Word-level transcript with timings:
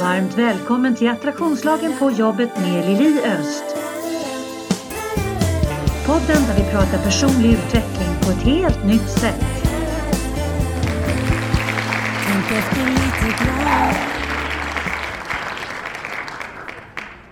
Varmt 0.00 0.38
välkommen 0.38 0.94
till 0.94 1.08
Attraktionslagen 1.08 1.98
på 1.98 2.10
jobbet 2.10 2.56
med 2.56 2.86
Lili 2.86 3.20
Öst. 3.20 3.64
Podden 6.06 6.42
där 6.46 6.64
vi 6.64 6.70
pratar 6.70 6.98
personlig 7.04 7.52
utveckling 7.52 8.08
på 8.22 8.30
ett 8.30 8.42
helt 8.42 8.84
nytt 8.84 9.10
sätt. 9.10 9.44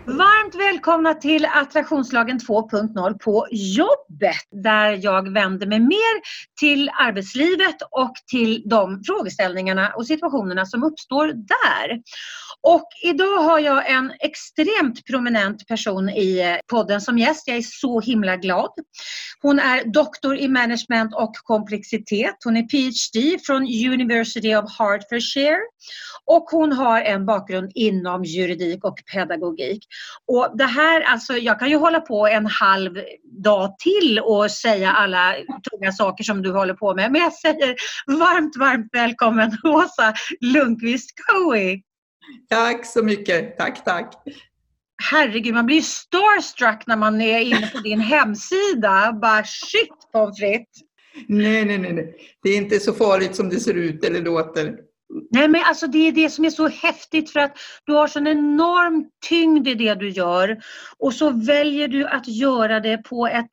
Varmt 0.06 0.54
välkomna 0.54 1.14
till 1.14 1.46
Attraktionslagen 1.54 2.38
2.0 2.38 3.18
på 3.18 3.46
jobbet 3.50 4.62
där 4.64 5.04
jag 5.04 5.32
vänder 5.32 5.66
mig 5.66 5.80
mer 5.80 6.20
till 6.60 6.90
arbetslivet 7.00 7.76
och 7.90 8.12
till 8.30 8.62
de 8.66 9.02
frågeställningarna 9.06 9.92
och 9.96 10.06
situationerna 10.06 10.66
som 10.66 10.82
uppstår 10.84 11.26
där. 11.26 12.02
Och 12.62 12.88
idag 13.04 13.36
har 13.36 13.58
jag 13.58 13.90
en 13.90 14.12
extremt 14.20 15.06
prominent 15.06 15.66
person 15.68 16.08
i 16.08 16.38
eh, 16.40 16.56
podden 16.70 17.00
som 17.00 17.18
gäst. 17.18 17.48
Jag 17.48 17.56
är 17.56 17.62
så 17.62 18.00
himla 18.00 18.36
glad. 18.36 18.70
Hon 19.42 19.58
är 19.58 19.84
doktor 19.84 20.36
i 20.36 20.48
management 20.48 21.14
och 21.14 21.32
komplexitet. 21.34 22.36
Hon 22.44 22.56
är 22.56 22.62
PhD 22.62 23.38
från 23.46 23.62
University 23.92 24.54
of 24.54 24.78
Hertfordshire 24.78 25.58
och 26.24 26.44
hon 26.50 26.72
har 26.72 27.00
en 27.00 27.26
bakgrund 27.26 27.72
inom 27.74 28.24
juridik 28.24 28.84
och 28.84 28.98
pedagogik. 29.14 29.86
Och 30.26 30.58
det 30.58 30.64
här, 30.64 31.00
alltså 31.00 31.32
jag 31.32 31.58
kan 31.58 31.70
ju 31.70 31.76
hålla 31.76 32.00
på 32.00 32.26
en 32.26 32.46
halv 32.46 32.92
dag 33.44 33.78
till 33.78 34.18
och 34.18 34.50
säga 34.50 34.92
alla 34.92 35.34
tunga 35.70 35.92
saker 35.92 36.24
som 36.24 36.42
du 36.42 36.52
håller 36.52 36.74
på 36.74 36.94
med. 36.94 37.12
Men 37.12 37.20
jag 37.20 37.32
säger 37.32 37.74
varmt, 38.06 38.56
varmt 38.56 38.88
välkommen 38.92 39.58
Åsa 39.64 40.14
Lundqvist 40.40 41.10
Coey. 41.26 41.82
Tack 42.48 42.86
så 42.86 43.02
mycket. 43.02 43.58
Tack, 43.58 43.84
tack. 43.84 44.14
Herregud, 45.02 45.54
man 45.54 45.66
blir 45.66 45.80
starstruck 45.80 46.86
när 46.86 46.96
man 46.96 47.20
är 47.20 47.40
inne 47.40 47.70
på 47.74 47.78
din 47.78 48.00
hemsida. 48.00 49.12
Bara 49.22 49.44
shit 49.44 50.12
pommes 50.12 50.38
frites. 50.38 50.82
Nej, 51.28 51.64
nej, 51.64 51.78
nej, 51.78 51.92
nej. 51.92 52.14
Det 52.42 52.50
är 52.50 52.56
inte 52.56 52.80
så 52.80 52.92
farligt 52.92 53.36
som 53.36 53.48
det 53.48 53.60
ser 53.60 53.74
ut 53.74 54.04
eller 54.04 54.20
låter. 54.20 54.76
Nej 55.30 55.48
men 55.48 55.62
alltså 55.64 55.86
det 55.86 56.08
är 56.08 56.12
det 56.12 56.30
som 56.30 56.44
är 56.44 56.50
så 56.50 56.68
häftigt 56.68 57.30
för 57.30 57.40
att 57.40 57.56
du 57.84 57.92
har 57.92 58.06
sån 58.06 58.26
enorm 58.26 59.04
tyngd 59.28 59.68
i 59.68 59.74
det 59.74 59.94
du 59.94 60.08
gör 60.08 60.58
och 60.98 61.14
så 61.14 61.30
väljer 61.30 61.88
du 61.88 62.06
att 62.06 62.28
göra 62.28 62.80
det 62.80 62.98
på 62.98 63.26
ett 63.26 63.50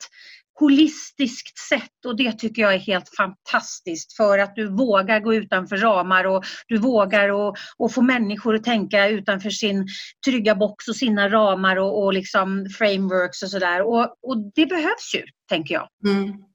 holistiskt 0.60 1.58
sätt 1.70 2.06
och 2.06 2.18
det 2.18 2.32
tycker 2.32 2.62
jag 2.62 2.74
är 2.74 2.80
helt 2.80 3.10
fantastiskt 3.18 4.14
för 4.14 4.40
att 4.40 4.56
du 4.56 4.68
vågar 4.68 5.20
gå 5.20 5.34
utanför 5.34 5.78
ramar 5.78 6.26
och 6.26 6.44
du 6.68 6.78
vågar 6.78 7.30
och, 7.30 7.58
och 7.78 7.94
få 7.94 8.02
människor 8.02 8.56
att 8.56 8.64
tänka 8.64 9.08
utanför 9.08 9.50
sin 9.50 9.88
trygga 10.26 10.56
box 10.56 10.88
och 10.88 10.96
sina 10.96 11.30
ramar 11.30 11.78
och, 11.78 12.04
och 12.04 12.14
liksom 12.14 12.66
frameworks 12.78 13.44
och 13.44 13.50
sådär 13.50 13.82
och, 13.82 14.18
och 14.22 14.52
det 14.56 14.66
behövs 14.66 15.16
ju, 15.16 15.24
tänker 15.50 15.74
jag. 15.76 15.88
Mm. 16.08 16.53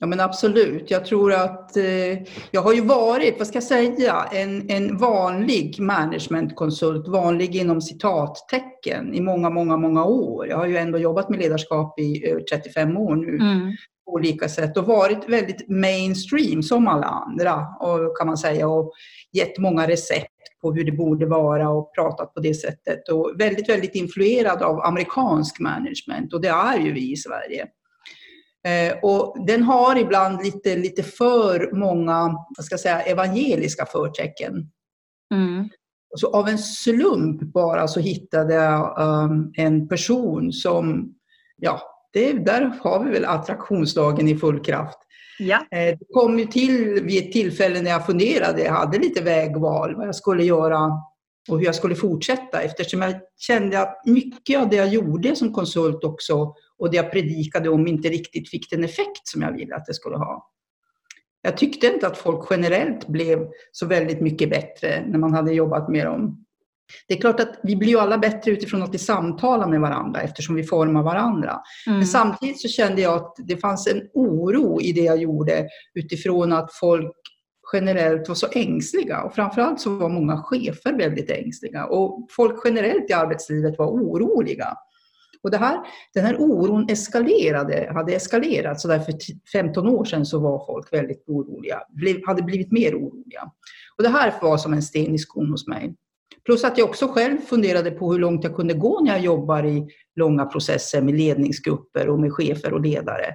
Ja 0.00 0.06
men 0.06 0.20
absolut. 0.20 0.90
Jag 0.90 1.04
tror 1.04 1.32
att 1.32 1.76
eh, 1.76 2.18
jag 2.50 2.62
har 2.62 2.72
ju 2.72 2.80
varit, 2.80 3.38
vad 3.38 3.46
ska 3.46 3.56
jag 3.56 3.62
säga, 3.64 4.24
en, 4.32 4.70
en 4.70 4.96
vanlig 4.96 5.80
managementkonsult, 5.80 7.08
vanlig 7.08 7.56
inom 7.56 7.80
citattecken 7.80 9.14
i 9.14 9.20
många, 9.20 9.50
många, 9.50 9.76
många 9.76 10.04
år. 10.04 10.46
Jag 10.48 10.56
har 10.56 10.66
ju 10.66 10.76
ändå 10.76 10.98
jobbat 10.98 11.28
med 11.28 11.38
ledarskap 11.38 11.98
i 11.98 12.26
över 12.26 12.40
35 12.40 12.96
år 12.96 13.16
nu 13.16 13.36
mm. 13.36 13.76
på 14.04 14.12
olika 14.12 14.48
sätt 14.48 14.76
och 14.76 14.84
varit 14.84 15.28
väldigt 15.28 15.68
mainstream 15.68 16.62
som 16.62 16.88
alla 16.88 17.06
andra 17.06 17.66
och, 17.80 18.18
kan 18.18 18.26
man 18.26 18.38
säga 18.38 18.68
och 18.68 18.92
gett 19.32 19.58
många 19.58 19.88
recept 19.88 20.32
på 20.62 20.72
hur 20.72 20.84
det 20.84 20.92
borde 20.92 21.26
vara 21.26 21.68
och 21.68 21.94
pratat 21.94 22.34
på 22.34 22.40
det 22.40 22.54
sättet 22.54 23.08
och 23.08 23.32
väldigt, 23.38 23.68
väldigt 23.68 23.94
influerad 23.94 24.62
av 24.62 24.80
amerikansk 24.80 25.60
management 25.60 26.34
och 26.34 26.40
det 26.40 26.48
är 26.48 26.78
ju 26.78 26.92
vi 26.92 27.12
i 27.12 27.16
Sverige. 27.16 27.66
Eh, 28.66 28.98
och 29.02 29.46
den 29.46 29.62
har 29.62 29.98
ibland 29.98 30.42
lite, 30.42 30.76
lite 30.76 31.02
för 31.02 31.70
många 31.72 32.36
vad 32.56 32.64
ska 32.64 32.72
jag 32.72 32.80
säga, 32.80 33.00
evangeliska 33.00 33.86
förtecken. 33.86 34.70
Mm. 35.34 35.68
Så 36.16 36.36
av 36.36 36.48
en 36.48 36.58
slump 36.58 37.42
bara 37.42 37.88
så 37.88 38.00
hittade 38.00 38.54
jag 38.54 38.98
um, 39.00 39.52
en 39.56 39.88
person 39.88 40.52
som, 40.52 41.14
ja, 41.56 41.80
det, 42.12 42.32
där 42.32 42.78
har 42.80 43.04
vi 43.04 43.10
väl 43.10 43.24
attraktionslagen 43.24 44.28
i 44.28 44.36
full 44.36 44.60
kraft. 44.64 44.98
Ja. 45.38 45.56
Eh, 45.56 45.98
det 45.98 46.06
kom 46.12 46.38
ju 46.38 46.44
till 46.44 47.02
vid 47.02 47.24
ett 47.24 47.32
tillfälle 47.32 47.82
när 47.82 47.90
jag 47.90 48.06
funderade, 48.06 48.62
jag 48.62 48.72
hade 48.72 48.98
lite 48.98 49.22
vägval, 49.22 49.96
vad 49.96 50.06
jag 50.06 50.14
skulle 50.14 50.44
göra 50.44 50.90
och 51.50 51.58
hur 51.58 51.64
jag 51.64 51.74
skulle 51.74 51.94
fortsätta 51.94 52.60
eftersom 52.60 53.02
jag 53.02 53.14
kände 53.38 53.80
att 53.80 54.02
mycket 54.04 54.60
av 54.60 54.68
det 54.68 54.76
jag 54.76 54.88
gjorde 54.88 55.36
som 55.36 55.54
konsult 55.54 56.04
också 56.04 56.54
och 56.78 56.90
det 56.90 56.96
jag 56.96 57.12
predikade 57.12 57.68
om 57.68 57.86
inte 57.86 58.08
riktigt 58.08 58.50
fick 58.50 58.70
den 58.70 58.84
effekt 58.84 59.28
som 59.28 59.42
jag 59.42 59.52
ville 59.52 59.76
att 59.76 59.86
det 59.86 59.94
skulle 59.94 60.16
ha. 60.16 60.50
Jag 61.42 61.56
tyckte 61.56 61.86
inte 61.86 62.06
att 62.06 62.18
folk 62.18 62.46
generellt 62.50 63.06
blev 63.06 63.48
så 63.72 63.86
väldigt 63.86 64.20
mycket 64.20 64.50
bättre 64.50 65.04
när 65.06 65.18
man 65.18 65.34
hade 65.34 65.52
jobbat 65.52 65.88
med 65.88 66.06
dem. 66.06 66.44
Det 67.08 67.14
är 67.14 67.20
klart 67.20 67.40
att 67.40 67.60
vi 67.62 67.76
blir 67.76 67.88
ju 67.88 67.98
alla 67.98 68.18
bättre 68.18 68.50
utifrån 68.50 68.82
att 68.82 68.94
vi 68.94 68.98
samtalar 68.98 69.68
med 69.68 69.80
varandra 69.80 70.20
eftersom 70.20 70.54
vi 70.54 70.64
formar 70.64 71.02
varandra. 71.02 71.60
Mm. 71.86 71.98
Men 71.98 72.06
samtidigt 72.06 72.60
så 72.60 72.68
kände 72.68 73.02
jag 73.02 73.14
att 73.14 73.34
det 73.38 73.56
fanns 73.56 73.86
en 73.86 74.02
oro 74.14 74.80
i 74.80 74.92
det 74.92 75.00
jag 75.00 75.18
gjorde 75.18 75.68
utifrån 75.94 76.52
att 76.52 76.72
folk 76.72 77.16
generellt 77.72 78.28
var 78.28 78.34
så 78.34 78.46
ängsliga 78.52 79.22
och 79.22 79.34
framförallt 79.34 79.80
så 79.80 79.90
var 79.90 80.08
många 80.08 80.42
chefer 80.42 80.92
väldigt 80.92 81.30
ängsliga 81.30 81.86
och 81.86 82.28
folk 82.30 82.60
generellt 82.64 83.10
i 83.10 83.12
arbetslivet 83.12 83.78
var 83.78 83.86
oroliga. 83.86 84.76
Och 85.42 85.50
det 85.50 85.56
här, 85.56 85.78
den 86.14 86.24
här 86.24 86.36
oron 86.38 86.86
eskalerade, 86.90 87.90
hade 87.94 88.14
eskalerat, 88.14 88.80
så 88.80 88.88
där 88.88 88.98
för 88.98 89.14
15 89.52 89.88
år 89.88 90.04
sedan 90.04 90.26
så 90.26 90.40
var 90.40 90.66
folk 90.66 90.92
väldigt 90.92 91.24
oroliga, 91.26 91.82
hade 92.26 92.42
blivit 92.42 92.72
mer 92.72 92.94
oroliga. 92.94 93.50
Och 93.96 94.02
det 94.02 94.08
här 94.08 94.34
var 94.42 94.58
som 94.58 94.72
en 94.72 94.82
sten 94.82 95.14
i 95.14 95.18
skon 95.18 95.50
hos 95.50 95.66
mig. 95.66 95.94
Plus 96.44 96.64
att 96.64 96.78
jag 96.78 96.88
också 96.88 97.08
själv 97.08 97.38
funderade 97.38 97.90
på 97.90 98.12
hur 98.12 98.18
långt 98.18 98.44
jag 98.44 98.56
kunde 98.56 98.74
gå 98.74 99.00
när 99.00 99.12
jag 99.12 99.20
jobbar 99.20 99.66
i 99.66 99.88
långa 100.16 100.46
processer 100.46 101.02
med 101.02 101.14
ledningsgrupper 101.14 102.08
och 102.08 102.20
med 102.20 102.32
chefer 102.32 102.72
och 102.72 102.80
ledare. 102.80 103.34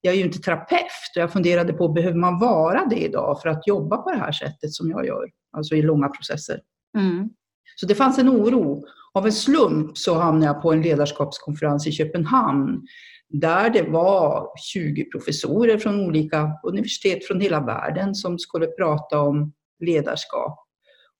Jag 0.00 0.14
är 0.14 0.18
ju 0.18 0.24
inte 0.24 0.38
terapeut 0.38 1.16
och 1.16 1.22
jag 1.22 1.32
funderade 1.32 1.72
på, 1.72 1.88
behöver 1.88 2.18
man 2.18 2.38
vara 2.38 2.86
det 2.90 2.98
idag 3.04 3.42
för 3.42 3.48
att 3.48 3.66
jobba 3.66 3.96
på 3.96 4.10
det 4.10 4.18
här 4.18 4.32
sättet 4.32 4.72
som 4.72 4.90
jag 4.90 5.06
gör, 5.06 5.30
alltså 5.52 5.74
i 5.74 5.82
långa 5.82 6.08
processer? 6.08 6.60
Mm. 6.98 7.28
Så 7.76 7.86
det 7.86 7.94
fanns 7.94 8.18
en 8.18 8.28
oro. 8.28 8.84
Av 9.14 9.26
en 9.26 9.32
slump 9.32 9.98
så 9.98 10.14
hamnade 10.14 10.46
jag 10.46 10.62
på 10.62 10.72
en 10.72 10.82
ledarskapskonferens 10.82 11.86
i 11.86 11.92
Köpenhamn 11.92 12.82
där 13.28 13.70
det 13.70 13.82
var 13.82 14.48
20 14.72 15.04
professorer 15.04 15.78
från 15.78 16.00
olika 16.00 16.50
universitet 16.64 17.26
från 17.26 17.40
hela 17.40 17.60
världen 17.60 18.14
som 18.14 18.38
skulle 18.38 18.66
prata 18.66 19.20
om 19.20 19.52
ledarskap. 19.80 20.66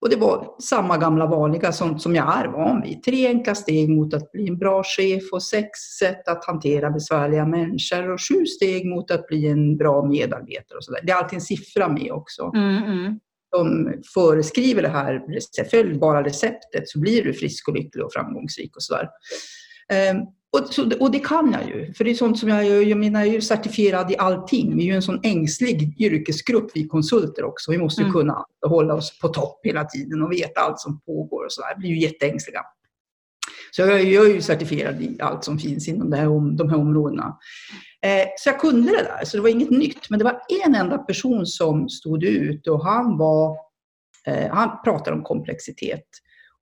Och 0.01 0.11
det 0.11 0.17
var 0.17 0.55
samma 0.63 0.97
gamla 0.97 1.27
vanliga 1.27 1.73
sånt 1.73 2.03
som 2.03 2.15
jag 2.15 2.39
är 2.39 2.49
van 2.49 2.83
vid. 2.83 3.03
Tre 3.03 3.27
enkla 3.27 3.55
steg 3.55 3.91
mot 3.91 4.15
att 4.15 4.33
bli 4.33 4.49
en 4.49 4.59
bra 4.59 4.83
chef 4.85 5.23
och 5.33 5.43
sex 5.43 5.79
sätt 5.99 6.29
att 6.29 6.45
hantera 6.45 6.91
besvärliga 6.91 7.47
människor 7.47 8.11
och 8.11 8.21
sju 8.21 8.47
steg 8.47 8.87
mot 8.87 9.11
att 9.11 9.27
bli 9.27 9.47
en 9.47 9.77
bra 9.77 10.07
medarbetare. 10.07 10.77
Och 10.77 10.85
så 10.85 10.93
där. 10.93 11.01
Det 11.03 11.13
är 11.13 11.17
alltid 11.17 11.37
en 11.37 11.41
siffra 11.41 11.89
med 11.89 12.13
också. 12.13 12.51
Mm, 12.55 12.85
mm 12.85 13.21
de 13.51 13.95
föreskriver 14.15 14.83
det 14.83 14.89
här, 14.89 15.23
följ 15.71 15.99
bara 15.99 16.25
receptet 16.25 16.89
så 16.89 17.01
blir 17.01 17.25
du 17.25 17.35
frisk 17.35 17.69
och 17.69 17.75
lycklig 17.75 18.05
och 18.05 18.13
framgångsrik 18.13 18.77
och 18.77 18.83
sådär. 18.83 19.09
Um, 20.13 20.27
och, 20.53 20.67
så, 20.75 20.91
och 21.01 21.11
det 21.11 21.19
kan 21.19 21.53
jag 21.53 21.69
ju, 21.69 21.95
för 21.95 22.05
det 22.05 22.11
är 22.11 22.15
sånt 22.15 22.39
som 22.39 22.49
jag 22.49 22.65
gör. 22.65 22.83
Jag 22.83 22.99
menar, 22.99 23.21
jag 23.21 23.29
är 23.29 23.33
ju 23.33 23.41
certifierad 23.41 24.11
i 24.11 24.17
allting. 24.17 24.77
Vi 24.77 24.83
är 24.83 24.87
ju 24.87 24.95
en 24.95 25.03
sån 25.03 25.21
ängslig 25.23 26.01
yrkesgrupp, 26.01 26.71
vi 26.75 26.89
konsulter 26.89 27.45
också. 27.45 27.71
Vi 27.71 27.79
måste 27.79 28.01
ju 28.01 28.05
mm. 28.05 28.13
kunna 28.13 28.45
hålla 28.67 28.95
oss 28.95 29.19
på 29.19 29.29
topp 29.29 29.61
hela 29.63 29.85
tiden 29.85 30.23
och 30.23 30.33
veta 30.33 30.61
allt 30.61 30.81
som 30.81 31.01
pågår 31.01 31.45
och 31.45 31.53
sådär. 31.53 31.75
Vi 31.77 31.81
blir 31.81 31.91
ju 31.91 32.01
jätteängsliga. 32.01 32.61
Så 33.71 33.83
jag, 33.83 34.05
jag 34.05 34.27
är 34.27 34.35
ju 34.35 34.43
certifierad 34.43 35.03
i 35.03 35.17
allt 35.21 35.45
som 35.45 35.59
finns 35.59 35.89
inom 35.89 36.11
det 36.11 36.17
här, 36.17 36.57
de 36.57 36.71
här 36.71 36.79
områdena. 36.79 37.39
Eh, 38.03 38.29
så 38.37 38.49
jag 38.49 38.61
kunde 38.61 38.91
det 38.91 39.03
där, 39.03 39.25
så 39.25 39.37
det 39.37 39.43
var 39.43 39.51
inget 39.51 39.71
nytt. 39.71 40.11
Men 40.11 40.19
det 40.19 40.25
var 40.25 40.41
en 40.65 40.75
enda 40.75 40.99
person 40.99 41.47
som 41.47 41.89
stod 41.89 42.25
ut 42.25 42.67
och 42.67 42.85
han 42.85 43.19
var, 43.19 43.57
eh, 44.27 44.51
han 44.51 44.83
pratade 44.85 45.17
om 45.17 45.23
komplexitet. 45.23 46.07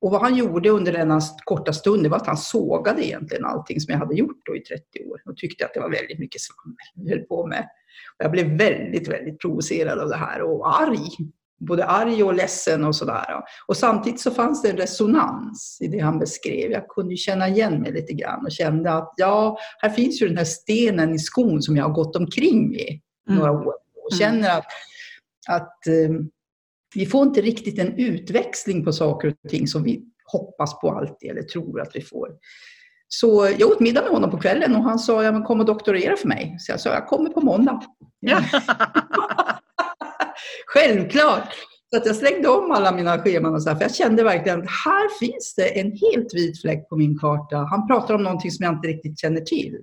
Och 0.01 0.11
vad 0.11 0.21
han 0.21 0.37
gjorde 0.37 0.71
under 0.71 0.93
denna 0.93 1.21
korta 1.45 1.73
stund 1.73 2.07
var 2.07 2.17
att 2.17 2.27
han 2.27 2.37
sågade 2.37 3.07
egentligen 3.07 3.45
allting 3.45 3.81
som 3.81 3.93
jag 3.93 3.99
hade 3.99 4.15
gjort 4.15 4.41
då 4.45 4.57
i 4.57 4.61
30 4.61 4.83
år 5.05 5.23
och 5.25 5.37
tyckte 5.37 5.65
att 5.65 5.75
det 5.75 5.81
var 5.81 5.91
väldigt 5.91 6.19
mycket 6.19 6.41
svammel 6.41 6.77
jag 6.95 7.17
höll 7.17 7.27
på 7.27 7.47
med. 7.47 7.69
Och 8.19 8.25
jag 8.25 8.31
blev 8.31 8.47
väldigt, 8.47 9.09
väldigt 9.09 9.41
provocerad 9.41 9.99
av 9.99 10.09
det 10.09 10.17
här 10.17 10.43
och 10.43 10.81
arg 10.83 11.09
både 11.59 11.85
arg 11.85 12.25
och 12.25 12.35
ledsen 12.35 12.85
och 12.85 12.97
sådär. 12.97 13.27
Och 13.67 13.77
samtidigt 13.77 14.21
så 14.21 14.31
fanns 14.31 14.63
det 14.63 14.71
en 14.71 14.77
resonans 14.77 15.79
i 15.81 15.87
det 15.87 15.99
han 15.99 16.19
beskrev. 16.19 16.71
Jag 16.71 16.89
kunde 16.89 17.17
känna 17.17 17.49
igen 17.49 17.81
mig 17.81 17.93
lite 17.93 18.13
grann 18.13 18.45
och 18.45 18.53
kände 18.53 18.93
att 18.93 19.15
ja, 19.17 19.59
här 19.79 19.91
finns 19.91 20.23
ju 20.23 20.29
den 20.29 20.37
här 20.37 20.45
stenen 20.45 21.15
i 21.15 21.19
skon 21.19 21.63
som 21.63 21.77
jag 21.77 21.85
har 21.85 21.95
gått 21.95 22.17
omkring 22.17 22.71
med 22.71 23.01
mm. 23.29 23.39
några 23.39 23.53
år 23.53 23.75
och 24.05 24.13
mm. 24.13 24.19
känner 24.19 24.59
att, 24.59 24.67
att 25.49 25.87
ehm, 25.87 26.29
vi 26.95 27.07
får 27.07 27.27
inte 27.27 27.41
riktigt 27.41 27.79
en 27.79 27.99
utväxling 27.99 28.85
på 28.85 28.93
saker 28.93 29.29
och 29.29 29.51
ting 29.51 29.67
som 29.67 29.83
vi 29.83 30.03
hoppas 30.33 30.81
på 30.81 30.91
alltid 30.91 31.31
eller 31.31 31.43
tror 31.43 31.81
att 31.81 31.91
vi 31.95 32.01
får. 32.01 32.29
Så 33.09 33.49
jag 33.59 33.71
åt 33.71 33.81
middag 33.81 34.03
med 34.03 34.11
honom 34.11 34.31
på 34.31 34.39
kvällen 34.39 34.77
och 34.77 34.83
han 34.83 34.99
sa, 34.99 35.25
ja 35.25 35.33
men 35.33 35.43
kom 35.43 35.61
och 35.61 35.67
doktorera 35.67 36.17
för 36.17 36.29
mig. 36.29 36.57
Så 36.59 36.73
jag 36.73 36.81
sa, 36.81 36.91
jag 36.91 37.07
kommer 37.07 37.31
på 37.31 37.41
måndag. 37.41 37.81
Ja. 38.21 38.43
Självklart! 40.67 41.55
Så 41.91 41.97
att 41.97 42.07
jag 42.07 42.17
slängde 42.17 42.49
om 42.49 42.71
alla 42.71 42.93
mina 42.93 43.19
scheman 43.19 43.55
och 43.55 43.63
så 43.63 43.69
här, 43.69 43.77
för 43.77 43.83
jag 43.83 43.95
kände 43.95 44.25
verkligen 44.25 44.59
att 44.59 44.71
här 44.85 45.19
finns 45.19 45.55
det 45.55 45.81
en 45.81 45.87
helt 45.87 46.35
vit 46.35 46.61
fläck 46.61 46.89
på 46.89 46.97
min 46.97 47.19
karta. 47.19 47.57
Han 47.57 47.87
pratar 47.87 48.15
om 48.15 48.23
någonting 48.23 48.51
som 48.51 48.65
jag 48.65 48.75
inte 48.75 48.89
riktigt 48.89 49.19
känner 49.19 49.41
till. 49.41 49.79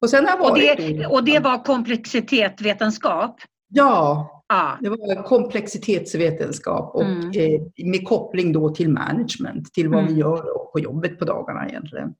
Och, 0.00 0.10
sen 0.10 0.26
har 0.26 0.50
och, 0.50 0.58
det, 0.58 1.06
och 1.06 1.24
det 1.24 1.38
var 1.38 1.64
komplexitetsvetenskap? 1.64 3.36
Ja, 3.68 4.30
ah. 4.46 4.72
det 4.80 4.88
var 4.88 5.22
komplexitetsvetenskap 5.22 6.94
och 6.94 7.02
mm. 7.02 7.30
eh, 7.30 7.86
med 7.86 8.08
koppling 8.08 8.52
då 8.52 8.74
till 8.74 8.88
management, 8.88 9.72
till 9.72 9.88
vad 9.88 10.00
mm. 10.00 10.14
vi 10.14 10.20
gör 10.20 10.42
på 10.72 10.80
jobbet 10.80 11.18
på 11.18 11.24
dagarna 11.24 11.68
egentligen. 11.68 12.14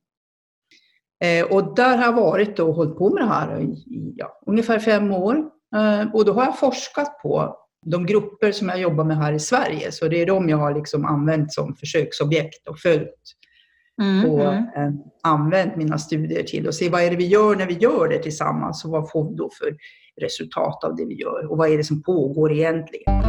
Eh, 1.25 1.47
och 1.47 1.75
där 1.75 1.97
har 1.97 2.05
jag 2.05 2.13
varit 2.13 2.59
och 2.59 2.75
hållit 2.75 2.99
på 2.99 3.11
med 3.11 3.23
det 3.23 3.29
här 3.29 3.61
i 3.61 4.15
ja, 4.17 4.41
ungefär 4.47 4.79
fem 4.79 5.13
år. 5.13 5.51
Eh, 5.77 6.15
och 6.15 6.25
då 6.25 6.33
har 6.33 6.45
jag 6.45 6.59
forskat 6.59 7.19
på 7.23 7.57
de 7.87 8.07
grupper 8.07 8.53
som 8.53 8.69
jag 8.69 8.81
jobbar 8.81 9.05
med 9.05 9.17
här 9.17 9.33
i 9.33 9.41
Sverige. 9.41 9.93
Så 9.93 10.09
det 10.09 10.23
är 10.23 10.27
de 10.27 10.49
jag 10.49 10.57
har 10.57 10.75
liksom 10.75 11.05
använt 11.05 11.53
som 11.53 11.75
försöksobjekt 11.75 12.69
och 12.69 12.79
följt. 12.79 13.37
Mm, 14.03 14.31
och 14.31 14.43
mm. 14.43 14.65
Eh, 14.65 14.93
använt 15.23 15.77
mina 15.77 15.99
studier 15.99 16.43
till 16.43 16.67
och 16.67 16.75
se 16.75 16.89
vad 16.89 17.03
är 17.03 17.11
det 17.11 17.17
vi 17.17 17.27
gör 17.27 17.57
när 17.57 17.67
vi 17.67 17.75
gör 17.75 18.09
det 18.09 18.19
tillsammans 18.19 18.85
och 18.85 18.91
vad 18.91 19.11
får 19.11 19.31
vi 19.31 19.35
då 19.35 19.51
för 19.59 19.77
resultat 20.21 20.85
av 20.85 20.97
det 20.97 21.05
vi 21.05 21.15
gör 21.15 21.51
och 21.51 21.59
vad 21.59 21.69
är 21.69 21.77
det 21.77 21.85
som 21.85 22.03
pågår 22.03 22.53
egentligen. 22.53 23.23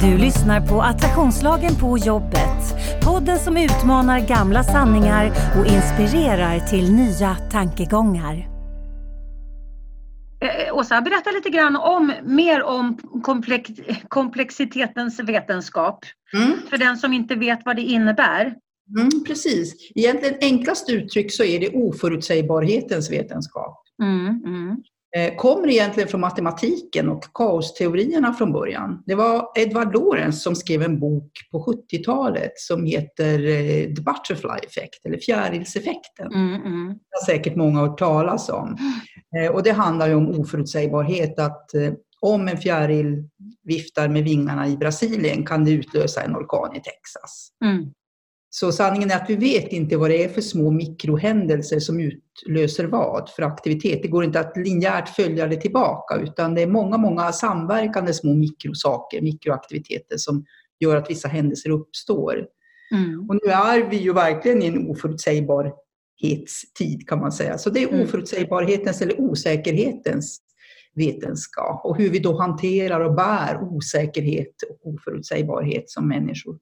Du 0.00 0.18
lyssnar 0.18 0.66
på 0.66 0.82
Attraktionslagen 0.82 1.74
på 1.74 1.98
jobbet. 1.98 2.74
Podden 3.04 3.38
som 3.38 3.56
utmanar 3.56 4.20
gamla 4.20 4.62
sanningar 4.62 5.32
och 5.58 5.66
inspirerar 5.66 6.58
till 6.58 6.92
nya 6.92 7.34
tankegångar. 7.34 8.59
Eh, 10.40 10.74
Åsa, 10.76 11.00
berätta 11.00 11.30
lite 11.30 11.50
grann 11.50 11.76
om, 11.76 12.12
mer 12.22 12.62
om 12.62 12.98
komplex, 13.22 13.70
komplexitetens 14.08 15.20
vetenskap. 15.20 16.04
Mm. 16.32 16.52
För 16.70 16.78
den 16.78 16.96
som 16.96 17.12
inte 17.12 17.34
vet 17.34 17.60
vad 17.64 17.76
det 17.76 17.82
innebär. 17.82 18.54
Mm, 18.98 19.24
precis. 19.26 19.90
Egentligen 19.94 20.34
enklast 20.40 20.90
uttryck 20.90 21.32
så 21.32 21.44
är 21.44 21.60
det 21.60 21.68
oförutsägbarhetens 21.68 23.10
vetenskap. 23.10 23.82
Mm, 24.02 24.42
mm. 24.44 24.82
Eh, 25.16 25.36
kommer 25.36 25.68
egentligen 25.70 26.08
från 26.08 26.20
matematiken 26.20 27.08
och 27.08 27.24
kaosteorierna 27.34 28.32
från 28.32 28.52
början. 28.52 29.02
Det 29.06 29.14
var 29.14 29.48
Edward 29.54 29.92
Lorenz 29.92 30.42
som 30.42 30.56
skrev 30.56 30.82
en 30.82 31.00
bok 31.00 31.32
på 31.50 31.78
70-talet 31.90 32.52
som 32.54 32.84
heter 32.84 33.46
eh, 33.46 33.94
The 33.94 34.02
Butterfly 34.02 34.66
Effect, 34.66 35.06
eller 35.06 35.18
fjärilseffekten. 35.18 36.32
Mm, 36.34 36.54
mm. 36.54 36.88
Det 36.88 37.16
har 37.20 37.26
säkert 37.26 37.56
många 37.56 37.80
hört 37.80 37.98
talas 37.98 38.48
om. 38.48 38.76
Eh, 39.36 39.52
och 39.52 39.62
det 39.62 39.72
handlar 39.72 40.08
ju 40.08 40.14
om 40.14 40.40
oförutsägbarhet, 40.40 41.38
att 41.38 41.70
om 42.20 42.48
en 42.48 42.58
fjäril 42.58 43.24
viftar 43.62 44.08
med 44.08 44.24
vingarna 44.24 44.68
i 44.68 44.76
Brasilien 44.76 45.46
kan 45.46 45.64
det 45.64 45.70
utlösa 45.70 46.22
en 46.22 46.36
orkan 46.36 46.76
i 46.76 46.80
Texas. 46.80 47.48
Mm. 47.64 47.92
Så 48.52 48.72
sanningen 48.72 49.10
är 49.10 49.16
att 49.16 49.30
vi 49.30 49.36
vet 49.36 49.72
inte 49.72 49.96
vad 49.96 50.10
det 50.10 50.24
är 50.24 50.28
för 50.28 50.40
små 50.40 50.70
mikrohändelser 50.70 51.80
som 51.80 52.00
utlöser 52.00 52.84
vad 52.84 53.30
för 53.36 53.42
aktivitet. 53.42 54.02
Det 54.02 54.08
går 54.08 54.24
inte 54.24 54.40
att 54.40 54.56
linjärt 54.56 55.08
följa 55.08 55.46
det 55.46 55.56
tillbaka 55.56 56.16
utan 56.16 56.54
det 56.54 56.62
är 56.62 56.66
många, 56.66 56.98
många 56.98 57.32
samverkande 57.32 58.12
små 58.12 58.34
mikrosaker, 58.34 59.20
mikroaktiviteter 59.20 60.16
som 60.16 60.44
gör 60.80 60.96
att 60.96 61.10
vissa 61.10 61.28
händelser 61.28 61.70
uppstår. 61.70 62.46
Mm. 62.92 63.28
Och 63.28 63.34
nu 63.34 63.52
är 63.52 63.90
vi 63.90 63.96
ju 63.96 64.12
verkligen 64.12 64.62
i 64.62 64.66
en 64.66 64.90
oförutsägbarhetstid 64.90 67.08
kan 67.08 67.20
man 67.20 67.32
säga. 67.32 67.58
Så 67.58 67.70
det 67.70 67.82
är 67.82 67.88
mm. 67.88 68.02
oförutsägbarhetens 68.02 69.02
eller 69.02 69.20
osäkerhetens 69.20 70.40
vetenskap 70.94 71.84
och 71.84 71.96
hur 71.96 72.10
vi 72.10 72.18
då 72.18 72.40
hanterar 72.40 73.00
och 73.00 73.14
bär 73.14 73.62
osäkerhet 73.62 74.54
och 74.70 74.86
oförutsägbarhet 74.94 75.90
som 75.90 76.08
människor 76.08 76.58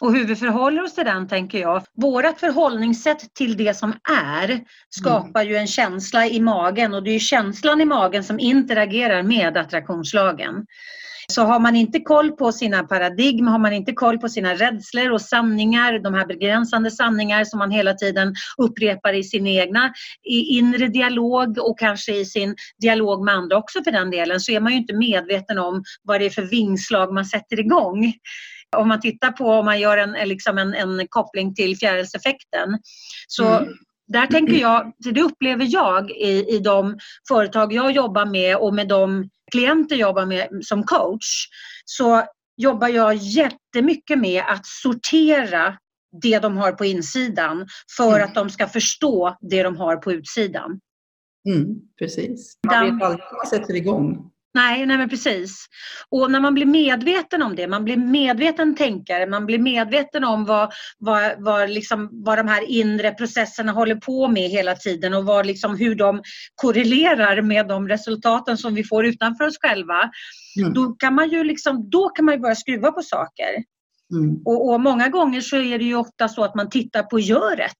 och 0.00 0.12
hur 0.12 0.24
vi 0.24 0.36
förhåller 0.36 0.82
oss 0.82 0.94
till 0.94 1.04
den 1.04 1.28
tänker 1.28 1.58
jag. 1.58 1.82
Vårat 1.96 2.40
förhållningssätt 2.40 3.34
till 3.34 3.56
det 3.56 3.76
som 3.76 3.94
är 4.10 4.60
skapar 4.90 5.40
mm. 5.40 5.52
ju 5.52 5.56
en 5.56 5.66
känsla 5.66 6.26
i 6.26 6.40
magen 6.40 6.94
och 6.94 7.02
det 7.02 7.10
är 7.10 7.18
känslan 7.18 7.80
i 7.80 7.84
magen 7.84 8.24
som 8.24 8.40
interagerar 8.40 9.22
med 9.22 9.56
attraktionslagen. 9.56 10.66
Så 11.30 11.42
har 11.42 11.60
man 11.60 11.76
inte 11.76 12.00
koll 12.00 12.32
på 12.32 12.52
sina 12.52 12.82
paradigm, 12.82 13.46
har 13.46 13.58
man 13.58 13.72
inte 13.72 13.92
koll 13.92 14.18
på 14.18 14.28
sina 14.28 14.54
rädslor 14.54 15.10
och 15.10 15.20
sanningar, 15.20 15.98
de 15.98 16.14
här 16.14 16.26
begränsande 16.26 16.90
sanningar 16.90 17.44
som 17.44 17.58
man 17.58 17.70
hela 17.70 17.94
tiden 17.94 18.34
upprepar 18.58 19.12
i 19.12 19.24
sin 19.24 19.46
egna 19.46 19.92
inre 20.50 20.88
dialog 20.88 21.58
och 21.58 21.78
kanske 21.78 22.16
i 22.16 22.24
sin 22.24 22.56
dialog 22.80 23.24
med 23.24 23.34
andra 23.34 23.56
också 23.56 23.84
för 23.84 23.90
den 23.92 24.10
delen, 24.10 24.40
så 24.40 24.52
är 24.52 24.60
man 24.60 24.72
ju 24.72 24.78
inte 24.78 24.96
medveten 24.96 25.58
om 25.58 25.82
vad 26.02 26.20
det 26.20 26.26
är 26.26 26.30
för 26.30 26.42
vingslag 26.42 27.14
man 27.14 27.24
sätter 27.24 27.60
igång. 27.60 28.14
Om 28.76 28.88
man 28.88 29.00
tittar 29.00 29.32
på, 29.32 29.44
om 29.44 29.64
man 29.64 29.80
gör 29.80 29.96
en, 29.96 30.28
liksom 30.28 30.58
en, 30.58 30.74
en 30.74 31.06
koppling 31.08 31.54
till 31.54 31.76
fjärilseffekten, 31.76 32.78
så 33.28 33.46
mm. 33.46 33.68
Där 34.12 34.26
tänker 34.26 34.54
jag, 34.54 34.92
det 34.98 35.22
upplever 35.22 35.66
jag 35.68 36.10
i, 36.10 36.46
i 36.48 36.58
de 36.58 36.98
företag 37.28 37.72
jag 37.72 37.92
jobbar 37.92 38.26
med 38.26 38.56
och 38.56 38.74
med 38.74 38.88
de 38.88 39.28
klienter 39.50 39.96
jag 39.96 40.08
jobbar 40.08 40.26
med 40.26 40.48
som 40.62 40.84
coach. 40.84 41.46
Så 41.84 42.22
jobbar 42.56 42.88
jag 42.88 43.14
jättemycket 43.14 44.18
med 44.18 44.42
att 44.48 44.66
sortera 44.66 45.76
det 46.22 46.38
de 46.38 46.56
har 46.56 46.72
på 46.72 46.84
insidan 46.84 47.66
för 47.96 48.16
mm. 48.16 48.28
att 48.28 48.34
de 48.34 48.50
ska 48.50 48.66
förstå 48.66 49.36
det 49.40 49.62
de 49.62 49.76
har 49.76 49.96
på 49.96 50.12
utsidan. 50.12 50.80
Mm, 51.48 51.76
precis. 51.98 52.58
Man 52.66 52.84
vet 52.84 53.02
aldrig 53.02 53.22
vad 53.30 53.36
man 53.36 53.46
sätter 53.46 53.74
igång. 53.74 54.29
Nej, 54.54 54.86
nej 54.86 54.98
men 54.98 55.08
precis. 55.08 55.66
Och 56.08 56.30
när 56.30 56.40
man 56.40 56.54
blir 56.54 56.66
medveten 56.66 57.42
om 57.42 57.56
det, 57.56 57.68
man 57.68 57.84
blir 57.84 57.96
medveten 57.96 58.76
tänkare, 58.76 59.26
man 59.26 59.46
blir 59.46 59.58
medveten 59.58 60.24
om 60.24 60.44
vad, 60.44 60.72
vad, 60.98 61.32
vad, 61.38 61.70
liksom, 61.70 62.08
vad 62.12 62.38
de 62.38 62.48
här 62.48 62.70
inre 62.70 63.10
processerna 63.10 63.72
håller 63.72 63.94
på 63.94 64.28
med 64.28 64.50
hela 64.50 64.74
tiden 64.74 65.14
och 65.14 65.24
vad, 65.24 65.46
liksom, 65.46 65.76
hur 65.76 65.94
de 65.94 66.22
korrelerar 66.54 67.42
med 67.42 67.68
de 67.68 67.88
resultaten 67.88 68.58
som 68.58 68.74
vi 68.74 68.84
får 68.84 69.06
utanför 69.06 69.44
oss 69.44 69.58
själva. 69.60 70.10
Mm. 70.60 70.74
Då 70.74 70.92
kan 70.92 71.14
man 71.14 71.28
ju 71.28 71.44
liksom, 71.44 71.90
då 71.90 72.08
kan 72.08 72.24
man 72.24 72.34
ju 72.34 72.40
börja 72.40 72.54
skruva 72.54 72.92
på 72.92 73.02
saker. 73.02 73.64
Mm. 74.12 74.42
Och, 74.44 74.68
och, 74.68 74.80
många 74.80 75.08
gånger 75.08 75.40
så 75.40 75.56
är 75.56 75.78
det 75.78 75.84
ju 75.84 75.94
ofta 75.94 76.28
så 76.28 76.44
att 76.44 76.54
man 76.54 76.70
tittar 76.70 77.02
på 77.02 77.20
göret. 77.20 77.76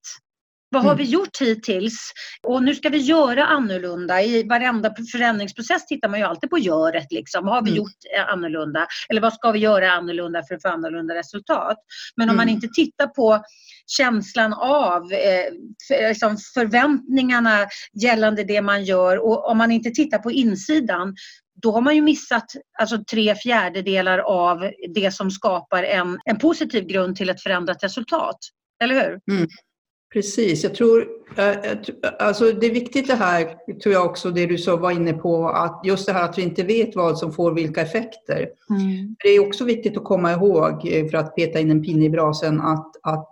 Vad 0.71 0.83
har 0.83 0.93
mm. 0.93 1.05
vi 1.05 1.11
gjort 1.11 1.41
hittills? 1.41 2.13
Och 2.43 2.63
nu 2.63 2.75
ska 2.75 2.89
vi 2.89 2.99
göra 2.99 3.47
annorlunda. 3.47 4.23
I 4.23 4.43
varenda 4.49 4.95
förändringsprocess 5.13 5.87
tittar 5.87 6.09
man 6.09 6.19
ju 6.19 6.27
alltid 6.27 6.51
på 6.51 6.59
göret. 6.59 7.07
Liksom. 7.13 7.49
Har 7.49 7.63
vi 7.63 7.71
mm. 7.71 7.79
gjort 7.79 7.99
annorlunda? 8.29 8.87
Eller 9.09 9.21
vad 9.21 9.33
ska 9.33 9.51
vi 9.51 9.59
göra 9.59 9.93
annorlunda 9.93 10.43
för 10.49 10.55
att 10.55 10.63
få 10.63 10.69
annorlunda 10.69 11.15
resultat? 11.15 11.77
Men 12.17 12.29
om 12.29 12.35
mm. 12.35 12.37
man 12.37 12.49
inte 12.49 12.69
tittar 12.69 13.07
på 13.07 13.43
känslan 13.87 14.53
av 14.53 15.13
eh, 15.13 15.53
för, 15.89 16.09
liksom 16.09 16.37
förväntningarna 16.55 17.67
gällande 18.03 18.45
det 18.45 18.63
man 18.63 18.85
gör 18.85 19.19
och 19.19 19.51
om 19.51 19.59
man 19.59 19.73
inte 19.73 19.91
tittar 19.91 20.19
på 20.19 20.31
insidan 20.31 21.15
då 21.63 21.73
har 21.73 21.81
man 21.81 21.97
ju 21.97 22.03
missat 22.03 22.45
alltså, 22.79 23.05
tre 23.11 23.35
fjärdedelar 23.35 24.19
av 24.19 24.71
det 24.95 25.15
som 25.15 25.31
skapar 25.31 25.83
en, 25.83 26.19
en 26.25 26.39
positiv 26.39 26.85
grund 26.85 27.17
till 27.17 27.31
ett 27.31 27.43
förändrat 27.43 27.85
resultat. 27.85 28.39
Eller 28.83 28.95
hur? 28.95 29.35
Mm. 29.37 29.49
Precis, 30.13 30.65
jag 30.65 30.75
tror, 30.75 31.09
eh, 31.37 31.79
alltså 32.19 32.53
det 32.53 32.67
är 32.67 32.71
viktigt 32.71 33.07
det 33.07 33.15
här, 33.15 33.57
tror 33.83 33.95
jag 33.95 34.07
också, 34.07 34.31
det 34.31 34.47
du 34.47 34.59
så 34.59 34.77
var 34.77 34.91
inne 34.91 35.13
på, 35.13 35.49
att 35.49 35.81
just 35.85 36.07
det 36.07 36.13
här 36.13 36.25
att 36.25 36.39
vi 36.39 36.43
inte 36.43 36.63
vet 36.63 36.97
vad 36.97 37.19
som 37.19 37.33
får 37.33 37.53
vilka 37.53 37.81
effekter. 37.81 38.49
Mm. 38.71 39.17
Det 39.23 39.29
är 39.29 39.47
också 39.47 39.65
viktigt 39.65 39.97
att 39.97 40.05
komma 40.05 40.33
ihåg, 40.33 40.89
eh, 40.89 41.09
för 41.09 41.19
att 41.19 41.37
peta 41.37 41.61
in 41.61 41.71
en 41.71 41.83
pinne 41.83 42.05
i 42.05 42.11
brasen, 42.11 42.61
att, 42.61 42.93
att, 43.03 43.29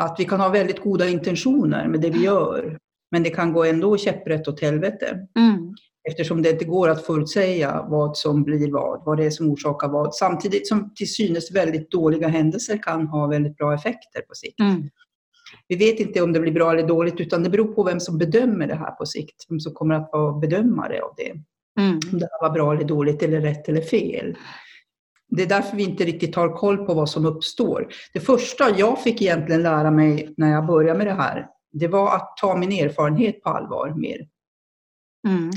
att 0.00 0.16
vi 0.18 0.24
kan 0.24 0.40
ha 0.40 0.48
väldigt 0.48 0.80
goda 0.80 1.08
intentioner 1.08 1.88
med 1.88 2.00
det 2.00 2.10
vi 2.10 2.24
gör, 2.24 2.78
men 3.10 3.22
det 3.22 3.30
kan 3.30 3.52
gå 3.52 3.64
ändå 3.64 3.96
käpprätt 3.96 4.48
åt 4.48 4.60
helvete. 4.60 5.26
Mm. 5.38 5.74
Eftersom 6.08 6.42
det 6.42 6.50
inte 6.50 6.64
går 6.64 6.88
att 6.88 7.06
förutsäga 7.06 7.86
vad 7.88 8.16
som 8.16 8.42
blir 8.42 8.72
vad, 8.72 9.04
vad 9.04 9.16
det 9.16 9.24
är 9.24 9.30
som 9.30 9.50
orsakar 9.50 9.88
vad, 9.88 10.14
samtidigt 10.14 10.68
som 10.68 10.94
till 10.94 11.14
synes 11.14 11.52
väldigt 11.52 11.90
dåliga 11.90 12.28
händelser 12.28 12.82
kan 12.82 13.06
ha 13.06 13.26
väldigt 13.26 13.56
bra 13.56 13.74
effekter 13.74 14.20
på 14.20 14.34
sikt. 14.34 14.60
Mm 14.60 14.88
vi 15.68 15.76
vet 15.76 16.00
inte 16.00 16.22
om 16.22 16.32
det 16.32 16.40
blir 16.40 16.52
bra 16.52 16.72
eller 16.72 16.88
dåligt, 16.88 17.20
utan 17.20 17.42
det 17.42 17.50
beror 17.50 17.74
på 17.74 17.82
vem 17.82 18.00
som 18.00 18.18
bedömer 18.18 18.66
det 18.66 18.74
här 18.74 18.90
på 18.90 19.06
sikt. 19.06 19.46
Vem 19.48 19.60
som 19.60 19.74
kommer 19.74 19.94
att 19.94 20.10
vara 20.12 20.38
bedömare 20.38 21.02
av 21.02 21.14
det. 21.16 21.30
Mm. 21.80 22.00
Om 22.12 22.18
det 22.18 22.28
här 22.30 22.48
var 22.48 22.54
bra 22.54 22.74
eller 22.74 22.84
dåligt, 22.84 23.22
eller 23.22 23.40
rätt 23.40 23.68
eller 23.68 23.80
fel. 23.80 24.36
Det 25.28 25.42
är 25.42 25.46
därför 25.46 25.76
vi 25.76 25.82
inte 25.82 26.04
riktigt 26.04 26.34
har 26.34 26.56
koll 26.56 26.86
på 26.86 26.94
vad 26.94 27.10
som 27.10 27.26
uppstår. 27.26 27.88
Det 28.12 28.20
första 28.20 28.78
jag 28.78 29.02
fick 29.02 29.22
egentligen 29.22 29.62
lära 29.62 29.90
mig 29.90 30.34
när 30.36 30.52
jag 30.52 30.66
började 30.66 30.98
med 30.98 31.06
det 31.06 31.12
här, 31.12 31.46
det 31.72 31.88
var 31.88 32.16
att 32.16 32.36
ta 32.36 32.56
min 32.56 32.72
erfarenhet 32.72 33.42
på 33.42 33.50
allvar 33.50 33.94
mer. 33.96 34.28
Mm. 35.28 35.50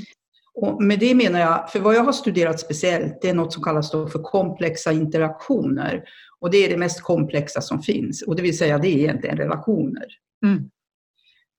Och 0.53 0.83
med 0.83 0.99
det 0.99 1.15
menar 1.15 1.39
jag, 1.39 1.71
för 1.71 1.79
vad 1.79 1.95
jag 1.95 2.03
har 2.03 2.11
studerat 2.11 2.59
speciellt, 2.59 3.21
det 3.21 3.29
är 3.29 3.33
något 3.33 3.53
som 3.53 3.63
kallas 3.63 3.91
för 3.91 4.23
komplexa 4.23 4.91
interaktioner. 4.91 6.03
Och 6.41 6.51
det 6.51 6.57
är 6.57 6.69
det 6.69 6.77
mest 6.77 7.01
komplexa 7.01 7.61
som 7.61 7.81
finns. 7.81 8.21
Och 8.21 8.35
det 8.35 8.41
vill 8.41 8.57
säga, 8.57 8.77
det 8.77 8.87
är 8.87 8.97
egentligen 8.97 9.37
relationer. 9.37 10.05
Mm. 10.45 10.57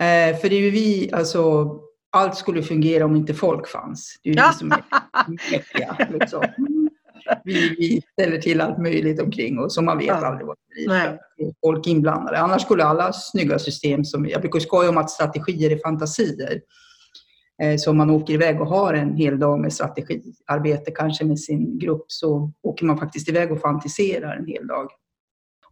Eh, 0.00 0.40
för 0.40 0.48
det 0.48 0.56
är 0.56 0.60
ju 0.60 0.70
vi, 0.70 1.10
alltså, 1.12 1.70
allt 2.10 2.36
skulle 2.36 2.62
fungera 2.62 3.04
om 3.04 3.16
inte 3.16 3.34
folk 3.34 3.68
fanns. 3.68 4.20
Det 4.22 4.30
är 4.30 4.34
ju 4.34 4.40
vi 4.40 4.58
som 4.58 4.72
är 4.72 4.82
mäktiga. 5.52 6.08
Liksom. 6.20 6.44
Vi, 7.44 7.74
vi, 7.78 8.02
ställer 8.12 8.38
till 8.38 8.60
allt 8.60 8.78
möjligt 8.78 9.20
omkring 9.20 9.58
oss 9.58 9.78
och 9.78 9.84
man 9.84 9.98
vet 9.98 10.06
ja. 10.06 10.26
aldrig 10.26 10.46
vad 10.46 10.56
det 10.56 10.74
blir. 10.74 11.18
Folk 11.60 11.86
inblandade. 11.86 12.38
Annars 12.38 12.62
skulle 12.62 12.84
alla 12.84 13.12
snygga 13.12 13.58
system, 13.58 14.04
som 14.04 14.28
jag 14.28 14.40
brukar 14.40 14.60
skoja 14.60 14.88
om 14.88 14.98
att 14.98 15.10
strategier 15.10 15.70
är 15.70 15.78
fantasier. 15.78 16.60
Eh, 17.60 17.76
så 17.76 17.90
om 17.90 17.96
man 17.96 18.10
åker 18.10 18.34
iväg 18.34 18.60
och 18.60 18.66
har 18.66 18.94
en 18.94 19.16
hel 19.16 19.38
dag 19.38 19.60
med 19.60 19.72
strategiarbete, 19.72 20.90
kanske 20.90 21.24
med 21.24 21.40
sin 21.40 21.78
grupp, 21.78 22.04
så 22.06 22.52
åker 22.62 22.84
man 22.84 22.98
faktiskt 22.98 23.28
iväg 23.28 23.52
och 23.52 23.60
fantiserar 23.60 24.36
en 24.36 24.46
hel 24.46 24.66
dag. 24.66 24.90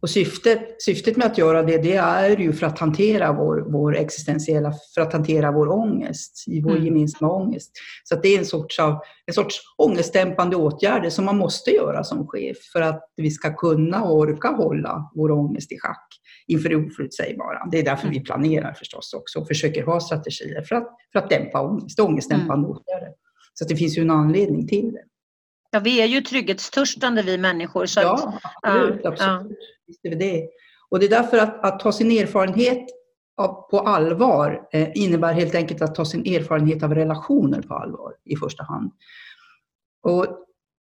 Och 0.01 0.09
syftet, 0.09 0.81
syftet 0.81 1.17
med 1.17 1.27
att 1.27 1.37
göra 1.37 1.63
det, 1.63 1.77
det 1.77 1.95
är 1.95 2.37
ju 2.37 2.53
för 2.53 2.67
att 2.67 2.79
hantera 2.79 3.33
vår, 3.33 3.65
vår 3.67 3.95
existentiella, 3.95 4.73
för 4.95 5.01
att 5.01 5.13
hantera 5.13 5.51
vår 5.51 5.71
ångest, 5.71 6.43
i 6.47 6.61
vår 6.61 6.71
mm. 6.71 6.85
gemensamma 6.85 7.31
ångest. 7.33 7.71
Så 8.03 8.15
det 8.15 8.35
är 8.35 8.39
en 8.39 8.45
sorts, 8.45 8.79
av, 8.79 8.99
en 9.25 9.33
sorts 9.33 9.61
ångestdämpande 9.77 10.55
åtgärder 10.55 11.09
som 11.09 11.25
man 11.25 11.37
måste 11.37 11.71
göra 11.71 12.03
som 12.03 12.27
chef 12.27 12.57
för 12.73 12.81
att 12.81 13.03
vi 13.15 13.31
ska 13.31 13.55
kunna 13.55 14.03
och 14.03 14.17
orka 14.17 14.47
hålla 14.47 15.11
vår 15.15 15.31
ångest 15.31 15.71
i 15.71 15.79
schack 15.79 16.18
inför 16.49 16.69
det 16.69 16.75
oförutsägbara. 16.75 17.67
Det 17.71 17.79
är 17.79 17.83
därför 17.83 18.07
mm. 18.07 18.13
vi 18.13 18.19
planerar 18.19 18.73
förstås 18.73 19.13
också 19.13 19.39
och 19.39 19.47
försöker 19.47 19.83
ha 19.83 19.99
strategier 19.99 20.61
för 20.61 20.75
att, 20.75 20.87
för 21.11 21.19
att 21.19 21.29
dämpa 21.29 21.61
ångest, 21.61 21.99
ångestdämpande 21.99 22.67
mm. 22.67 22.69
åtgärder. 22.69 23.09
Så 23.53 23.65
det 23.65 23.75
finns 23.75 23.97
ju 23.97 24.01
en 24.01 24.11
anledning 24.11 24.67
till 24.67 24.91
det. 24.91 25.03
Ja, 25.71 25.79
vi 25.79 26.01
är 26.01 26.05
ju 26.05 26.21
trygghetstörstande 26.21 27.21
vi 27.21 27.37
människor. 27.37 27.85
Så 27.85 27.99
ja, 27.99 28.39
absolut. 28.61 28.99
Ja, 29.03 29.09
absolut. 29.09 29.57
Ja. 29.85 29.95
Det 30.03 30.09
är 30.09 30.15
det. 30.15 30.49
Och 30.89 30.99
det 30.99 31.05
är 31.05 31.09
därför 31.09 31.37
att, 31.37 31.65
att 31.65 31.79
ta 31.79 31.91
sin 31.91 32.11
erfarenhet 32.11 32.85
av, 33.37 33.69
på 33.69 33.79
allvar 33.79 34.67
eh, 34.71 34.89
innebär 34.93 35.33
helt 35.33 35.55
enkelt 35.55 35.81
att 35.81 35.95
ta 35.95 36.05
sin 36.05 36.35
erfarenhet 36.35 36.83
av 36.83 36.95
relationer 36.95 37.61
på 37.61 37.73
allvar 37.73 38.13
i 38.25 38.35
första 38.35 38.63
hand. 38.63 38.91
Och 40.03 40.27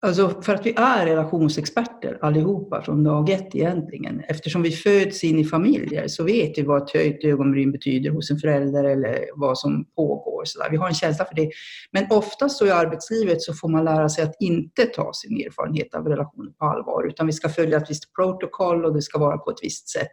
Alltså 0.06 0.42
för 0.42 0.54
att 0.54 0.66
vi 0.66 0.74
är 0.76 1.06
relationsexperter 1.06 2.18
allihopa 2.20 2.82
från 2.82 3.04
dag 3.04 3.30
ett 3.30 3.54
egentligen. 3.54 4.22
Eftersom 4.28 4.62
vi 4.62 4.70
föds 4.70 5.24
in 5.24 5.38
i 5.38 5.44
familjer 5.44 6.08
så 6.08 6.24
vet 6.24 6.58
vi 6.58 6.62
vad 6.62 6.82
ett 6.82 6.90
höjt 6.90 7.24
ögonbryn 7.24 7.72
betyder 7.72 8.10
hos 8.10 8.30
en 8.30 8.38
förälder 8.38 8.84
eller 8.84 9.24
vad 9.34 9.58
som 9.58 9.84
pågår. 9.96 10.44
Så 10.44 10.62
där. 10.62 10.70
Vi 10.70 10.76
har 10.76 10.88
en 10.88 10.94
känsla 10.94 11.24
för 11.24 11.34
det. 11.34 11.50
Men 11.90 12.06
oftast 12.10 12.58
så 12.58 12.66
i 12.66 12.70
arbetslivet 12.70 13.42
så 13.42 13.54
får 13.54 13.68
man 13.68 13.84
lära 13.84 14.08
sig 14.08 14.24
att 14.24 14.36
inte 14.40 14.86
ta 14.86 15.12
sin 15.14 15.46
erfarenhet 15.46 15.94
av 15.94 16.08
relationer 16.08 16.50
på 16.50 16.64
allvar. 16.64 17.06
Utan 17.08 17.26
vi 17.26 17.32
ska 17.32 17.48
följa 17.48 17.76
ett 17.76 17.90
visst 17.90 18.14
protokoll 18.14 18.84
och 18.84 18.94
det 18.94 19.02
ska 19.02 19.18
vara 19.18 19.38
på 19.38 19.50
ett 19.50 19.58
visst 19.62 19.88
sätt. 19.88 20.10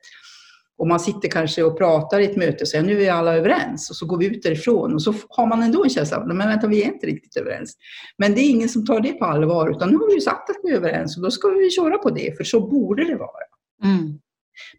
Och 0.79 0.87
man 0.87 0.99
sitter 0.99 1.29
kanske 1.29 1.63
och 1.63 1.77
pratar 1.77 2.19
i 2.19 2.25
ett 2.25 2.37
möte 2.37 2.63
och 2.63 2.67
säger 2.67 2.83
nu 2.83 3.03
är 3.03 3.11
alla 3.11 3.35
överens 3.35 3.89
och 3.89 3.95
så 3.95 4.05
går 4.05 4.17
vi 4.17 4.25
ut 4.25 4.43
därifrån 4.43 4.93
och 4.93 5.01
så 5.01 5.13
har 5.29 5.47
man 5.47 5.63
ändå 5.63 5.83
en 5.83 5.89
känsla 5.89 6.17
av 6.17 6.27
men 6.27 6.37
vänta, 6.37 6.67
vi 6.67 6.83
är 6.83 6.87
inte 6.87 7.07
riktigt 7.07 7.37
överens. 7.37 7.77
Men 8.17 8.35
det 8.35 8.41
är 8.41 8.49
ingen 8.49 8.69
som 8.69 8.85
tar 8.85 8.99
det 8.99 9.13
på 9.13 9.25
allvar 9.25 9.69
utan 9.69 9.89
nu 9.89 9.97
har 9.97 10.07
vi 10.07 10.13
ju 10.13 10.21
sagt 10.21 10.49
att 10.49 10.55
vi 10.63 10.71
är 10.71 10.75
överens 10.75 11.17
och 11.17 11.23
då 11.23 11.31
ska 11.31 11.47
vi 11.47 11.69
köra 11.69 11.97
på 11.97 12.09
det 12.09 12.37
för 12.37 12.43
så 12.43 12.69
borde 12.69 13.03
det 13.03 13.15
vara. 13.15 13.45
Mm. 13.83 14.19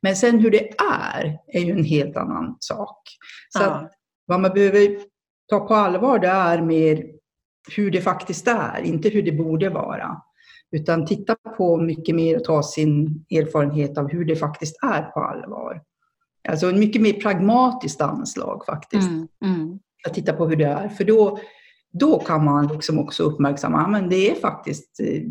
Men 0.02 0.16
sen 0.16 0.38
hur 0.38 0.50
det 0.50 0.69
är, 1.12 1.38
är 1.47 1.61
ju 1.61 1.73
en 1.73 1.85
helt 1.85 2.16
annan 2.16 2.57
sak. 2.61 3.02
Så 3.49 3.62
ja. 3.62 3.90
vad 4.26 4.40
man 4.40 4.52
behöver 4.52 4.99
ta 5.50 5.61
på 5.61 5.75
allvar 5.75 6.19
det 6.19 6.28
är 6.28 6.62
mer 6.62 7.04
hur 7.76 7.90
det 7.90 8.00
faktiskt 8.00 8.49
är, 8.49 8.83
inte 8.85 9.09
hur 9.09 9.23
det 9.23 9.33
borde 9.33 9.71
vara. 9.71 10.16
Utan 10.73 11.07
titta 11.07 11.37
på 11.57 11.76
mycket 11.76 12.14
mer 12.14 12.37
och 12.37 12.45
ta 12.45 12.62
sin 12.62 13.25
erfarenhet 13.30 13.99
av 13.99 14.09
hur 14.09 14.25
det 14.25 14.37
faktiskt 14.37 14.76
är 14.83 15.02
på 15.02 15.21
allvar. 15.21 15.83
Alltså 16.49 16.67
en 16.67 16.79
mycket 16.79 17.03
mer 17.03 17.13
pragmatiskt 17.13 18.01
anslag 18.01 18.63
faktiskt. 18.67 19.09
Mm, 19.09 19.29
mm. 19.45 19.79
Att 20.07 20.15
titta 20.15 20.33
på 20.33 20.49
hur 20.49 20.57
det 20.57 20.65
är. 20.65 20.89
För 20.89 21.05
då, 21.05 21.39
då 21.93 22.19
kan 22.19 22.45
man 22.45 22.67
liksom 22.67 22.99
också 22.99 23.23
uppmärksamma 23.23 23.79
att 23.79 24.11
det 24.11 24.31
är 24.31 24.35
faktiskt 24.35 25.01
eh, 25.01 25.23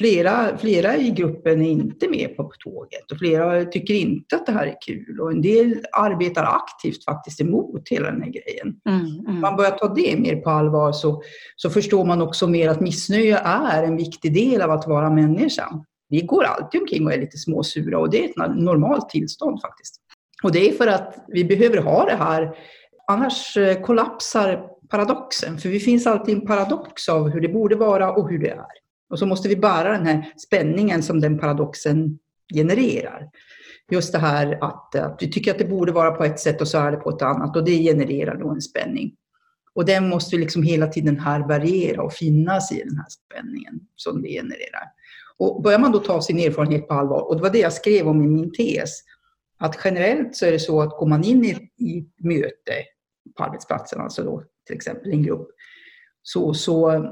flera, 0.00 0.58
flera 0.58 0.96
i 0.96 1.10
gruppen 1.10 1.62
är 1.62 1.70
inte 1.70 2.08
med 2.08 2.36
på 2.36 2.52
tåget 2.58 3.10
och 3.12 3.18
flera 3.18 3.64
tycker 3.64 3.94
inte 3.94 4.36
att 4.36 4.46
det 4.46 4.52
här 4.52 4.66
är 4.66 4.76
kul 4.86 5.20
och 5.20 5.32
en 5.32 5.42
del 5.42 5.84
arbetar 5.92 6.44
aktivt 6.44 7.04
faktiskt 7.04 7.40
emot 7.40 7.88
hela 7.88 8.10
den 8.10 8.22
här 8.22 8.30
grejen. 8.30 8.74
Mm, 8.88 9.26
mm. 9.26 9.40
man 9.40 9.56
börjar 9.56 9.70
ta 9.70 9.94
det 9.94 10.20
mer 10.20 10.36
på 10.36 10.50
allvar 10.50 10.92
så, 10.92 11.22
så 11.56 11.70
förstår 11.70 12.04
man 12.04 12.22
också 12.22 12.46
mer 12.46 12.68
att 12.68 12.80
missnöje 12.80 13.38
är 13.38 13.82
en 13.82 13.96
viktig 13.96 14.34
del 14.34 14.62
av 14.62 14.70
att 14.70 14.86
vara 14.86 15.10
människa. 15.10 15.84
Vi 16.08 16.20
går 16.20 16.44
alltid 16.44 16.80
omkring 16.80 17.06
och 17.06 17.12
är 17.12 17.20
lite 17.20 17.38
småsura 17.38 17.98
och 17.98 18.10
det 18.10 18.24
är 18.24 18.28
ett 18.28 18.56
normalt 18.56 19.08
tillstånd 19.08 19.60
faktiskt. 19.60 19.99
Och 20.42 20.52
det 20.52 20.68
är 20.68 20.72
för 20.72 20.86
att 20.86 21.24
vi 21.28 21.44
behöver 21.44 21.78
ha 21.78 22.04
det 22.04 22.16
här, 22.16 22.56
annars 23.06 23.56
eh, 23.56 23.82
kollapsar 23.82 24.66
paradoxen. 24.88 25.58
För 25.58 25.68
det 25.68 25.80
finns 25.80 26.06
alltid 26.06 26.34
en 26.34 26.46
paradox 26.46 27.08
av 27.08 27.28
hur 27.28 27.40
det 27.40 27.48
borde 27.48 27.76
vara 27.76 28.12
och 28.12 28.30
hur 28.30 28.38
det 28.38 28.50
är. 28.50 28.66
Och 29.10 29.18
så 29.18 29.26
måste 29.26 29.48
vi 29.48 29.56
bära 29.56 29.92
den 29.92 30.06
här 30.06 30.32
spänningen 30.36 31.02
som 31.02 31.20
den 31.20 31.38
paradoxen 31.38 32.18
genererar. 32.54 33.28
Just 33.90 34.12
det 34.12 34.18
här 34.18 34.58
att, 34.60 34.94
eh, 34.94 35.06
att 35.06 35.22
vi 35.22 35.30
tycker 35.30 35.50
att 35.50 35.58
det 35.58 35.64
borde 35.64 35.92
vara 35.92 36.10
på 36.10 36.24
ett 36.24 36.40
sätt 36.40 36.60
och 36.60 36.68
så 36.68 36.78
är 36.78 36.90
det 36.90 36.96
på 36.96 37.10
ett 37.10 37.22
annat 37.22 37.56
och 37.56 37.64
det 37.64 37.82
genererar 37.82 38.36
då 38.36 38.50
en 38.50 38.60
spänning. 38.60 39.12
Och 39.74 39.84
den 39.84 40.08
måste 40.08 40.36
vi 40.36 40.42
liksom 40.42 40.62
hela 40.62 40.86
tiden 40.86 41.18
härbärgera 41.18 42.02
och 42.02 42.12
finnas 42.12 42.72
i 42.72 42.82
den 42.84 42.96
här 42.96 43.06
spänningen 43.08 43.80
som 43.96 44.22
det 44.22 44.28
genererar. 44.28 44.84
Och 45.38 45.62
börjar 45.62 45.78
man 45.78 45.92
då 45.92 45.98
ta 45.98 46.22
sin 46.22 46.38
erfarenhet 46.38 46.88
på 46.88 46.94
allvar, 46.94 47.28
och 47.28 47.36
det 47.36 47.42
var 47.42 47.50
det 47.50 47.58
jag 47.58 47.72
skrev 47.72 48.08
om 48.08 48.22
i 48.22 48.26
min 48.26 48.52
tes, 48.52 48.90
att 49.60 49.78
generellt 49.84 50.36
så 50.36 50.46
är 50.46 50.52
det 50.52 50.58
så 50.58 50.80
att 50.80 50.90
går 50.90 51.06
man 51.06 51.24
in 51.24 51.44
i, 51.44 51.70
i 51.76 51.98
ett 51.98 52.24
möte 52.24 52.72
på 53.36 53.44
arbetsplatsen, 53.44 54.00
alltså 54.00 54.22
då 54.22 54.42
till 54.66 54.76
exempel 54.76 55.10
i 55.10 55.14
en 55.14 55.22
grupp, 55.22 55.48
så, 56.22 56.54
så 56.54 57.04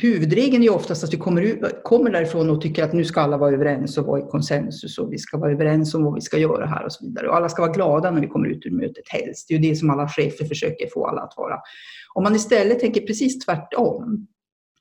huvudregeln 0.00 0.62
är 0.62 0.74
oftast 0.74 1.04
att 1.04 1.12
vi 1.12 1.16
kommer, 1.16 1.42
ut, 1.42 1.60
kommer 1.84 2.10
därifrån 2.10 2.50
och 2.50 2.60
tycker 2.60 2.84
att 2.84 2.92
nu 2.92 3.04
ska 3.04 3.20
alla 3.20 3.36
vara 3.36 3.54
överens 3.54 3.98
och 3.98 4.06
vara 4.06 4.20
i 4.20 4.22
konsensus 4.30 4.98
och 4.98 5.12
vi 5.12 5.18
ska 5.18 5.38
vara 5.38 5.52
överens 5.52 5.94
om 5.94 6.04
vad 6.04 6.14
vi 6.14 6.20
ska 6.20 6.38
göra 6.38 6.66
här 6.66 6.84
och 6.84 6.92
så 6.92 7.04
vidare. 7.04 7.28
Och 7.28 7.36
alla 7.36 7.48
ska 7.48 7.62
vara 7.62 7.72
glada 7.72 8.10
när 8.10 8.20
vi 8.20 8.26
kommer 8.26 8.48
ut 8.48 8.66
ur 8.66 8.70
mötet 8.70 9.08
helst. 9.08 9.48
Det 9.48 9.54
är 9.54 9.58
ju 9.58 9.68
det 9.68 9.76
som 9.76 9.90
alla 9.90 10.08
chefer 10.08 10.44
försöker 10.44 10.88
få 10.94 11.06
alla 11.06 11.20
att 11.20 11.34
vara. 11.36 11.58
Om 12.14 12.22
man 12.22 12.34
istället 12.34 12.80
tänker 12.80 13.00
precis 13.00 13.38
tvärtom, 13.38 14.26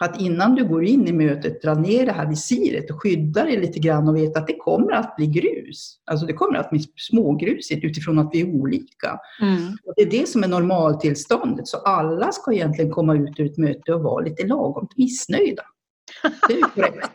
att 0.01 0.22
innan 0.22 0.55
du 0.55 0.67
går 0.67 0.84
in 0.84 1.08
i 1.08 1.13
mötet 1.13 1.62
dra 1.62 1.74
ner 1.74 2.05
det 2.05 2.12
här 2.12 2.29
visiret 2.29 2.91
och 2.91 3.01
skydda 3.01 3.43
dig 3.43 3.58
lite 3.58 3.79
grann 3.79 4.08
och 4.08 4.17
veta 4.17 4.39
att 4.39 4.48
det 4.48 4.55
kommer 4.55 4.91
att 4.91 5.15
bli 5.15 5.27
grus. 5.27 5.98
Alltså 6.05 6.25
det 6.25 6.34
kommer 6.34 6.60
att 6.60 6.70
bli 6.70 6.79
smågrusigt 6.96 7.86
utifrån 7.86 8.20
att 8.20 8.29
vi 8.34 8.41
är 8.41 8.55
olika. 8.55 9.20
Mm. 9.41 9.77
Och 9.86 9.93
det 9.96 10.01
är 10.01 10.10
det 10.10 10.29
som 10.29 10.43
är 10.43 10.48
normaltillståndet. 10.48 11.67
Så 11.67 11.77
alla 11.77 12.31
ska 12.31 12.53
egentligen 12.53 12.91
komma 12.91 13.15
ut 13.15 13.39
ur 13.39 13.46
ett 13.46 13.58
möte 13.58 13.93
och 13.93 14.01
vara 14.01 14.24
lite 14.24 14.48
lagom 14.48 14.88
missnöjda. 14.96 15.63
Det 16.48 16.53
är 16.53 16.62
korrekt 16.62 17.10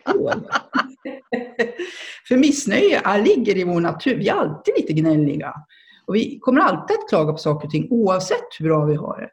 För 2.28 2.36
missnöje 2.36 3.18
ligger 3.24 3.56
i 3.56 3.64
vår 3.64 3.80
natur. 3.80 4.14
Vi 4.14 4.28
är 4.28 4.34
alltid 4.34 4.74
lite 4.76 4.92
gnälliga. 4.92 5.54
Och 6.06 6.14
vi 6.14 6.38
kommer 6.38 6.60
alltid 6.60 6.96
att 6.96 7.08
klaga 7.08 7.32
på 7.32 7.38
saker 7.38 7.66
och 7.66 7.72
ting 7.72 7.88
oavsett 7.90 8.46
hur 8.58 8.66
bra 8.66 8.84
vi 8.84 8.94
har 8.94 9.20
det 9.20 9.28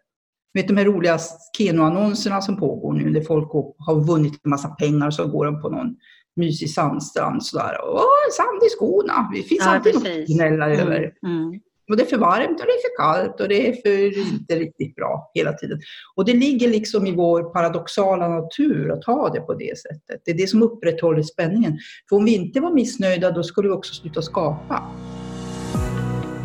vet 0.53 0.67
de 0.67 0.77
här 0.77 0.85
roliga 0.85 1.19
Keno-annonserna 1.57 2.41
som 2.41 2.57
pågår 2.57 2.93
nu, 2.93 3.09
där 3.09 3.21
folk 3.21 3.51
har 3.77 4.03
vunnit 4.07 4.33
en 4.43 4.49
massa 4.49 4.67
pengar 4.67 5.07
och 5.07 5.13
så 5.13 5.27
går 5.27 5.45
de 5.45 5.61
på 5.61 5.69
någon 5.69 5.95
mysig 6.35 6.69
sandstrand 6.69 7.45
sådär. 7.45 7.77
Åh, 7.83 8.31
sand 8.37 8.63
i 8.65 8.69
skorna! 8.69 9.31
Det 9.35 9.43
finns 9.43 9.61
ja, 9.65 9.69
alltid 9.69 9.93
precis. 9.93 10.17
något 10.17 10.27
gnälla 10.27 10.65
mm, 10.65 10.79
över. 10.79 11.13
Mm. 11.25 11.59
Och 11.89 11.97
det 11.97 12.03
är 12.03 12.07
för 12.07 12.17
varmt 12.17 12.59
och 12.59 12.65
det 12.65 12.71
är 12.71 12.81
för 12.81 12.97
kallt 12.97 13.41
och 13.41 13.47
det 13.47 13.69
är 13.69 13.73
för 13.81 14.17
inte 14.33 14.55
riktigt 14.55 14.95
bra 14.95 15.31
hela 15.33 15.53
tiden. 15.53 15.79
Och 16.15 16.25
det 16.25 16.33
ligger 16.33 16.69
liksom 16.69 17.07
i 17.07 17.11
vår 17.11 17.43
paradoxala 17.43 18.27
natur 18.27 18.91
att 18.91 19.05
ha 19.05 19.29
det 19.29 19.39
på 19.39 19.53
det 19.53 19.77
sättet. 19.77 20.21
Det 20.25 20.31
är 20.31 20.37
det 20.37 20.47
som 20.47 20.63
upprätthåller 20.63 21.21
spänningen. 21.21 21.77
För 22.09 22.15
om 22.15 22.25
vi 22.25 22.35
inte 22.35 22.59
var 22.59 22.73
missnöjda, 22.73 23.31
då 23.31 23.43
skulle 23.43 23.67
vi 23.67 23.73
också 23.73 23.93
sluta 23.93 24.21
skapa. 24.21 24.83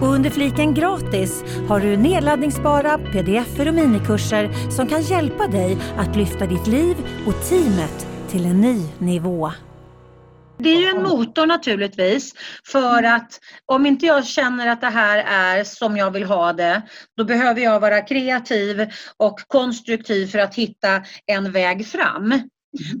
Och 0.00 0.08
under 0.08 0.30
fliken 0.30 0.74
gratis 0.74 1.44
har 1.68 1.80
du 1.80 1.96
nedladdningsbara 1.96 2.98
pdf 2.98 3.60
och 3.60 3.74
minikurser 3.74 4.70
som 4.70 4.88
kan 4.88 5.02
hjälpa 5.02 5.46
dig 5.46 5.78
att 5.96 6.16
lyfta 6.16 6.46
ditt 6.46 6.66
liv 6.66 6.96
och 7.26 7.48
teamet 7.48 8.06
till 8.28 8.44
en 8.46 8.60
ny 8.60 8.82
nivå. 8.98 9.52
Det 10.58 10.68
är 10.68 10.80
ju 10.80 10.86
en 10.86 11.02
motor 11.02 11.46
naturligtvis 11.46 12.34
för 12.66 13.02
att 13.02 13.40
om 13.66 13.86
inte 13.86 14.06
jag 14.06 14.26
känner 14.26 14.66
att 14.66 14.80
det 14.80 14.90
här 14.90 15.18
är 15.18 15.64
som 15.64 15.96
jag 15.96 16.10
vill 16.10 16.24
ha 16.24 16.52
det, 16.52 16.82
då 17.16 17.24
behöver 17.24 17.60
jag 17.60 17.80
vara 17.80 18.00
kreativ 18.00 18.86
och 19.16 19.40
konstruktiv 19.46 20.26
för 20.26 20.38
att 20.38 20.54
hitta 20.54 21.02
en 21.26 21.52
väg 21.52 21.86
fram. 21.86 22.40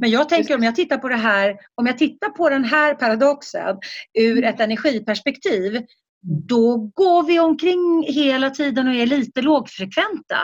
Men 0.00 0.10
jag 0.10 0.28
tänker 0.28 0.54
om 0.54 0.62
jag 0.62 0.76
tittar 0.76 0.98
på 0.98 1.08
det 1.08 1.16
här, 1.16 1.56
om 1.74 1.86
jag 1.86 1.98
tittar 1.98 2.28
på 2.28 2.48
den 2.48 2.64
här 2.64 2.94
paradoxen 2.94 3.76
ur 4.18 4.44
ett 4.44 4.60
energiperspektiv, 4.60 5.82
då 6.24 6.76
går 6.76 7.22
vi 7.22 7.40
omkring 7.40 8.06
hela 8.08 8.50
tiden 8.50 8.88
och 8.88 8.94
är 8.94 9.06
lite 9.06 9.42
lågfrekventa. 9.42 10.38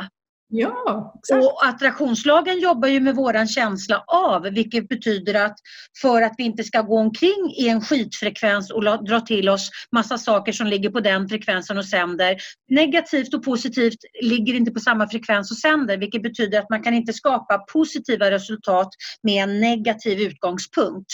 Ja, 0.53 1.15
exakt. 1.19 1.45
Och 1.45 1.67
attraktionslagen 1.67 2.61
jobbar 2.61 2.89
ju 2.89 3.01
med 3.01 3.17
våran 3.17 3.49
känsla 3.49 4.05
av, 4.07 4.43
vilket 4.43 4.89
betyder 4.89 5.35
att 5.35 5.57
för 6.03 6.23
att 6.23 6.35
vi 6.39 6.45
inte 6.45 6.65
ska 6.65 6.83
gå 6.83 6.99
omkring 6.99 7.55
i 7.59 7.69
en 7.69 7.81
skitfrekvens 7.81 8.71
och 8.71 9.05
dra 9.05 9.21
till 9.21 9.49
oss 9.49 9.71
massa 9.93 10.19
saker 10.19 10.53
som 10.53 10.67
ligger 10.67 10.91
på 10.91 11.01
den 11.01 11.29
frekvensen 11.29 11.79
och 11.79 11.85
sänder. 11.85 12.37
Negativt 12.69 13.35
och 13.35 13.45
positivt 13.45 13.99
ligger 14.23 14.55
inte 14.55 14.71
på 14.71 14.81
samma 14.81 15.09
frekvens 15.09 15.51
och 15.51 15.57
sänder, 15.57 15.97
vilket 15.97 16.23
betyder 16.23 16.59
att 16.59 16.71
man 16.71 16.83
kan 16.83 16.95
inte 16.95 17.13
skapa 17.13 17.59
positiva 17.59 18.31
resultat 18.31 18.89
med 19.23 19.43
en 19.43 19.61
negativ 19.61 20.21
utgångspunkt. 20.21 21.11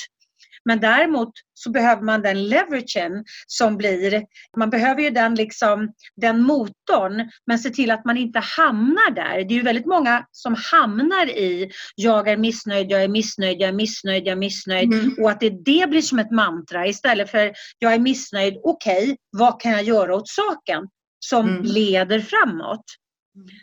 Men 0.67 0.81
däremot 0.81 1.33
så 1.55 1.71
behöver 1.71 2.03
man 2.03 2.23
den 2.23 2.49
leveragen 2.49 3.25
som 3.47 3.77
blir, 3.77 4.25
man 4.57 4.71
behöver 4.71 5.03
ju 5.03 5.11
den, 5.11 5.35
liksom, 5.35 5.93
den 6.17 6.43
motorn 6.43 7.31
men 7.47 7.59
se 7.59 7.71
till 7.71 7.91
att 7.91 8.05
man 8.05 8.17
inte 8.17 8.39
hamnar 8.39 9.11
där. 9.15 9.45
Det 9.45 9.55
är 9.55 9.57
ju 9.57 9.63
väldigt 9.63 9.87
många 9.87 10.27
som 10.33 10.57
hamnar 10.73 11.27
i 11.27 11.71
jag 11.95 12.29
är 12.29 12.37
missnöjd, 12.37 12.91
jag 12.91 13.03
är 13.03 13.09
missnöjd, 13.09 13.61
jag 13.61 13.69
är 13.69 13.73
missnöjd, 13.73 14.27
jag 14.27 14.33
är 14.33 14.37
missnöjd 14.37 14.93
Mm. 14.93 15.15
och 15.21 15.31
att 15.31 15.41
det, 15.41 15.51
det 15.51 15.91
blir 15.91 16.03
som 16.03 16.19
ett 16.19 16.31
mantra 16.31 16.87
istället 16.87 17.31
för 17.31 17.53
jag 17.79 17.95
är 17.95 17.99
missnöjd, 17.99 18.61
okej, 18.65 19.17
vad 19.31 19.61
kan 19.61 19.73
jag 19.73 19.83
göra 19.83 20.15
åt 20.15 20.29
saken 20.29 20.89
som 21.19 21.49
Mm. 21.49 21.63
leder 21.63 22.21
framåt? 22.21 22.85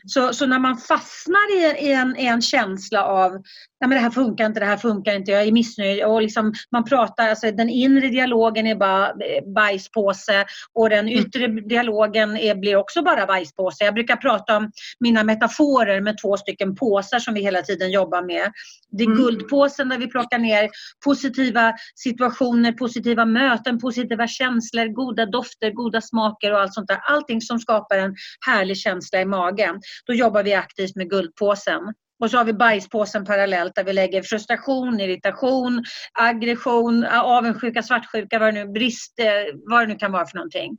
Så, 0.08 0.34
så 0.34 0.46
när 0.46 0.60
man 0.60 0.78
fastnar 0.78 1.58
i, 1.58 1.86
i, 1.88 1.92
en, 1.92 2.18
i 2.18 2.26
en 2.26 2.42
känsla 2.42 3.04
av 3.06 3.42
Nej, 3.84 3.88
men 3.88 3.96
det 3.96 4.02
här 4.04 4.10
funkar 4.10 4.46
inte, 4.46 4.60
det 4.60 4.66
här 4.66 4.78
funkar 4.78 5.16
inte, 5.16 5.32
jag 5.32 5.44
är 5.44 5.52
missnöjd. 5.52 6.04
Och 6.04 6.22
liksom, 6.22 6.54
man 6.72 6.84
pratar, 6.84 7.30
alltså, 7.30 7.52
den 7.52 7.70
inre 7.70 8.08
dialogen 8.08 8.68
är 8.68 8.76
bara 8.76 9.08
eh, 9.08 9.54
bajspåse 9.56 10.46
och 10.74 10.90
den 10.90 11.10
yttre 11.10 11.48
dialogen 11.48 12.38
är, 12.38 12.56
blir 12.56 12.76
också 12.76 13.02
bara 13.02 13.26
bajspåse. 13.26 13.84
Jag 13.84 13.94
brukar 13.94 14.16
prata 14.16 14.58
om 14.58 14.72
mina 15.00 15.24
metaforer 15.24 16.02
med 16.02 16.18
två 16.22 16.38
stycken 16.38 16.76
påsar 16.76 17.20
som 17.20 17.34
vi 17.34 17.42
hela 17.42 17.62
tiden 17.62 17.92
jobbar 17.92 18.22
med. 18.22 18.52
Det 18.92 19.04
är 19.04 19.08
Mm. 19.08 19.18
guldpåsen 19.18 19.90
där 19.90 19.98
vi 19.98 20.08
plockar 20.08 20.40
ner 20.40 20.70
positiva 21.06 21.74
situationer, 21.96 22.72
positiva 22.72 23.26
möten, 23.26 23.80
positiva 23.80 24.28
känslor, 24.28 24.86
goda 24.86 25.26
dofter, 25.26 25.72
goda 25.72 26.02
smaker 26.02 26.54
och 26.54 26.62
allt 26.62 26.74
sånt 26.74 26.88
där. 26.88 26.98
Allting 27.04 27.42
som 27.42 27.60
skapar 27.60 27.98
en 27.98 28.16
härlig 28.46 28.78
känsla 28.78 29.22
i 29.22 29.26
magen. 29.26 29.80
Då 30.06 30.14
jobbar 30.14 30.44
vi 30.44 30.54
aktivt 30.54 30.96
med 30.96 31.10
guldpåsen. 31.10 31.94
Och 32.20 32.32
så 32.32 32.38
har 32.38 32.46
vi 32.46 32.54
bajspåsen 32.54 33.26
parallellt 33.26 33.76
där 33.76 33.84
vi 33.84 33.94
lägger 33.94 34.22
frustration, 34.22 35.00
irritation, 35.00 35.84
aggression, 36.14 37.06
avundsjuka, 37.06 37.84
svartsjuka, 37.84 38.40
vad 38.40 38.54
det 38.54 38.66
nu, 38.66 38.72
brist, 38.72 39.20
eh, 39.20 39.56
vad 39.70 39.82
det 39.82 39.88
nu 39.88 39.96
kan 39.96 40.12
vara 40.12 40.26
för 40.26 40.36
någonting. 40.36 40.78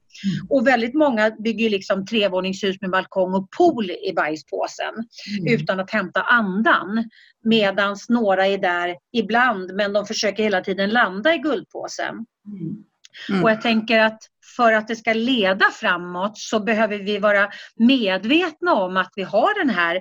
Och 0.50 0.67
väldigt 0.67 0.95
många 0.95 1.31
bygger 1.31 1.71
liksom 1.71 2.07
trevåningshus 2.07 2.76
med 2.81 2.91
balkong 2.91 3.35
och 3.35 3.50
pool 3.50 3.91
i 3.91 4.12
bajspåsen 4.17 4.95
Mm. 5.41 5.55
utan 5.55 5.81
att 5.81 5.91
hämta 5.91 6.23
andan. 6.23 7.11
Medan 7.45 7.97
några 8.09 8.47
är 8.47 8.59
där 8.59 8.97
ibland 9.12 9.75
men 9.75 9.93
de 9.93 10.07
försöker 10.07 10.43
hela 10.43 10.61
tiden 10.61 10.91
landa 10.91 11.35
i 11.35 11.38
guldpåsen. 11.38 12.14
Mm. 12.47 12.85
Mm. 13.29 13.45
Och 13.45 13.50
jag 13.50 13.61
tänker 13.62 14.00
att 14.00 14.23
för 14.57 14.73
att 14.73 14.89
det 14.89 14.97
ska 14.97 15.13
leda 15.13 15.71
framåt 15.71 16.39
så 16.39 16.61
behöver 16.61 16.99
vi 16.99 17.19
vara 17.19 17.49
medvetna 17.77 18.75
om 18.75 18.97
att 18.97 19.13
vi 19.17 19.23
har 19.23 19.59
den 19.59 19.71
här, 19.71 19.97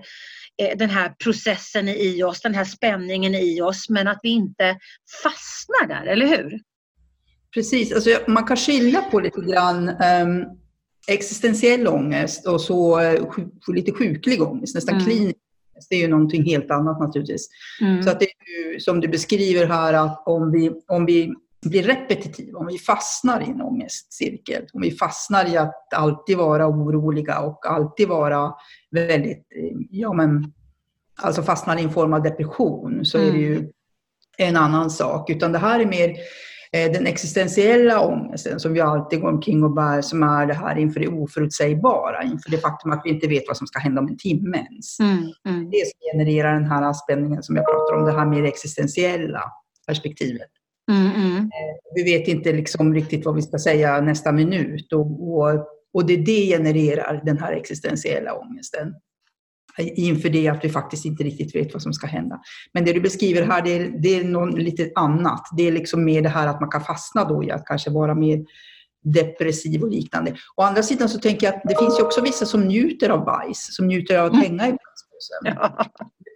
eh, 0.62 0.78
den 0.78 0.90
här 0.90 1.10
processen 1.24 1.88
i 1.89 2.24
oss, 2.24 2.42
den 2.42 2.54
här 2.54 2.66
spänningen 2.66 3.36
i 3.36 3.62
oss, 3.62 3.89
men 3.89 4.08
att 4.08 4.20
vi 4.24 4.30
inte 4.30 4.78
fastnar 5.24 5.88
där, 5.88 6.12
eller 6.12 6.28
hur? 6.28 6.60
Precis, 7.54 7.94
alltså, 7.94 8.10
man 8.28 8.44
kan 8.44 8.58
skilja 8.58 9.02
på 9.02 9.20
lite 9.20 9.42
grann 9.42 9.89
ehm, 9.89 10.46
existentiell 11.08 11.88
ångest 11.88 12.48
och 12.48 12.62
så 12.62 13.00
eh, 13.00 13.30
sju, 13.30 13.50
lite 13.68 13.92
sjuklig 13.92 14.42
ångest, 14.42 14.76
nästan 14.76 14.96
Mm. 14.96 15.06
klinisk. 15.06 15.38
Det 15.89 15.96
är 15.96 16.00
ju 16.00 16.08
någonting 16.08 16.44
helt 16.44 16.72
annat 16.72 17.00
naturligtvis. 17.00 17.50
Så 18.04 18.10
att 18.10 18.20
det 18.20 18.26
är 18.26 18.72
ju, 18.74 18.80
som 18.80 19.02
du 19.02 19.08
beskriver 19.08 19.66
här 19.66 19.94
att 19.94 20.24
om 20.26 20.52
vi, 20.52 20.72
om 20.88 21.06
vi 21.06 21.34
blir 21.69 21.84
repetitiva, 21.84 22.60
om 22.60 22.67
vi 22.67 22.78
fastnar 22.78 23.41
i 23.41 23.45
en 23.45 23.62
ångestcirkel, 23.62 24.65
om 24.73 24.82
vi 24.82 24.91
fastnar 24.91 25.54
i 25.54 25.58
att 25.58 25.93
alltid 25.93 26.38
vara 26.38 26.67
oroliga 26.67 27.39
och 27.39 27.65
alltid 27.69 28.08
vara 28.08 28.54
väldigt, 28.91 29.47
eh, 29.56 29.78
ja 29.89 30.13
men, 30.13 30.54
alltså 31.21 31.43
fastnar 31.43 31.78
i 31.78 31.84
en 31.84 31.93
form 31.93 32.13
av 32.13 32.23
depression 32.23 33.06
så 33.06 33.17
är 33.17 33.32
det 33.32 33.39
ju 33.39 33.69
en 34.38 34.58
annan 34.58 34.89
sak. 34.89 35.30
Utan 35.30 35.52
det 35.52 35.60
här 35.60 35.80
är 35.80 35.86
mer 35.86 36.10
eh, 36.71 36.91
den 36.91 37.08
existentiella 37.08 38.02
ångesten 38.02 38.60
som 38.60 38.73
vi 38.73 38.82
alltid 38.82 39.21
går 39.21 39.30
omkring 39.30 39.63
och 39.63 39.73
bär, 39.73 40.02
som 40.02 40.23
är 40.23 40.45
det 40.45 40.54
här 40.54 40.78
inför 40.78 40.99
det 40.99 41.08
oförutsägbara, 41.08 42.23
inför 42.23 42.52
det 42.52 42.58
faktum 42.58 42.91
att 42.91 43.02
vi 43.04 43.10
inte 43.10 43.28
vet 43.28 43.43
vad 43.47 43.58
som 43.58 43.67
ska 43.67 43.80
hända 43.80 44.02
om 44.02 44.08
en 44.08 44.17
timme 44.17 44.58
ens. 44.58 44.99
Mm, 44.99 45.17
mm, 45.47 45.69
Det 45.69 45.84
som 45.91 45.99
genererar 46.13 46.54
den 46.54 46.65
här 46.65 46.93
spänningen 46.93 47.43
som 47.43 47.56
jag 47.56 47.65
pratar 47.65 47.95
om, 47.95 48.06
det 48.06 48.12
här 48.12 48.26
mer 48.26 48.43
existentiella 48.43 49.43
perspektivet. 49.88 50.49
Mm, 50.91 51.12
mm. 51.12 51.50
Vi 51.96 52.04
vet 52.04 52.28
inte 52.28 52.52
liksom 52.52 52.93
riktigt 52.93 53.26
vad 53.26 53.36
vi 53.36 53.41
ska 53.41 53.60
säga 53.60 54.02
nästa 54.02 54.32
minut 54.32 54.93
och, 54.93 55.38
och, 55.38 55.67
och 55.93 56.06
det, 56.06 56.17
det 56.17 56.46
genererar 56.46 57.22
den 57.26 57.38
här 57.38 57.54
existentiella 57.54 58.34
ångesten. 58.34 58.93
Inför 59.96 60.30
det 60.30 60.48
att 60.48 60.65
vi 60.65 60.69
faktiskt 60.69 61.06
inte 61.06 61.24
riktigt 61.24 61.56
vet 61.56 61.74
vad 61.74 61.82
som 61.82 61.93
ska 61.93 62.08
hända. 62.08 62.41
Men 62.74 62.86
det 62.86 62.93
du 62.93 63.02
beskriver 63.02 63.41
här, 63.41 63.62
det 63.62 63.78
är, 63.78 64.02
det 64.02 64.19
är 64.19 64.24
något 64.24 64.60
lite 64.60 64.91
annat. 64.96 65.41
Det 65.58 65.67
är 65.67 65.72
liksom 65.72 66.06
mer 66.06 66.22
det 66.22 66.30
här 66.30 66.48
att 66.48 66.62
man 66.62 66.69
kan 66.69 66.82
fastna 66.82 67.26
då 67.26 67.43
i 67.43 67.52
att 67.52 67.65
kanske 67.65 67.89
vara 67.89 68.15
mer 68.15 68.46
depressiv 69.04 69.82
och 69.82 69.89
liknande. 69.89 70.36
Å 70.56 70.62
andra 70.62 70.84
sidan 70.84 71.10
så 71.10 71.19
tänker 71.19 71.48
jag 71.48 71.56
att 71.56 71.62
det 71.63 71.80
finns 71.80 72.00
ju 72.00 72.04
också 72.04 72.22
vissa 72.22 72.46
som 72.46 72.62
njuter 72.62 73.10
av 73.10 73.26
bajs, 73.26 73.76
som 73.76 73.88
njuter 73.88 74.19
av 74.19 74.26
att 74.26 74.43
hänga 74.43 74.67
i 74.67 74.78
bajspåsen 75.32 75.56
Ja. 75.56 75.86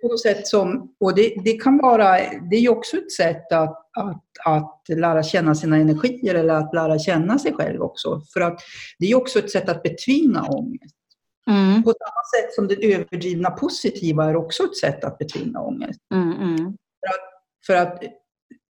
på 0.01 0.07
något 0.07 0.21
sätt 0.21 0.47
som, 0.47 0.95
och 0.99 1.15
det, 1.15 1.33
det 1.43 1.53
kan 1.53 1.77
vara, 1.77 2.17
det 2.51 2.55
är 2.55 2.69
också 2.69 2.97
ett 2.97 3.11
sätt 3.11 3.51
att, 3.51 3.77
att, 3.97 4.23
att 4.45 4.97
lära 4.97 5.23
känna 5.23 5.55
sina 5.55 5.77
energier 5.77 6.35
eller 6.35 6.53
att 6.53 6.73
lära 6.73 6.99
känna 6.99 7.39
sig 7.39 7.53
själv 7.53 7.81
också. 7.81 8.21
För 8.33 8.41
att 8.41 8.59
det 8.99 9.11
är 9.11 9.15
också 9.15 9.39
ett 9.39 9.51
sätt 9.51 9.69
att 9.69 9.83
betvinga 9.83 10.43
ångest. 10.43 10.95
Mm, 11.49 11.83
På 11.83 11.89
samma 11.89 12.41
sätt 12.43 12.53
som 12.53 12.67
det 12.67 12.93
överdrivna 12.93 13.51
positiva 13.51 14.25
är 14.25 14.35
också 14.35 14.63
ett 14.63 14.77
sätt 14.77 15.03
att 15.03 15.17
betvinga 15.17 15.59
ångest. 15.59 15.99
mm, 16.13 16.31
mm. 16.41 16.77
För 17.67 17.75
att 17.75 18.03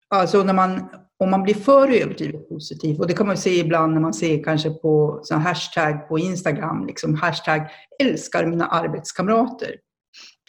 alltså 0.09 0.43
när 0.43 0.53
man, 0.53 0.89
om 1.19 1.29
man 1.31 1.43
blir 1.43 1.53
för 1.55 1.87
överdrivet 1.87 2.49
positiv, 2.49 2.99
och 2.99 3.07
det 3.07 3.13
kan 3.13 3.27
man 3.27 3.37
se 3.37 3.59
ibland 3.59 3.93
när 3.93 4.01
man 4.01 4.13
ser 4.13 4.43
kanske 4.43 4.69
på 4.69 5.19
sån 5.23 5.41
hashtag 5.41 6.07
på 6.07 6.19
Instagram, 6.19 6.85
liksom 6.87 7.15
hashtag 7.15 7.61
älskar 8.03 8.45
mina 8.45 8.67
arbetskamrater. 8.67 9.75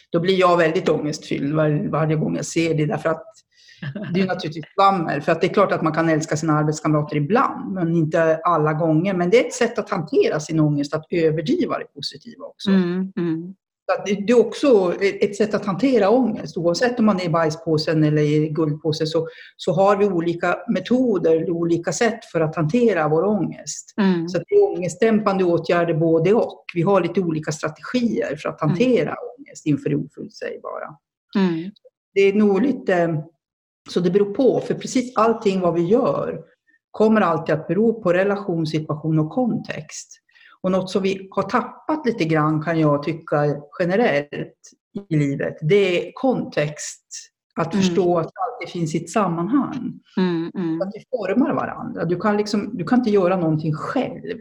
Då 0.09 0.19
blir 0.19 0.39
jag 0.39 0.57
väldigt 0.57 0.89
ångestfylld 0.89 1.55
var, 1.55 1.89
varje 1.89 2.15
gång 2.15 2.35
jag 2.35 2.45
ser 2.45 2.73
det, 2.73 2.85
därför 2.85 3.09
att 3.09 3.23
det 4.13 4.21
är 4.21 4.25
naturligtvis 4.25 4.65
svammel. 4.75 5.21
För 5.21 5.31
att 5.31 5.41
det 5.41 5.47
är 5.47 5.53
klart 5.53 5.71
att 5.71 5.81
man 5.81 5.93
kan 5.93 6.09
älska 6.09 6.37
sina 6.37 6.53
arbetskamrater 6.53 7.15
ibland, 7.15 7.73
men 7.73 7.95
inte 7.95 8.39
alla 8.43 8.73
gånger. 8.73 9.13
Men 9.13 9.29
det 9.29 9.43
är 9.43 9.47
ett 9.47 9.53
sätt 9.53 9.79
att 9.79 9.89
hantera 9.89 10.39
sin 10.39 10.59
ångest, 10.59 10.93
att 10.93 11.05
överdriva 11.09 11.77
det 11.77 11.85
positiva 11.85 12.45
också. 12.45 12.69
Mm, 12.69 13.13
mm. 13.17 13.55
Det 14.05 14.31
är 14.33 14.39
också 14.39 14.93
ett 15.01 15.35
sätt 15.35 15.53
att 15.53 15.65
hantera 15.65 16.09
ångest. 16.09 16.57
Oavsett 16.57 16.99
om 16.99 17.05
man 17.05 17.19
är 17.19 17.25
i 17.25 17.29
bajspåsen 17.29 18.03
eller 18.03 18.21
i 18.21 18.49
guldpåsen 18.49 19.07
så, 19.07 19.27
så 19.57 19.71
har 19.71 19.97
vi 19.97 20.05
olika 20.05 20.57
metoder, 20.73 21.49
olika 21.49 21.93
sätt 21.93 22.25
för 22.25 22.41
att 22.41 22.55
hantera 22.55 23.07
vår 23.07 23.23
ångest. 23.23 23.93
Mm. 23.97 24.29
Så 24.29 24.37
det 24.37 24.55
är 24.55 24.77
ångestdämpande 24.77 25.43
åtgärder 25.43 25.93
både 25.93 26.33
och. 26.33 26.65
Vi 26.73 26.81
har 26.81 27.01
lite 27.01 27.21
olika 27.21 27.51
strategier 27.51 28.35
för 28.35 28.49
att 28.49 28.61
hantera 28.61 29.15
ångest 29.37 29.65
inför 29.65 29.89
det 29.89 29.95
oförutsägbara. 29.95 30.87
Mm. 31.35 31.71
Det 32.13 32.21
är 32.21 32.33
nog 32.33 32.61
lite... 32.61 33.23
Så 33.89 33.99
det 33.99 34.11
beror 34.11 34.33
på, 34.33 34.59
för 34.59 34.73
precis 34.73 35.13
allting 35.15 35.59
vad 35.59 35.73
vi 35.73 35.81
gör 35.81 36.39
kommer 36.91 37.21
alltid 37.21 37.55
att 37.55 37.67
bero 37.67 38.01
på 38.01 38.13
relation, 38.13 38.67
situation 38.67 39.19
och 39.19 39.31
kontext. 39.31 40.18
Och 40.63 40.71
något 40.71 40.89
som 40.89 41.01
vi 41.03 41.27
har 41.31 41.43
tappat 41.43 42.05
lite 42.05 42.25
grann 42.25 42.61
kan 42.63 42.79
jag 42.79 43.03
tycka 43.03 43.45
generellt 43.79 44.53
i 45.09 45.15
livet, 45.15 45.57
det 45.61 46.07
är 46.07 46.11
kontext. 46.15 47.05
Att 47.55 47.73
Mm. 47.73 47.85
förstå 47.85 48.17
att 48.17 48.25
allt 48.25 48.69
finns 48.71 48.95
i 48.95 48.97
ett 49.03 49.09
sammanhang. 49.09 49.99
Mm, 50.17 50.51
mm. 50.55 50.81
Att 50.81 50.91
vi 50.93 51.03
formar 51.17 51.53
varandra. 51.53 52.05
Du 52.05 52.19
kan, 52.19 52.37
liksom, 52.37 52.77
du 52.77 52.83
kan 52.83 52.99
inte 52.99 53.09
göra 53.09 53.37
någonting 53.37 53.73
själv. 53.73 54.37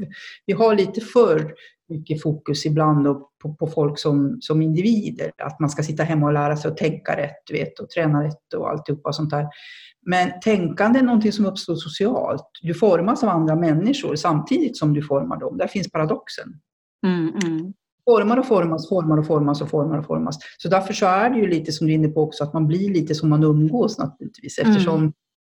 Vi 0.47 0.53
har 0.53 0.75
lite 0.75 1.01
för 1.01 1.55
mycket 1.89 2.23
fokus 2.23 2.67
ibland 2.67 3.07
på, 3.43 3.55
på 3.59 3.67
folk 3.67 3.99
som, 3.99 4.39
som 4.41 4.63
individer. 4.63 5.33
Att 5.43 5.61
man 5.61 5.71
ska 5.71 5.83
sitta 5.83 6.03
hemma 6.03 6.27
och 6.27 6.33
lära 6.33 6.57
sig 6.57 6.71
att 6.71 6.77
tänka 6.77 7.17
rätt 7.17 7.51
vet, 7.53 7.79
och 7.79 7.91
träna 7.91 8.25
rätt 8.25 8.55
och 8.57 8.71
alltihopa 8.71 9.13
sånt 9.13 9.31
där. 9.31 9.47
Men 10.07 10.41
tänkande 10.41 10.99
är 10.99 11.03
någonting 11.03 11.33
som 11.33 11.47
uppstår 11.47 11.75
socialt. 11.75 12.51
Du 12.63 12.75
formas 12.75 13.23
av 13.23 13.29
andra 13.29 13.57
människor 13.57 14.17
samtidigt 14.17 14.77
som 14.77 14.95
du 14.95 15.03
formar 15.03 15.41
dem. 15.41 15.57
Där 15.57 15.67
finns 15.67 15.91
paradoxen. 15.91 16.49
Mm, 17.07 17.29
mm. 17.29 17.73
Formar 18.05 18.37
och 18.37 18.47
formas, 18.47 18.89
formar 18.89 19.19
och 19.19 19.27
formas 19.27 19.63
och 19.63 19.71
formar 19.71 19.99
och 19.99 20.07
formas. 20.07 20.39
Så 20.59 20.69
därför 20.69 20.93
så 20.93 21.07
är 21.07 21.31
det 21.31 21.39
ju 21.39 21.47
lite 21.47 21.73
som 21.73 21.87
du 21.87 21.93
är 21.93 21.95
inne 21.95 22.09
på 22.09 22.23
också, 22.23 22.45
att 22.45 22.53
man 22.53 22.67
blir 22.67 22.91
lite 22.95 23.15
som 23.15 23.29
man 23.29 23.45
umgås 23.45 23.99
naturligtvis. 23.99 24.59
Mm. 24.59 24.71
Eftersom 24.71 25.01
mm. 25.01 25.13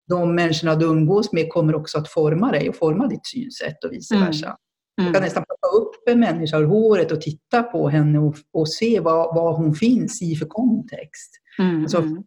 de 0.08 0.34
människorna 0.34 0.74
du 0.74 0.86
umgås 0.86 1.32
med 1.32 1.48
kommer 1.48 1.74
också 1.74 1.98
att 1.98 2.08
forma 2.08 2.52
dig 2.52 2.68
och 2.68 2.76
forma 2.76 3.06
ditt 3.06 3.26
synsätt 3.26 3.84
och 3.84 3.92
vice 3.92 4.14
mm. 4.14 4.26
versa. 4.26 4.56
Mm. 5.00 5.12
Du 5.12 5.14
kan 5.14 5.22
nästan 5.22 5.44
plocka 5.44 5.76
upp 5.76 6.08
en 6.08 6.20
människa 6.20 6.58
ur 6.58 6.66
håret 6.66 7.12
och 7.12 7.20
titta 7.20 7.62
på 7.62 7.88
henne 7.88 8.18
och, 8.18 8.34
och 8.52 8.68
se 8.68 9.00
vad, 9.00 9.34
vad 9.34 9.56
hon 9.56 9.74
finns 9.74 10.22
i 10.22 10.36
för 10.36 10.46
kontext. 10.46 11.30
Mm. 11.58 11.82
Alltså, 11.82 11.98
mm. 11.98 12.22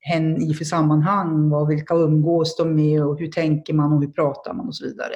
Hen 0.00 0.42
i 0.42 0.54
för 0.54 0.64
sammanhang, 0.64 1.50
vad, 1.50 1.68
vilka 1.68 1.94
umgås 1.94 2.56
de 2.56 2.74
med 2.74 3.04
och 3.04 3.18
hur 3.18 3.26
tänker 3.26 3.74
man 3.74 3.92
och 3.92 4.00
hur 4.00 4.10
pratar 4.10 4.54
man 4.54 4.66
och 4.66 4.76
så 4.76 4.84
vidare. 4.84 5.14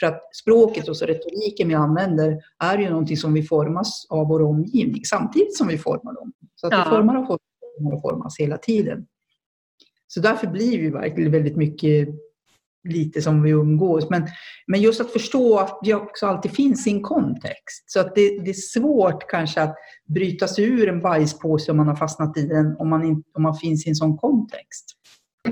För 0.00 0.06
att 0.06 0.36
språket 0.36 0.88
och 0.88 0.96
så 0.96 1.06
retoriken 1.06 1.68
vi 1.68 1.74
använder 1.74 2.38
är 2.64 2.78
ju 2.78 2.90
någonting 2.90 3.16
som 3.16 3.32
vi 3.32 3.42
formas 3.42 4.06
av 4.10 4.28
vår 4.28 4.42
omgivning 4.42 5.04
samtidigt 5.04 5.56
som 5.56 5.68
vi 5.68 5.78
formar 5.78 6.14
dem. 6.14 6.32
Så 6.54 6.66
att 6.66 6.72
ja. 6.72 6.84
vi 6.84 6.90
formar 6.90 7.16
och 7.16 7.26
formar 7.26 7.94
och 7.94 8.02
formas 8.02 8.38
hela 8.38 8.58
tiden. 8.58 9.06
Så 10.06 10.20
därför 10.20 10.46
blir 10.46 10.78
vi 10.78 10.90
verkligen 10.90 11.32
väldigt 11.32 11.56
mycket 11.56 12.08
lite 12.88 13.22
som 13.22 13.42
vi 13.42 13.50
umgås. 13.50 14.10
Men, 14.10 14.28
men 14.66 14.80
just 14.80 15.00
att 15.00 15.12
förstå 15.12 15.58
att 15.58 15.80
det 15.82 15.94
också 15.94 16.26
alltid 16.26 16.50
finns 16.52 16.86
i 16.86 16.90
en 16.90 17.02
kontext. 17.02 17.84
Så 17.86 18.00
att 18.00 18.14
det, 18.14 18.44
det 18.44 18.50
är 18.50 18.54
svårt 18.54 19.30
kanske 19.30 19.62
att 19.62 19.74
bryta 20.08 20.48
sig 20.48 20.64
ur 20.64 20.88
en 20.88 21.00
bajspåse 21.00 21.70
om 21.70 21.76
man 21.76 21.88
har 21.88 21.96
fastnat 21.96 22.36
i 22.38 22.46
den, 22.46 22.76
om 22.78 22.88
man, 22.88 23.04
in, 23.04 23.22
om 23.34 23.42
man 23.42 23.56
finns 23.56 23.86
i 23.86 23.88
en 23.88 23.96
sån 23.96 24.16
kontext. 24.16 24.84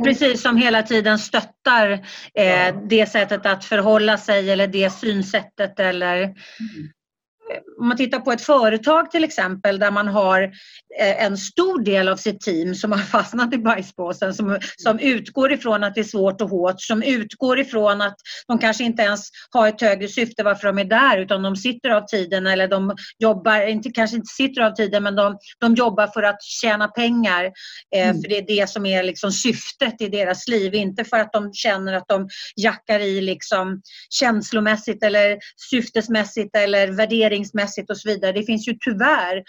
Precis 0.04 0.42
som 0.42 0.56
hela 0.56 0.82
tiden 0.82 1.18
stöttar 1.18 1.90
eh, 2.34 2.76
det 2.88 3.06
sättet 3.06 3.46
att 3.46 3.64
förhålla 3.64 4.18
sig 4.18 4.50
eller 4.50 4.66
det 4.66 4.90
synsättet 4.90 5.80
eller 5.80 6.22
mm 6.22 6.34
om 7.80 7.88
man 7.88 7.96
tittar 7.96 8.18
på 8.18 8.32
ett 8.32 8.40
företag 8.40 9.10
till 9.10 9.24
exempel 9.24 9.78
där 9.78 9.90
man 9.90 10.08
har 10.08 10.42
eh, 11.00 11.24
en 11.24 11.36
stor 11.36 11.82
del 11.84 12.08
av 12.08 12.16
sitt 12.16 12.40
team 12.40 12.74
som 12.74 12.92
har 12.92 12.98
fastnat 13.16 13.54
i 13.54 13.58
bajspåsen 13.58 14.34
som, 14.34 14.58
som 14.76 14.98
utgår 14.98 15.52
ifrån 15.52 15.84
att 15.84 15.94
det 15.94 16.00
är 16.00 16.04
svårt 16.04 16.40
och 16.40 16.50
hårt, 16.50 16.80
som 16.80 17.02
utgår 17.02 17.58
ifrån 17.58 18.02
att 18.02 18.16
de 18.46 18.58
kanske 18.58 18.84
inte 18.84 19.02
ens 19.02 19.28
har 19.50 19.68
ett 19.68 19.80
högre 19.80 20.08
syfte 20.08 20.42
varför 20.42 20.66
de 20.66 20.78
är 20.78 20.84
där 20.84 21.18
utan 21.18 21.42
de 21.42 21.56
sitter 21.56 21.90
av 21.90 22.06
tiden 22.06 22.46
eller 22.46 22.68
de 22.68 22.94
jobbar, 23.18 23.66
inte, 23.66 23.90
kanske 23.90 24.16
inte 24.16 24.34
sitter 24.36 24.60
av 24.60 24.70
tiden 24.70 25.02
men 25.02 25.16
de, 25.16 25.38
de 25.60 25.74
jobbar 25.74 26.06
för 26.06 26.22
att 26.22 26.42
tjäna 26.42 26.88
pengar. 26.88 27.44
Eh, 27.96 28.08
mm. 28.08 28.22
För 28.22 28.28
det 28.28 28.38
är 28.38 28.46
det 28.46 28.70
som 28.70 28.86
är 28.86 29.02
liksom 29.02 29.32
syftet 29.32 30.00
i 30.00 30.08
deras 30.08 30.48
liv, 30.48 30.74
inte 30.74 31.04
för 31.04 31.16
att 31.16 31.32
de 31.32 31.52
känner 31.52 31.92
att 31.92 32.08
de 32.08 32.28
jackar 32.56 33.00
i 33.00 33.20
liksom 33.20 33.82
känslomässigt 34.10 35.02
eller 35.02 35.38
syftesmässigt 35.70 36.56
eller 36.56 36.88
värdering 36.88 37.35
värderingsmässigt 37.36 37.90
och 37.90 37.98
så 37.98 38.08
vidare. 38.08 38.32
Det 38.32 38.42
finns 38.42 38.68
ju 38.68 38.76
tyvärr 38.80 39.44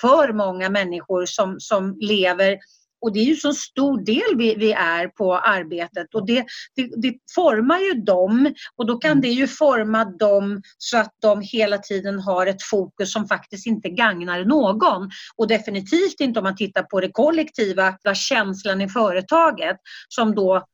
för 0.00 0.32
många 0.32 0.70
människor 0.70 1.26
som, 1.26 1.60
som 1.60 1.96
lever 2.00 2.58
och 3.04 3.12
det 3.12 3.20
är 3.20 3.24
ju 3.24 3.36
så 3.36 3.52
stor 3.52 4.04
del 4.04 4.36
vi, 4.36 4.54
vi 4.54 4.72
är 4.72 5.08
på 5.08 5.38
arbetet 5.38 6.14
och 6.14 6.26
det, 6.26 6.44
det, 6.76 6.90
det, 6.96 7.14
formar 7.34 7.78
ju 7.78 7.94
dem 7.94 8.54
och 8.76 8.86
då 8.86 8.98
kan 8.98 9.10
mm. 9.10 9.22
det 9.22 9.28
ju 9.28 9.46
forma 9.46 10.04
dem 10.04 10.62
så 10.78 10.98
att 10.98 11.12
de 11.22 11.40
hela 11.40 11.78
tiden 11.78 12.20
har 12.20 12.46
ett 12.46 12.62
fokus 12.62 13.12
som 13.12 13.28
faktiskt 13.28 13.66
inte 13.66 13.88
gagnar 13.88 14.44
någon. 14.44 15.10
Och 15.36 15.48
definitivt 15.48 16.20
inte 16.20 16.40
om 16.40 16.44
man 16.44 16.56
tittar 16.56 16.82
på 16.82 17.00
det 17.00 17.12
kollektiva, 17.12 17.96
känslan 18.14 18.80
i 18.80 18.88
företaget 18.88 19.76
som 20.08 20.34
då 20.34 20.66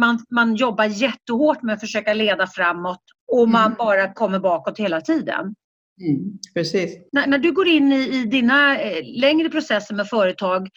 man, 0.00 0.24
man 0.30 0.54
jobbar 0.56 0.84
jättehårt 0.84 1.62
med 1.62 1.74
att 1.74 1.80
försöka 1.80 2.14
leda 2.14 2.46
framåt 2.46 3.02
och 3.32 3.48
man 3.48 3.66
mm. 3.66 3.76
bara 3.78 4.12
kommer 4.14 4.38
bakåt 4.38 4.78
hela 4.78 5.00
tiden. 5.00 5.54
Mm, 6.00 6.38
precis. 6.54 6.96
När, 7.12 7.26
när, 7.26 7.38
du 7.38 7.52
går 7.52 7.68
in 7.68 7.92
i, 7.92 8.20
i 8.20 8.24
dina 8.24 8.80
eh, 8.80 9.02
längre 9.20 9.48
processer 9.48 9.94
med 9.94 10.08
företag, 10.08 10.68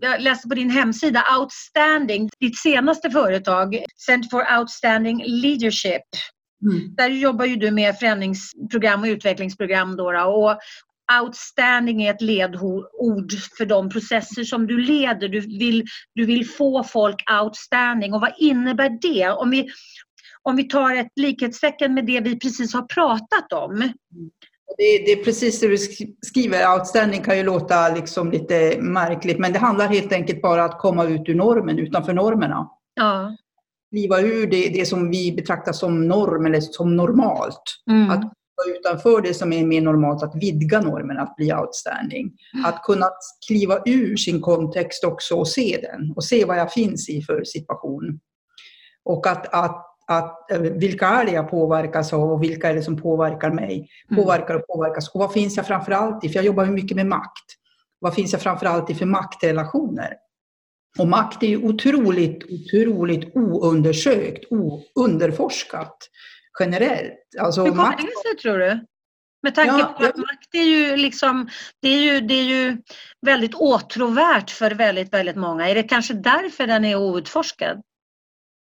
jag 0.00 0.20
läste 0.20 0.48
på 0.48 0.54
din 0.54 0.70
hemsida 0.70 1.24
Outstanding, 1.40 2.30
ditt 2.40 2.58
senaste 2.58 3.10
företag, 3.10 3.84
Center 4.06 4.28
for 4.30 4.58
Outstanding 4.58 5.22
Leadership. 5.26 6.02
Mm. 6.62 6.94
Där 6.94 7.08
jobbar 7.08 7.44
ju 7.44 7.56
du 7.56 7.70
med 7.70 7.98
förändringsprogram 7.98 9.00
och 9.00 9.06
utvecklingsprogram. 9.06 9.96
Då, 9.96 10.04
och 10.04 10.58
outstanding 11.22 12.02
är 12.02 12.14
ett 12.14 12.22
ledord 12.22 13.32
för 13.58 13.66
de 13.66 13.90
processer 13.90 14.44
som 14.44 14.66
du 14.66 14.78
leder. 14.78 15.28
Du 15.28 15.40
vill, 15.40 15.84
du 16.14 16.24
vill 16.24 16.48
få 16.48 16.84
folk 16.84 17.30
outstanding. 17.42 18.14
Och 18.14 18.20
vad 18.20 18.32
innebär 18.38 18.98
det? 19.02 19.30
Om 19.30 19.50
vi, 19.50 19.68
om 20.42 20.56
vi 20.56 20.64
tar 20.64 20.94
ett 20.94 21.12
likhetstecken 21.16 21.94
med 21.94 22.06
det 22.06 22.20
vi 22.20 22.38
precis 22.38 22.74
har 22.74 22.82
pratat 22.82 23.52
om. 23.52 23.92
Det, 24.76 24.98
det, 25.06 25.12
är 25.12 25.24
precis 25.24 25.60
det 25.60 25.68
du 25.68 25.78
skriver. 26.26 26.74
Outstanding 26.74 27.22
kan 27.22 27.36
ju 27.36 27.42
låta 27.42 27.88
liksom 27.88 28.30
lite 28.30 28.76
märkligt, 28.80 29.38
men 29.38 29.52
det 29.52 29.58
handlar 29.58 29.88
helt 29.88 30.12
enkelt 30.12 30.42
bara 30.42 30.64
att 30.64 30.78
komma 30.78 31.04
ut 31.04 31.28
ur 31.28 31.34
normen, 31.34 31.78
utanför 31.78 32.12
normerna. 32.12 32.68
Ja. 32.94 33.36
Kliva 33.90 34.20
ur 34.20 34.46
det, 34.46 34.68
det 34.68 34.86
som 34.88 35.10
vi 35.10 35.32
betraktar 35.32 35.72
som 35.72 36.08
norm 36.08 36.46
eller 36.46 36.60
som 36.60 36.96
normalt. 36.96 37.62
Mm. 37.90 38.10
Att 38.10 38.20
komma 38.20 38.76
utanför 38.78 39.20
det 39.20 39.34
som 39.34 39.52
är 39.52 39.66
mer 39.66 39.80
normalt, 39.80 40.22
att 40.22 40.34
vidga 40.34 40.80
normen, 40.80 41.18
att 41.18 41.36
bli 41.36 41.52
outstanding. 41.52 42.32
Mm. 42.54 42.66
Att 42.66 42.82
kunna 42.82 43.06
kliva 43.46 43.78
ur 43.86 44.16
sin 44.16 44.40
kontext 44.40 45.04
också 45.04 45.34
och 45.34 45.48
se 45.48 45.78
den 45.82 46.12
och 46.16 46.24
se 46.24 46.44
vad 46.44 46.58
jag 46.58 46.72
finns 46.72 47.08
i 47.08 47.22
för 47.22 47.44
situation. 47.44 48.20
Och 49.04 49.26
att, 49.26 49.54
att 49.54 49.87
att, 50.08 50.50
eh, 50.50 50.58
vilka 50.60 51.06
är 51.06 51.24
det 51.24 51.32
jag 51.32 51.50
påverkas 51.50 52.12
av 52.12 52.32
och 52.32 52.42
vilka 52.42 52.68
är 52.68 52.74
det 52.74 52.82
som 52.82 52.96
påverkar 52.96 53.50
mig? 53.50 53.90
Mm. 54.10 54.24
Påverkar 54.24 54.54
och 54.54 54.66
påverkas. 54.66 55.08
Och 55.08 55.20
vad 55.20 55.32
finns 55.32 55.56
jag 55.56 55.66
framför 55.66 55.92
allt 55.92 56.24
i? 56.24 56.28
För 56.28 56.36
jag 56.36 56.44
jobbar 56.44 56.66
mycket 56.66 56.96
med 56.96 57.06
makt. 57.06 57.44
Vad 57.98 58.14
finns 58.14 58.32
jag 58.32 58.42
framför 58.42 58.66
allt 58.66 58.90
i 58.90 58.94
för 58.94 59.06
maktrelationer? 59.06 60.14
Och 60.98 61.08
makt 61.08 61.42
är 61.42 61.46
ju 61.46 61.56
otroligt, 61.56 62.44
otroligt 62.44 63.36
oundersökt, 63.36 64.44
underforskat 64.94 65.96
generellt. 66.60 67.14
Alltså, 67.40 67.62
Hur 67.62 67.70
kommer 67.70 67.82
makt... 67.82 68.02
det 68.02 68.28
sig 68.28 68.38
tror 68.42 68.58
du? 68.58 68.86
Med 69.42 69.54
tanke 69.54 69.78
ja, 69.78 69.94
på 69.98 70.04
att 70.04 70.16
makt 70.16 70.54
är 70.54 70.62
ju, 70.62 70.96
liksom, 70.96 71.48
det 71.82 71.88
är 71.88 71.98
ju, 71.98 72.20
det 72.20 72.34
är 72.34 72.44
ju 72.44 72.76
väldigt 73.26 73.54
åtråvärt 73.54 74.50
för 74.50 74.70
väldigt, 74.70 75.12
väldigt 75.12 75.36
många. 75.36 75.68
Är 75.68 75.74
det 75.74 75.82
kanske 75.82 76.14
därför 76.14 76.66
den 76.66 76.84
är 76.84 76.96
outforskad? 76.96 77.82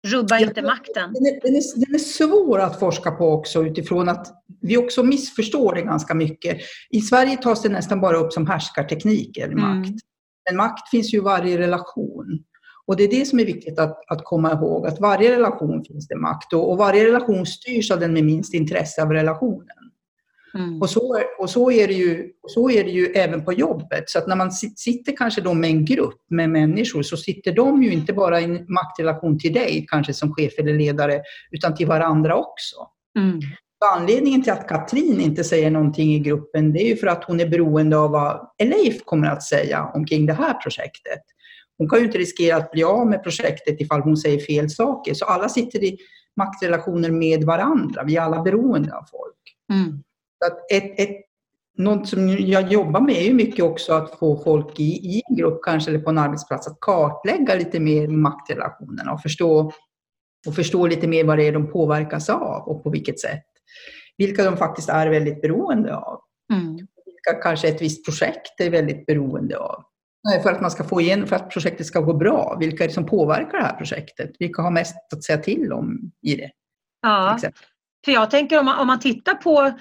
Rubba 0.07 0.39
inte 0.39 0.63
makten. 0.63 1.13
Den 1.13 1.27
är, 1.27 1.41
den, 1.43 1.57
är, 1.57 1.87
den 1.87 1.95
är 1.95 1.99
svår 1.99 2.59
att 2.59 2.79
forska 2.79 3.11
på 3.11 3.33
också 3.33 3.65
utifrån 3.65 4.09
att 4.09 4.27
vi 4.61 4.77
också 4.77 5.03
missförstår 5.03 5.75
det 5.75 5.83
ganska 5.83 6.15
mycket. 6.15 6.59
I 6.91 7.01
Sverige 7.01 7.37
tas 7.37 7.63
det 7.63 7.69
nästan 7.69 8.01
bara 8.01 8.17
upp 8.17 8.33
som 8.33 8.47
härskartekniker, 8.47 9.45
mm. 9.47 9.61
makt. 9.61 9.95
Men 10.49 10.57
makt 10.57 10.91
finns 10.91 11.15
ju 11.15 11.19
i 11.19 11.21
varje 11.21 11.59
relation. 11.59 12.45
Och 12.87 12.97
det 12.97 13.05
är 13.05 13.11
det 13.11 13.25
som 13.27 13.41
är 13.41 13.45
viktigt 13.45 13.79
att, 13.79 14.11
att 14.11 14.25
komma 14.25 14.53
ihåg, 14.53 14.87
att 14.87 15.01
varje 15.01 15.37
relation 15.37 15.85
finns 15.85 16.09
det 16.09 16.17
makt 16.17 16.53
och, 16.53 16.71
och 16.71 16.79
varje 16.79 17.05
relation 17.05 17.47
styrs 17.47 17.91
av 17.91 18.01
den 18.01 18.13
med 18.13 18.25
minst 18.25 18.55
intresse 18.55 19.03
av 19.03 19.13
relationen. 19.13 19.80
Mm. 20.55 20.83
Och, 20.83 20.91
så, 20.91 21.23
och 21.39 21.51
så, 21.51 21.71
är 21.71 21.89
det 21.89 21.95
ju, 21.95 22.31
så 22.49 22.71
är 22.71 22.85
det 22.85 22.91
ju 22.91 23.07
även 23.07 23.45
på 23.45 23.53
jobbet. 23.53 24.11
Så 24.11 24.19
att 24.19 24.27
när 24.27 24.37
man 24.37 24.53
sitter 24.53 25.17
kanske 25.17 25.41
då 25.41 25.55
med 25.55 25.71
en 25.71 25.85
grupp 25.85 26.21
med 26.31 26.51
människor 26.51 27.03
så 27.03 27.17
sitter 27.17 27.53
de 27.53 27.83
ju 27.83 27.93
inte 27.93 28.13
bara 28.13 28.41
i 28.41 28.45
en 28.45 28.67
maktrelation 28.69 29.39
till 29.39 29.53
dig, 29.53 29.87
kanske 29.89 30.15
som 30.15 30.35
chef 30.35 30.53
eller 30.59 30.75
ledare, 30.75 31.21
utan 31.51 31.75
till 31.75 31.87
varandra 31.87 32.37
också. 32.37 32.77
Mm. 33.19 33.41
Anledningen 33.97 34.43
till 34.43 34.53
att 34.53 34.69
Katrin 34.69 35.21
inte 35.21 35.45
säger 35.45 35.71
någonting 35.71 36.15
i 36.15 36.19
gruppen, 36.19 36.73
det 36.73 36.83
är 36.83 36.89
ju 36.89 36.97
för 36.97 37.07
att 37.07 37.25
hon 37.25 37.41
är 37.41 37.49
beroende 37.49 37.99
av 37.99 38.11
vad 38.11 38.49
Leif 38.63 39.05
kommer 39.05 39.29
att 39.29 39.43
säga 39.43 39.91
omkring 39.95 40.27
det 40.27 40.33
här 40.33 40.55
projektet. 40.55 41.23
Hon 41.79 41.89
kan 41.89 41.99
ju 41.99 42.05
inte 42.05 42.19
riskera 42.19 42.57
att 42.57 42.73
bli 42.73 42.85
av 42.85 43.07
med 43.07 43.23
projektet 43.23 43.81
ifall 43.81 44.01
hon 44.01 44.17
säger 44.17 44.39
fel 44.39 44.71
saker. 44.71 45.15
Så 45.15 45.25
alla 45.25 45.49
sitter 45.49 45.85
i 45.85 45.99
maktrelationer 46.37 47.11
med 47.11 47.45
varandra. 47.45 48.05
Vi 48.05 48.17
är 48.17 48.21
alla 48.21 48.43
beroende 48.43 48.97
av 48.97 49.05
folk. 49.11 49.57
Mm. 49.73 50.03
Att 50.47 50.73
ett, 50.73 51.01
ett, 51.01 51.17
något 51.79 52.09
som 52.09 52.29
jag 52.29 52.73
jobbar 52.73 53.01
med 53.01 53.17
är 53.17 53.25
ju 53.25 53.35
mycket 53.35 53.65
också 53.65 53.93
att 53.93 54.19
få 54.19 54.43
folk 54.45 54.81
i, 54.81 54.83
i 54.83 55.23
en 55.29 55.37
grupp 55.37 55.61
kanske 55.63 55.91
eller 55.91 56.01
på 56.01 56.11
en 56.11 56.19
arbetsplats 56.19 56.69
att 56.69 56.81
kartlägga 56.81 57.55
lite 57.55 57.81
mer 57.81 58.09
maktrelationerna 58.09 59.13
och 59.13 59.23
förstå, 59.23 59.73
och 60.49 60.55
förstå 60.55 60.87
lite 60.87 61.09
mer 61.09 61.25
vad 61.25 61.39
det 61.39 61.49
är 61.49 61.53
de 61.53 61.71
påverkas 61.73 62.31
av 62.31 62.69
och 62.69 62.85
på 62.85 62.91
vilket 62.91 63.21
sätt. 63.21 63.45
Vilka 64.17 64.45
de 64.45 64.57
faktiskt 64.57 64.89
är 64.89 65.07
väldigt 65.07 65.43
beroende 65.43 65.97
av. 65.97 66.21
Mm. 66.53 66.77
Vilka 67.07 67.43
kanske 67.43 67.69
ett 67.69 67.83
visst 67.83 68.05
projekt 68.05 68.61
är 68.61 68.71
väldigt 68.71 69.07
beroende 69.07 69.59
av. 69.59 69.85
För 70.43 70.53
att 70.53 70.61
man 70.61 70.71
ska 70.71 70.85
få 70.85 71.01
igen, 71.01 71.27
för 71.27 71.37
att 71.37 71.51
projektet 71.51 71.87
ska 71.87 72.01
gå 72.01 72.15
bra. 72.15 72.57
Vilka 72.61 72.85
är 72.85 72.89
det 72.89 72.95
som 72.95 73.07
påverkar 73.07 73.59
det 73.59 73.65
här 73.65 73.77
projektet? 73.77 74.31
Vilka 74.39 74.63
har 74.63 74.71
mest 74.71 75.13
att 75.13 75.25
säga 75.25 75.39
till 75.39 75.73
om 75.73 76.13
i 76.23 76.37
det? 76.37 76.51
Ja, 77.03 77.39
för 78.05 78.13
jag 78.13 78.31
tänker 78.31 78.59
om 78.59 78.65
man, 78.65 78.79
om 78.79 78.87
man 78.87 79.01
tittar 79.01 79.35
på 79.35 79.73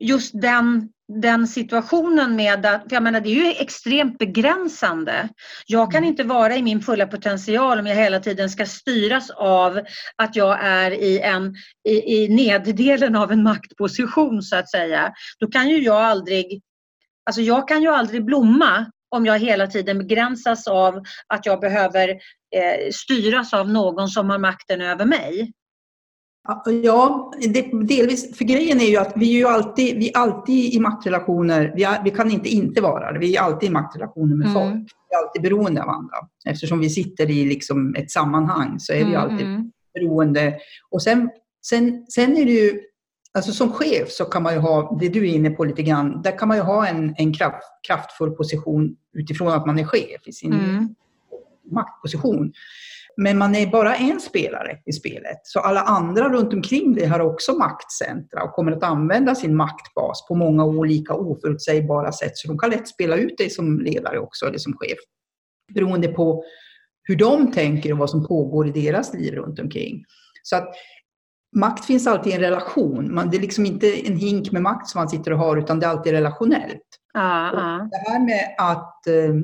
just 0.00 0.40
den, 0.40 0.88
den 1.22 1.46
situationen 1.46 2.36
med 2.36 2.66
att, 2.66 2.82
för 2.82 2.96
jag 2.96 3.02
menar 3.02 3.20
det 3.20 3.28
är 3.28 3.34
ju 3.34 3.50
extremt 3.50 4.18
begränsande. 4.18 5.28
Jag 5.66 5.92
kan 5.92 5.98
Mm. 5.98 6.10
inte 6.10 6.22
vara 6.24 6.56
i 6.56 6.62
min 6.62 6.80
fulla 6.80 7.06
potential 7.06 7.78
om 7.78 7.86
jag 7.86 7.96
hela 7.96 8.20
tiden 8.20 8.50
ska 8.50 8.66
styras 8.66 9.30
av 9.30 9.80
att 10.16 10.36
jag 10.36 10.58
är 10.64 10.90
i, 10.90 11.20
en, 11.20 11.54
i, 11.88 12.14
i 12.14 12.28
neddelen 12.28 13.16
av 13.16 13.32
en 13.32 13.42
maktposition 13.42 14.42
så 14.42 14.56
att 14.56 14.70
säga. 14.70 15.12
Då 15.40 15.46
kan 15.46 15.68
ju 15.68 15.78
jag 15.82 15.96
aldrig, 16.02 16.62
alltså 17.26 17.42
jag 17.42 17.68
kan 17.68 17.82
ju 17.82 17.88
aldrig 17.88 18.24
blomma 18.24 18.86
om 19.16 19.26
jag 19.26 19.38
hela 19.38 19.66
tiden 19.66 19.98
begränsas 19.98 20.68
av 20.68 21.02
att 21.26 21.46
jag 21.46 21.60
behöver 21.60 22.08
eh, 22.08 22.90
styras 22.92 23.54
av 23.54 23.70
någon 23.70 24.08
som 24.08 24.30
har 24.30 24.38
makten 24.38 24.80
över 24.80 25.04
mig. 25.04 25.52
Ja, 26.48 27.32
det, 27.48 27.62
delvis. 27.72 28.36
För 28.38 28.44
grejen 28.44 28.80
är 28.80 28.84
ju 28.84 28.96
att 28.96 29.12
vi 29.16 29.34
är 29.34 29.38
ju 29.38 29.46
alltid, 29.46 29.96
vi 29.96 30.10
alltid 30.14 30.74
i 30.74 30.80
maktrelationer. 30.80 31.72
Vi, 31.76 31.84
är, 31.84 32.04
vi 32.04 32.10
kan 32.10 32.30
inte 32.30 32.48
inte 32.48 32.80
vara 32.80 33.12
det. 33.12 33.18
Vi 33.18 33.36
är 33.36 33.40
alltid 33.40 33.68
i 33.68 33.72
maktrelationer 33.72 34.36
med 34.36 34.48
Mm. 34.48 34.54
folk. 34.54 34.90
Vi 35.08 35.14
är 35.14 35.18
alltid 35.18 35.42
beroende 35.42 35.82
av 35.82 35.88
andra. 35.88 36.16
Eftersom 36.46 36.80
vi 36.80 36.90
sitter 36.90 37.30
i 37.30 37.44
liksom 37.44 37.94
ett 37.98 38.10
sammanhang 38.10 38.80
så 38.80 38.92
är 38.92 39.04
vi 39.04 39.16
alltid 39.16 39.46
mm. 39.46 39.70
beroende. 39.94 40.58
Och 40.90 41.02
sen, 41.02 41.30
sen, 41.62 42.06
sen 42.08 42.36
är 42.36 42.44
det 42.44 42.52
ju, 42.52 42.80
alltså 43.34 43.52
som 43.52 43.72
chef 43.72 44.10
så 44.10 44.24
kan 44.24 44.42
man 44.42 44.54
ju 44.54 44.58
ha, 44.58 44.98
det 45.00 45.08
du 45.08 45.28
är 45.28 45.34
inne 45.34 45.50
på 45.50 45.64
lite 45.64 45.82
grann, 45.82 46.22
där 46.22 46.38
kan 46.38 46.48
man 46.48 46.56
ju 46.56 46.62
ha 46.62 46.86
en, 46.86 47.14
en 47.18 47.34
kraft, 47.34 47.62
kraftfull 47.86 48.30
position 48.30 48.96
utifrån 49.14 49.48
att 49.48 49.66
man 49.66 49.78
är 49.78 49.84
chef 49.84 50.20
i 50.26 50.32
sin 50.32 50.52
Mm. 50.52 50.94
maktposition. 51.70 52.52
Men 53.22 53.38
man 53.38 53.54
är 53.54 53.66
bara 53.66 53.94
en 53.94 54.20
spelare 54.20 54.78
i 54.86 54.92
spelet. 54.92 55.40
Så 55.42 55.60
alla 55.60 55.80
andra 55.80 56.28
runt 56.28 56.52
omkring 56.52 56.94
dig 56.94 57.06
har 57.06 57.20
också 57.20 57.52
maktcentra 57.52 58.42
och 58.42 58.52
kommer 58.52 58.72
att 58.72 58.82
använda 58.82 59.34
sin 59.34 59.56
maktbas 59.56 60.26
på 60.28 60.34
många 60.34 60.64
olika 60.64 61.14
oförutsägbara 61.14 62.12
sätt. 62.12 62.36
Så 62.36 62.48
de 62.48 62.58
kan 62.58 62.70
lätt 62.70 62.88
spela 62.88 63.16
ut 63.16 63.38
dig 63.38 63.50
som 63.50 63.80
ledare 63.80 64.18
också, 64.18 64.46
eller 64.46 64.58
som 64.58 64.72
chef. 64.76 64.98
Beroende 65.74 66.08
på 66.08 66.44
hur 67.02 67.16
de 67.16 67.52
tänker 67.52 67.92
och 67.92 67.98
vad 67.98 68.10
som 68.10 68.26
pågår 68.26 68.66
i 68.66 68.70
deras 68.70 69.14
liv 69.14 69.34
runt 69.34 69.58
omkring. 69.58 70.04
Så 70.42 70.56
att 70.56 70.74
makt 71.56 71.84
finns 71.84 72.06
alltid 72.06 72.32
i 72.32 72.36
en 72.36 72.40
relation. 72.40 73.14
Man, 73.14 73.30
det 73.30 73.36
är 73.36 73.40
liksom 73.40 73.66
inte 73.66 74.08
en 74.08 74.16
hink 74.16 74.52
med 74.52 74.62
makt 74.62 74.88
som 74.88 74.98
man 74.98 75.08
sitter 75.08 75.32
och 75.32 75.38
har, 75.38 75.56
utan 75.56 75.80
det 75.80 75.86
är 75.86 75.90
alltid 75.90 76.12
relationellt. 76.12 76.86
Ja, 77.12 77.50
ja. 77.52 77.88
Det 77.90 78.10
här 78.10 78.26
med 78.26 78.54
att 78.58 79.06
eh, 79.06 79.34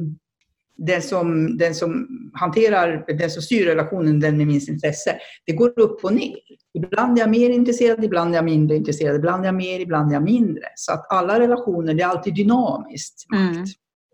den, 0.76 1.02
som, 1.02 1.56
den 1.56 1.74
som 1.74 2.08
hanterar, 2.34 3.04
den 3.18 3.30
som 3.30 3.42
styr 3.42 3.66
relationen, 3.66 4.20
den 4.20 4.36
med 4.36 4.46
minst 4.46 4.68
intresse, 4.68 5.16
det 5.46 5.52
går 5.52 5.78
upp 5.80 6.04
och 6.04 6.12
ner. 6.12 6.36
Ibland 6.74 7.18
är 7.18 7.22
jag 7.22 7.30
mer 7.30 7.50
intresserad, 7.50 8.04
ibland 8.04 8.30
är 8.30 8.34
jag 8.34 8.44
mindre 8.44 8.76
intresserad, 8.76 9.16
ibland 9.16 9.42
är 9.42 9.48
jag 9.48 9.54
mer, 9.54 9.80
ibland 9.80 10.10
är 10.10 10.14
jag 10.14 10.22
mindre. 10.22 10.64
Så 10.74 10.92
att 10.92 11.12
alla 11.12 11.40
relationer, 11.40 11.94
det 11.94 12.02
är 12.02 12.06
alltid 12.06 12.34
dynamiskt. 12.34 13.26
Mm. 13.34 13.64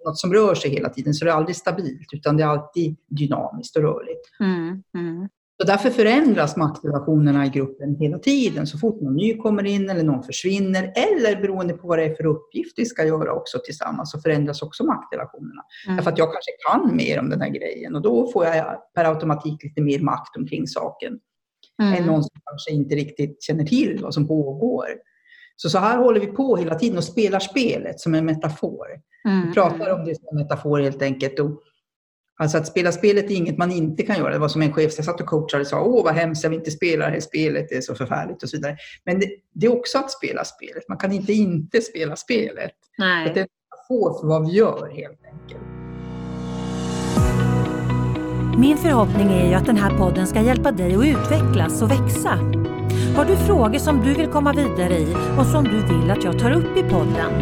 Något 0.05 0.19
som 0.19 0.33
rör 0.33 0.55
sig 0.55 0.71
hela 0.71 0.89
tiden, 0.89 1.15
så 1.15 1.25
det 1.25 1.31
är 1.31 1.35
aldrig 1.35 1.57
stabilt, 1.57 2.09
utan 2.13 2.37
det 2.37 2.43
är 2.43 2.47
alltid 2.47 2.97
dynamiskt 3.09 3.77
och 3.77 3.83
rörligt. 3.83 4.41
Mm. 4.41 4.83
Mm. 4.99 5.29
Så 5.61 5.67
därför 5.67 5.91
förändras 5.91 6.57
maktrelationerna 6.57 7.47
i 7.47 7.49
gruppen 7.49 7.97
hela 8.01 8.19
tiden. 8.19 8.67
Så 8.67 8.79
fort 8.79 9.01
någon 9.01 9.17
ny 9.17 9.37
kommer 9.37 9.65
in 9.65 9.91
eller 9.91 10.03
någon 10.03 10.23
försvinner 10.23 10.93
eller 10.97 11.41
beroende 11.41 11.75
på 11.75 11.89
vad 11.89 11.99
det 11.99 12.05
är 12.05 12.15
för 12.15 12.27
uppgift 12.27 12.73
vi 12.77 12.85
ska 12.85 13.05
göra 13.05 13.33
också 13.33 13.59
tillsammans 13.65 14.11
så 14.11 14.21
förändras 14.21 14.63
också 14.63 14.85
maktrelationerna. 14.85 15.63
Mm. 15.87 15.97
Därför 15.97 16.11
att 16.11 16.19
jag 16.19 16.33
kanske 16.33 16.51
kan 16.69 16.97
mer 16.97 17.21
om 17.21 17.31
den 17.31 17.41
här 17.41 17.49
grejen 17.49 17.95
och 17.95 18.03
då 18.03 18.33
får 18.33 18.45
jag 18.45 18.77
per 18.95 19.05
automatik 19.05 19.63
lite 19.63 19.81
mer 19.81 19.99
makt 19.99 20.37
omkring 20.37 20.67
saken 20.67 21.19
än 21.83 21.93
Mm. 21.93 22.07
någon 22.07 22.23
som 22.23 22.41
kanske 22.45 22.71
inte 22.71 22.95
riktigt 22.95 23.43
känner 23.43 23.65
till 23.65 23.99
vad 24.03 24.15
som 24.15 24.29
pågår. 24.29 24.87
Så, 25.57 25.71
så 25.71 25.79
här 25.79 25.99
håller 25.99 26.21
vi 26.21 26.27
på 26.27 26.57
hela 26.57 26.75
tiden 26.75 26.99
och 26.99 27.05
spelar 27.05 27.39
spelet 27.39 28.01
som 28.01 28.15
en 28.15 28.25
metafor. 28.25 28.87
Mm. 29.29 29.47
Vi 29.47 29.53
pratar 29.53 29.91
om 29.91 30.05
det 30.05 30.15
som 30.15 30.29
en 30.31 30.43
metafor 30.43 30.81
helt 30.81 31.03
enkelt. 31.03 31.39
Och, 31.39 31.63
alltså 32.43 32.59
att 32.59 32.67
spela 32.67 32.93
spelet 32.93 33.31
är 33.31 33.35
inget 33.35 33.59
man 33.59 33.71
inte 33.71 34.03
kan 34.03 34.19
göra. 34.19 34.33
Det 34.33 34.39
var 34.39 34.49
som 34.49 34.63
en 34.63 34.73
chef 34.73 34.93
jag 34.97 35.05
satt 35.05 35.21
och 35.21 35.27
coachade 35.27 35.61
och 35.61 35.67
sa 35.67 35.83
åh 35.83 36.05
vad 36.05 36.15
hemskt 36.15 36.43
jag 36.43 36.51
vill 36.51 36.59
inte 36.59 36.71
spela 36.71 37.07
det 37.07 37.13
här 37.13 37.21
spelet, 37.21 37.67
det 37.69 37.75
är 37.75 37.81
så 37.81 37.95
förfärligt 37.95 38.43
och 38.43 38.49
så 38.49 38.57
vidare. 38.57 38.77
Men 39.05 39.19
det, 39.19 39.27
det 39.55 39.67
är 39.67 39.79
också 39.79 39.99
att 39.99 40.11
spela 40.11 40.45
spelet. 40.45 40.89
Man 40.89 40.99
kan 40.99 41.13
inte 41.13 41.33
inte 41.33 41.81
spela 41.81 42.17
spelet. 42.17 42.73
Nej. 42.99 43.31
Det 43.35 43.41
är 43.41 43.43
en 43.43 43.49
metafor 43.71 44.21
för 44.21 44.27
vad 44.27 44.47
vi 44.47 44.53
gör 44.53 44.91
helt 44.95 45.21
enkelt. 45.33 45.63
Min 48.59 48.79
förhoppning 48.79 49.33
är 49.33 49.49
ju 49.49 49.55
att 49.55 49.67
den 49.67 49.77
här 49.77 49.99
podden 49.99 50.27
ska 50.27 50.41
hjälpa 50.41 50.73
dig 50.73 50.95
att 50.95 51.05
utvecklas 51.05 51.83
och 51.83 51.91
växa. 51.91 52.39
Har 53.17 53.25
du 53.25 53.37
frågor 53.37 53.79
som 53.79 54.05
du 54.05 54.15
vill 54.15 54.27
komma 54.27 54.53
vidare 54.53 54.99
i 54.99 55.17
och 55.39 55.47
som 55.47 55.65
du 55.65 55.95
vill 55.95 56.11
att 56.11 56.25
jag 56.25 56.39
tar 56.39 56.53
upp 56.53 56.77
i 56.77 56.83
podden? 56.83 57.33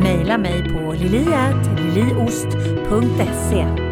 Maila 0.00 0.38
mig 0.38 0.62
på 0.62 0.92
liliat.liliost.se 0.92 3.83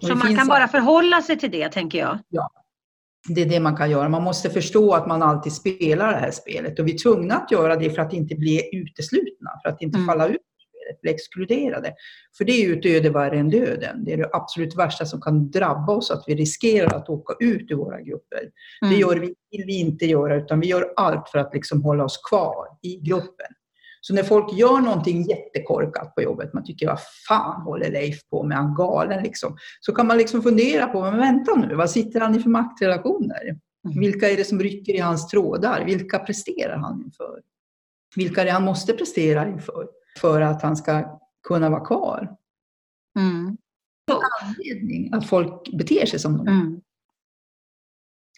Så 0.00 0.08
det 0.08 0.14
man 0.14 0.36
kan 0.36 0.46
bara 0.48 0.68
förhålla 0.68 1.22
sig 1.22 1.38
till 1.38 1.50
det, 1.50 1.68
tänker 1.68 1.98
jag. 1.98 2.18
Det 3.28 3.42
är 3.42 3.46
det 3.46 3.60
man 3.60 3.76
kan 3.76 3.90
göra. 3.90 4.08
Man 4.08 4.22
måste 4.22 4.50
förstå 4.50 4.92
att 4.94 5.06
man 5.06 5.22
alltid 5.22 5.52
spelar 5.52 6.12
det 6.12 6.18
här 6.18 6.30
spelet 6.30 6.78
och 6.78 6.86
vi 6.86 6.94
är 6.94 6.98
tvungna 6.98 7.34
att 7.34 7.50
göra 7.50 7.76
det 7.76 7.90
för 7.90 8.02
att 8.02 8.12
inte 8.12 8.34
bli 8.34 8.70
uteslutna, 8.72 9.50
för 9.64 9.70
att 9.70 9.82
inte 9.82 9.96
Mm. 9.98 10.06
falla 10.06 10.28
ut 10.28 10.36
bli 11.02 11.10
exkluderade. 11.10 11.94
För 12.38 12.44
det 12.44 12.52
är 12.52 12.66
ju 12.66 12.78
ett 12.78 12.86
öde 12.86 13.10
värre 13.10 13.38
än 13.38 13.50
döden. 13.50 14.04
Det 14.04 14.12
är 14.12 14.16
det 14.16 14.30
absolut 14.32 14.76
värsta 14.78 15.06
som 15.06 15.20
kan 15.20 15.50
drabba 15.50 15.92
oss, 15.92 16.10
att 16.10 16.24
vi 16.26 16.34
riskerar 16.34 16.96
att 16.96 17.08
åka 17.08 17.34
ut 17.44 17.70
ur 17.70 17.74
våra 17.76 18.00
grupper. 18.00 18.40
Det 18.80 18.86
Mm. 18.86 19.00
gör 19.00 19.16
vi, 19.16 19.26
vill 19.50 19.64
vi 19.66 19.78
inte 19.80 20.06
göra, 20.06 20.36
utan 20.36 20.60
vi 20.60 20.66
gör 20.66 20.92
allt 20.96 21.28
för 21.28 21.38
att 21.38 21.54
liksom 21.54 21.82
hålla 21.82 22.04
oss 22.04 22.20
kvar 22.28 22.66
i 22.82 22.96
gruppen. 22.96 23.46
Så 24.00 24.14
när 24.14 24.22
folk 24.22 24.52
gör 24.52 24.80
någonting 24.80 25.22
jättekorkat 25.22 26.14
på 26.14 26.22
jobbet, 26.22 26.54
man 26.54 26.64
tycker 26.64 26.86
vad 26.86 27.00
fan 27.28 27.62
håller 27.62 27.90
Leif 27.90 28.28
på 28.28 28.42
med, 28.42 28.56
han 28.56 28.74
galen 28.74 29.22
liksom. 29.22 29.56
Så 29.80 29.94
kan 29.94 30.06
man 30.06 30.18
liksom 30.18 30.42
fundera 30.42 30.86
på, 30.86 31.02
men 31.02 31.16
vänta 31.16 31.54
nu, 31.54 31.74
vad 31.74 31.90
sitter 31.90 32.20
han 32.20 32.34
i 32.34 32.40
för 32.40 32.50
maktrelationer? 32.50 33.58
Mm. 33.88 34.00
Vilka 34.00 34.30
är 34.30 34.36
det 34.36 34.44
som 34.44 34.60
rycker 34.60 34.94
i 34.94 34.98
hans 34.98 35.28
trådar? 35.28 35.84
Vilka 35.84 36.18
presterar 36.18 36.76
han 36.76 37.02
inför? 37.04 37.40
Vilka 38.16 38.40
är 38.40 38.44
det 38.44 38.50
han 38.50 38.64
måste 38.64 38.92
prestera 38.92 39.48
inför 39.48 39.88
för 40.20 40.40
att 40.40 40.62
han 40.62 40.76
ska 40.76 41.20
kunna 41.48 41.70
vara 41.70 41.84
kvar? 41.84 42.36
Mm. 43.18 43.56
Anledning 44.42 45.14
att 45.14 45.26
folk 45.26 45.70
beter 45.72 46.06
sig 46.06 46.18
som 46.18 46.36
de 46.36 46.48
Mm. 46.48 46.80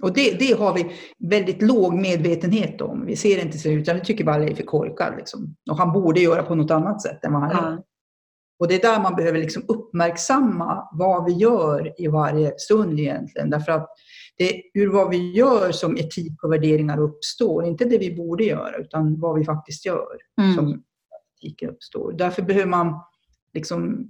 Och 0.02 0.12
det, 0.12 0.38
det 0.38 0.58
har 0.58 0.74
vi 0.74 0.92
väldigt 1.28 1.62
låg 1.62 1.94
medvetenhet 1.94 2.80
om. 2.80 3.06
Vi 3.06 3.16
ser 3.16 3.42
inte 3.44 3.58
så 3.58 3.68
ut, 3.68 3.82
utan 3.82 3.96
vi 3.96 4.02
tycker 4.02 4.24
bara 4.24 4.38
Leif 4.38 4.60
är 4.60 4.64
korkad. 4.64 5.14
Liksom. 5.16 5.56
Och 5.70 5.76
han 5.76 5.92
borde 5.92 6.20
göra 6.20 6.42
på 6.42 6.54
något 6.54 6.70
annat 6.70 7.02
sätt 7.02 7.24
än 7.24 7.32
vad 7.32 7.42
han 7.42 7.50
gör. 7.50 7.72
Ja. 7.72 7.82
Och 8.58 8.68
det 8.68 8.74
är 8.74 8.92
där 8.92 9.02
man 9.02 9.16
behöver 9.16 9.38
liksom 9.38 9.62
uppmärksamma 9.68 10.88
vad 10.92 11.24
vi 11.24 11.32
gör 11.32 12.00
i 12.00 12.08
varje 12.08 12.58
stund 12.58 13.00
egentligen. 13.00 13.50
Därför 13.50 13.72
att 13.72 13.88
det 14.36 14.56
är 14.56 14.62
ur 14.74 14.88
vad 14.88 15.10
vi 15.10 15.32
gör 15.32 15.72
som 15.72 15.96
etik 15.96 16.44
och 16.44 16.52
värderingar 16.52 17.00
uppstår. 17.00 17.64
Inte 17.64 17.84
det 17.84 17.98
vi 17.98 18.14
borde 18.16 18.44
göra, 18.44 18.76
utan 18.76 19.20
vad 19.20 19.38
vi 19.38 19.44
faktiskt 19.44 19.86
gör 19.86 20.16
Mm. 20.40 20.54
som 20.54 20.82
etiken 21.40 21.70
uppstår. 21.70 22.12
Därför 22.12 22.42
behöver 22.42 22.66
man 22.66 23.00
liksom 23.54 24.08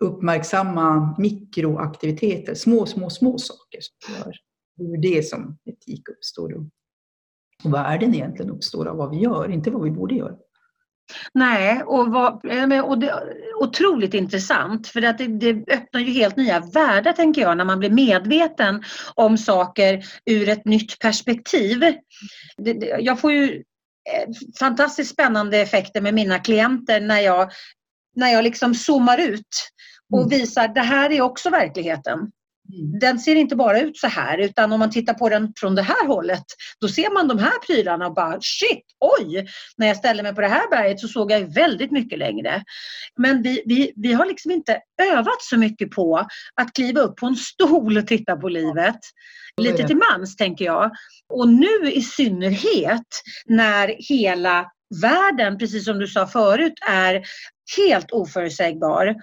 uppmärksamma 0.00 1.14
mikroaktiviteter, 1.18 2.54
små, 2.54 2.86
små, 2.86 3.10
små 3.10 3.38
saker 3.38 3.78
som 3.80 4.14
vi 4.14 4.18
gör. 4.18 4.32
Det 4.76 4.84
är 4.84 5.14
det 5.14 5.22
som 5.22 5.58
etik 5.64 6.08
uppstår. 6.08 6.54
Och 6.54 6.64
och 7.64 7.74
världen 7.74 8.14
egentligen 8.14 8.50
uppstår 8.50 8.88
av 8.88 8.96
vad 8.96 9.10
vi 9.10 9.16
gör, 9.16 9.50
inte 9.50 9.70
vad 9.70 9.82
vi 9.82 9.90
borde 9.90 10.14
göra. 10.14 10.34
Nej, 11.34 11.82
och, 11.82 12.12
vad, 12.12 12.44
eh, 12.44 12.80
och 12.80 12.98
det 12.98 13.08
är 13.08 13.22
otroligt 13.60 14.14
intressant 14.14 14.88
för 14.88 15.02
att 15.02 15.18
det, 15.18 15.26
det 15.26 15.72
öppnar 15.74 16.00
ju 16.00 16.12
helt 16.12 16.36
nya 16.36 16.60
världar 16.60 17.12
tänker 17.12 17.42
jag 17.42 17.56
när 17.56 17.64
man 17.64 17.78
blir 17.78 17.90
medveten 17.90 18.82
om 19.14 19.38
saker 19.38 20.04
ur 20.26 20.48
ett 20.48 20.64
nytt 20.64 20.98
perspektiv. 20.98 21.80
Det, 22.56 22.72
det, 22.72 22.86
jag 23.00 23.20
får 23.20 23.32
ju 23.32 23.54
eh, 24.12 24.28
fantastiskt 24.58 25.12
spännande 25.12 25.58
effekter 25.58 26.00
med 26.00 26.14
mina 26.14 26.38
klienter 26.38 27.00
när 27.00 27.20
jag, 27.20 27.50
när 28.16 28.28
jag 28.28 28.44
liksom 28.44 28.74
zoomar 28.74 29.18
ut 29.18 29.70
och 30.12 30.18
Mm. 30.18 30.28
visar 30.28 30.68
det 30.68 30.80
här 30.80 31.12
är 31.12 31.20
också 31.20 31.50
verkligheten. 31.50 32.18
Mm. 32.68 32.98
Den 32.98 33.18
ser 33.18 33.34
inte 33.34 33.56
bara 33.56 33.80
ut 33.80 33.96
så 33.96 34.06
här 34.06 34.38
utan 34.38 34.72
om 34.72 34.80
man 34.80 34.90
tittar 34.90 35.14
på 35.14 35.28
den 35.28 35.52
från 35.56 35.74
det 35.74 35.82
här 35.82 36.06
hållet 36.06 36.44
då 36.80 36.88
ser 36.88 37.14
man 37.14 37.28
de 37.28 37.38
här 37.38 37.58
prylarna 37.66 38.06
och 38.06 38.14
bara 38.14 38.38
shit, 38.40 38.84
oj! 39.00 39.46
När 39.76 39.86
jag 39.86 39.96
ställde 39.96 40.22
mig 40.22 40.34
på 40.34 40.40
det 40.40 40.48
här 40.48 40.70
berget 40.70 41.00
så 41.00 41.08
såg 41.08 41.32
jag 41.32 41.54
väldigt 41.54 41.90
mycket 41.90 42.18
längre. 42.18 42.64
Men 43.16 43.42
vi, 43.42 43.62
vi, 43.66 43.92
vi 43.96 44.12
har 44.12 44.26
liksom 44.26 44.50
inte 44.50 44.80
övat 45.12 45.42
så 45.42 45.56
mycket 45.56 45.90
på 45.90 46.26
att 46.54 46.72
kliva 46.74 47.00
upp 47.00 47.16
på 47.16 47.26
en 47.26 47.36
stol 47.36 47.98
och 47.98 48.06
titta 48.06 48.36
på 48.36 48.48
livet. 48.48 48.98
Lite 49.60 49.86
till 49.86 49.96
mans 49.96 50.36
tänker 50.36 50.64
jag. 50.64 50.90
Och 51.28 51.48
nu 51.48 51.92
i 51.92 52.02
synnerhet 52.02 53.06
när 53.46 53.94
hela 53.98 54.66
världen, 55.02 55.58
precis 55.58 55.84
som 55.84 55.98
du 55.98 56.06
sa 56.06 56.26
förut, 56.26 56.72
är 56.88 57.22
helt 57.76 58.10
oförutsägbar 58.10 59.14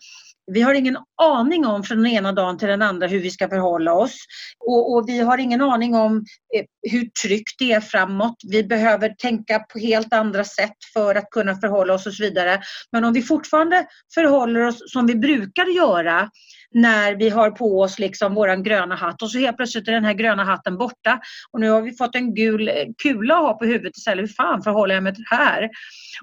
vi 0.53 0.61
har 0.61 0.73
ingen 0.73 0.97
aning 1.21 1.65
om 1.65 1.83
från 1.83 1.97
den 1.97 2.11
ena 2.11 2.31
dagen 2.31 2.57
till 2.57 2.67
den 2.67 2.81
andra 2.81 3.07
hur 3.07 3.19
vi 3.19 3.31
ska 3.31 3.49
förhålla 3.49 3.93
oss. 3.93 4.15
Och, 4.59 4.93
och 4.93 5.09
vi 5.09 5.19
har 5.19 5.37
ingen 5.37 5.61
aning 5.61 5.95
om 5.95 6.25
eh, 6.55 6.91
hur 6.91 7.09
tryggt 7.23 7.55
det 7.59 7.71
är 7.71 7.81
framåt. 7.81 8.35
Vi 8.51 8.63
behöver 8.63 9.09
tänka 9.09 9.59
på 9.59 9.79
helt 9.79 10.13
andra 10.13 10.43
sätt 10.43 10.77
för 10.93 11.15
att 11.15 11.29
kunna 11.29 11.55
förhålla 11.55 11.93
oss 11.93 12.05
och 12.05 12.13
så 12.13 12.23
vidare. 12.23 12.61
Men 12.91 13.03
om 13.03 13.13
vi 13.13 13.21
fortfarande 13.21 13.85
förhåller 14.13 14.61
oss 14.61 14.91
som 14.91 15.07
vi 15.07 15.15
brukar 15.15 15.65
göra 15.65 16.29
när 16.73 17.15
vi 17.15 17.29
har 17.29 17.51
på 17.51 17.81
oss 17.81 17.99
liksom 17.99 18.35
våran 18.35 18.63
gröna 18.63 18.95
hatt 18.95 19.21
och 19.21 19.31
så 19.31 19.39
helt 19.39 19.57
plötsligt 19.57 19.87
är 19.87 19.91
den 19.91 20.05
här 20.05 20.13
gröna 20.13 20.43
hatten 20.43 20.77
borta 20.77 21.19
och 21.51 21.59
nu 21.59 21.69
har 21.69 21.81
vi 21.81 21.91
fått 21.91 22.15
en 22.15 22.33
gul 22.33 22.67
eh, 22.67 22.73
kula 23.03 23.35
att 23.35 23.41
ha 23.41 23.53
på 23.53 23.65
huvudet 23.65 23.97
istället. 23.97 24.23
Hur 24.23 24.27
fan 24.27 24.61
förhåller 24.61 24.95
jag 24.95 25.03
mig 25.03 25.15
till 25.15 25.25
det 25.29 25.35
här? 25.35 25.69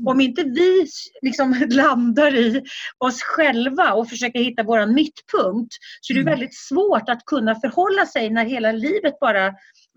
Om 0.04 0.20
inte 0.20 0.42
vi 0.42 0.86
liksom 1.22 1.54
landar 1.70 2.34
i 2.34 2.62
oss 2.98 3.22
själva 3.22 3.92
och 3.92 4.08
försöker 4.08 4.38
hitta 4.38 4.62
våran 4.62 4.94
mittpunkt 4.94 5.74
så 6.00 6.12
är 6.12 6.14
det 6.14 6.20
mm. 6.20 6.32
väldigt 6.32 6.54
svårt 6.54 7.08
att 7.08 7.24
kunna 7.24 7.54
förhålla 7.54 8.06
sig 8.06 8.30
när 8.30 8.44
hela 8.44 8.72
livet 8.72 9.20
bara 9.20 9.54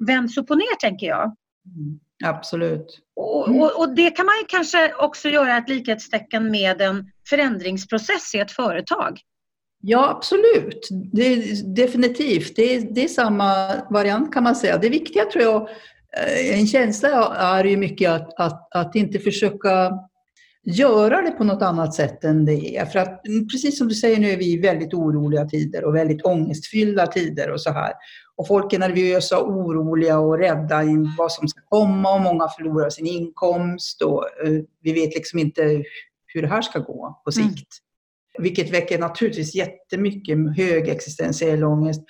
vänds 0.08 0.38
upp 0.38 0.52
och 0.52 0.58
ner 0.58 0.76
tänker 0.80 1.08
jag. 1.08 1.36
Mm. 1.66 2.00
Absolut. 2.26 3.00
Och, 3.16 3.50
och, 3.50 3.80
och, 3.80 3.96
det 3.96 4.12
kan 4.12 4.26
man 4.26 4.36
kanske 4.48 4.94
också 4.94 5.30
göra 5.30 5.58
ett 5.58 5.70
likhetstecken 5.70 6.52
med 6.52 6.82
en 6.82 7.12
förändringsprocess 7.30 8.36
i 8.36 8.40
ett 8.40 8.52
företag. 8.52 9.20
Ja, 9.82 10.10
absolut. 10.10 10.88
Det, 11.14 11.36
definitivt. 11.76 12.56
Det, 12.56 12.80
det 12.80 13.04
är 13.04 13.08
samma 13.08 13.76
variant 13.90 14.34
kan 14.34 14.44
man 14.44 14.56
säga. 14.56 14.78
Det 14.78 14.90
viktiga 14.90 15.26
tror 15.26 15.44
jag, 15.44 15.62
eh, 16.18 16.60
en 16.60 16.68
känsla 16.68 17.36
är 17.36 17.64
ju 17.64 17.78
mycket 17.78 18.12
att, 18.12 18.40
att, 18.40 18.76
att 18.76 18.96
inte 18.96 19.20
försöka 19.20 19.92
göra 20.64 21.22
det 21.22 21.32
på 21.32 21.44
något 21.44 21.62
annat 21.62 21.94
sätt 21.94 22.24
än 22.24 22.46
det 22.46 22.78
är. 22.78 22.86
För 22.86 23.00
att 23.00 23.28
mm, 23.28 23.48
precis 23.48 23.78
som 23.78 23.88
du 23.88 23.96
säger, 23.96 24.20
nu 24.20 24.30
är 24.30 24.38
vi 24.38 24.54
i 24.54 24.60
väldigt 24.60 24.94
oroliga 24.94 25.46
tider 25.46 25.84
och 25.84 25.96
väldigt 25.96 26.26
ångestfyllda 26.26 27.08
tider 27.08 27.52
och 27.52 27.62
så 27.62 27.72
här. 27.72 27.94
Och 28.36 28.48
folk 28.48 28.74
är 28.74 28.80
nervösa, 28.80 29.42
oroliga 29.42 30.20
och 30.20 30.38
rädda 30.38 30.84
i 30.84 30.96
vad 31.18 31.32
som 31.32 31.48
ska 31.48 31.62
komma 31.62 32.16
och 32.16 32.22
många 32.22 32.48
förlorar 32.58 32.90
sin 32.90 33.08
inkomst 33.08 34.02
och 34.02 34.24
eh, 34.46 34.62
vi 34.82 34.94
vet 34.94 35.16
liksom 35.16 35.40
inte 35.40 35.84
hur 36.34 36.42
det 36.42 36.48
här 36.48 36.62
ska 36.62 36.80
gå 36.80 37.22
på 37.26 37.32
sikt. 37.32 37.48
Mm. 37.48 37.89
Vilket 38.40 38.70
väcker 38.70 39.00
naturligtvis 39.00 39.56
jättemycket 39.56 40.38
hög 40.58 40.88
existentiell 40.88 41.64
ångest. 41.64 42.02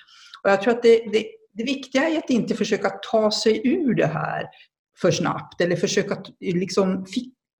Och 0.43 0.49
jag 0.49 0.61
tror 0.61 0.73
att 0.73 0.83
det, 0.83 0.97
det, 1.11 1.25
det 1.53 1.63
viktiga 1.63 2.09
är 2.09 2.17
att 2.17 2.29
inte 2.29 2.55
försöka 2.55 2.89
ta 3.11 3.31
sig 3.31 3.67
ur 3.67 3.95
det 3.95 4.07
här 4.07 4.45
för 5.01 5.11
snabbt 5.11 5.61
eller 5.61 5.75
försöka 5.75 6.17
liksom 6.39 7.05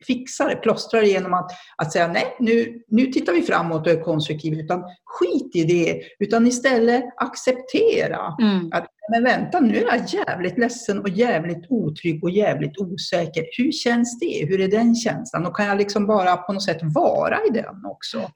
fixa 0.08 0.48
det, 0.48 0.56
plåstra 0.56 1.02
det 1.02 1.08
genom 1.08 1.34
att, 1.34 1.52
att 1.78 1.92
säga 1.92 2.08
nej, 2.08 2.36
nu, 2.40 2.84
nu 2.88 3.06
tittar 3.06 3.34
vi 3.34 3.42
framåt 3.42 3.88
och 3.88 3.94
är 3.94 4.02
konstruktiva, 4.02 4.62
utan 4.62 4.84
skit 5.06 5.56
i 5.56 5.64
det, 5.64 6.02
utan 6.20 6.48
istället 6.48 7.04
acceptera 7.18 8.36
mm. 8.42 8.70
att 8.72 8.88
men 9.12 9.24
vänta, 9.24 9.60
nu 9.60 9.78
är 9.78 9.86
jag 9.86 10.08
jävligt 10.08 10.58
ledsen 10.58 11.00
och 11.00 11.10
jävligt 11.10 11.66
otrygg 11.70 12.24
och 12.24 12.30
jävligt 12.30 12.78
osäker. 12.78 13.46
Hur 13.58 13.72
känns 13.72 14.20
det? 14.20 14.46
Hur 14.50 14.62
är 14.62 14.68
den 14.68 14.96
känslan? 14.96 15.46
Och 15.46 15.58
kan 15.58 15.66
jag 15.66 15.78
liksom 15.78 16.08
bara 16.08 16.38
på 16.38 16.54
något 16.54 16.64
sätt 16.64 16.80
vara 16.82 17.38
i 17.46 17.50
den 17.54 17.86
också? 17.86 18.32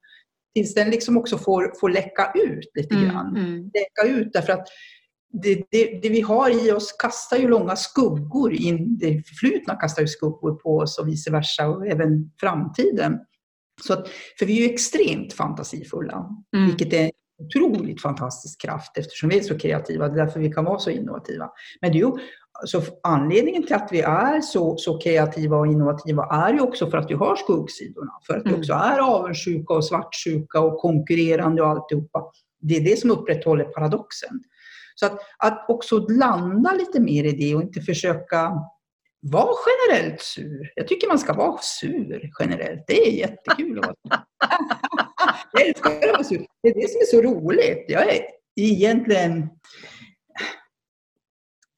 Tills 0.55 0.73
den 0.73 0.89
liksom 0.89 1.17
också 1.17 1.37
får, 1.37 1.73
får 1.79 1.89
läcka 1.89 2.31
ut 2.35 2.71
lite 2.75 2.95
mm, 2.95 3.09
grann. 3.09 3.37
Mm. 3.37 3.71
Läcka 3.73 4.19
ut 4.19 4.33
därför 4.33 4.53
att 4.53 4.67
det, 5.33 5.63
det, 5.71 5.99
det, 6.01 6.09
vi 6.09 6.21
har 6.21 6.67
i 6.67 6.71
oss 6.71 6.91
kastar 6.91 7.37
ju 7.37 7.47
långa 7.47 7.75
skuggor 7.75 8.53
in. 8.53 8.97
Det 8.97 9.27
förflutna 9.27 9.75
kastar 9.75 10.01
ju 10.01 10.07
skuggor 10.07 10.55
på 10.55 10.77
oss 10.77 10.99
och 10.99 11.07
vice 11.07 11.31
versa 11.31 11.67
och 11.67 11.87
även 11.87 12.31
framtiden. 12.39 13.19
Så 13.81 13.93
att, 13.93 14.07
för 14.39 14.45
vi 14.45 14.57
är 14.57 14.67
ju 14.67 14.73
extremt 14.73 15.33
fantasifulla, 15.33 16.29
mm. 16.55 16.67
vilket 16.67 16.93
är 16.93 17.03
en 17.03 17.11
otroligt 17.45 18.01
fantastisk 18.01 18.61
kraft 18.61 18.97
eftersom 18.97 19.29
vi 19.29 19.37
är 19.37 19.43
så 19.43 19.57
kreativa. 19.57 20.07
Det 20.07 20.21
är 20.21 20.25
därför 20.25 20.39
vi 20.39 20.51
kan 20.51 20.65
vara 20.65 20.79
så 20.79 20.89
innovativa. 20.89 21.49
Men 21.81 21.91
det 21.91 21.97
är 21.97 21.99
ju, 21.99 22.11
så 22.65 22.81
anledningen 23.03 23.65
till 23.65 23.75
att 23.75 23.89
vi 23.91 24.01
är 24.01 24.41
så, 24.41 24.77
så 24.77 24.97
kreativa 24.97 25.57
och 25.57 25.67
innovativa 25.67 26.27
är 26.31 26.53
ju 26.53 26.59
också 26.59 26.89
för 26.89 26.97
att 26.97 27.09
vi 27.09 27.13
har 27.13 27.35
skuggsidorna. 27.35 28.11
För 28.27 28.37
att 28.37 28.45
vi 28.45 28.49
mm. 28.49 28.59
också 28.59 28.73
är 28.73 28.99
avundsjuka 28.99 29.73
och 29.73 29.85
svartsjuka 29.85 30.59
och 30.59 30.77
konkurrerande 30.79 31.61
och 31.61 31.67
alltihopa. 31.67 32.23
Det 32.61 32.75
är 32.75 32.81
det 32.81 32.99
som 32.99 33.11
upprätthåller 33.11 33.63
paradoxen. 33.63 34.43
Så 34.95 35.05
att, 35.05 35.19
att 35.37 35.65
också 35.69 35.97
landa 35.97 36.73
lite 36.73 36.99
mer 36.99 37.23
i 37.23 37.31
det 37.31 37.55
och 37.55 37.61
inte 37.61 37.81
försöka 37.81 38.51
vara 39.21 39.55
generellt 39.89 40.21
sur. 40.21 40.71
Jag 40.75 40.87
tycker 40.87 41.07
man 41.07 41.19
ska 41.19 41.33
vara 41.33 41.57
sur 41.61 42.31
generellt. 42.39 42.83
Det 42.87 43.07
är 43.07 43.11
jättekul 43.11 43.79
att 43.79 43.85
vara 43.85 43.95
sur. 43.95 44.23
Jag 45.53 45.67
älskar 45.67 45.91
att 45.91 46.11
vara 46.11 46.23
sur. 46.23 46.45
Det 46.63 46.69
är 46.69 46.73
det 46.73 46.89
som 46.89 47.01
är 47.01 47.05
så 47.05 47.21
roligt. 47.21 47.85
Jag 47.87 48.15
är 48.15 48.21
egentligen 48.55 49.49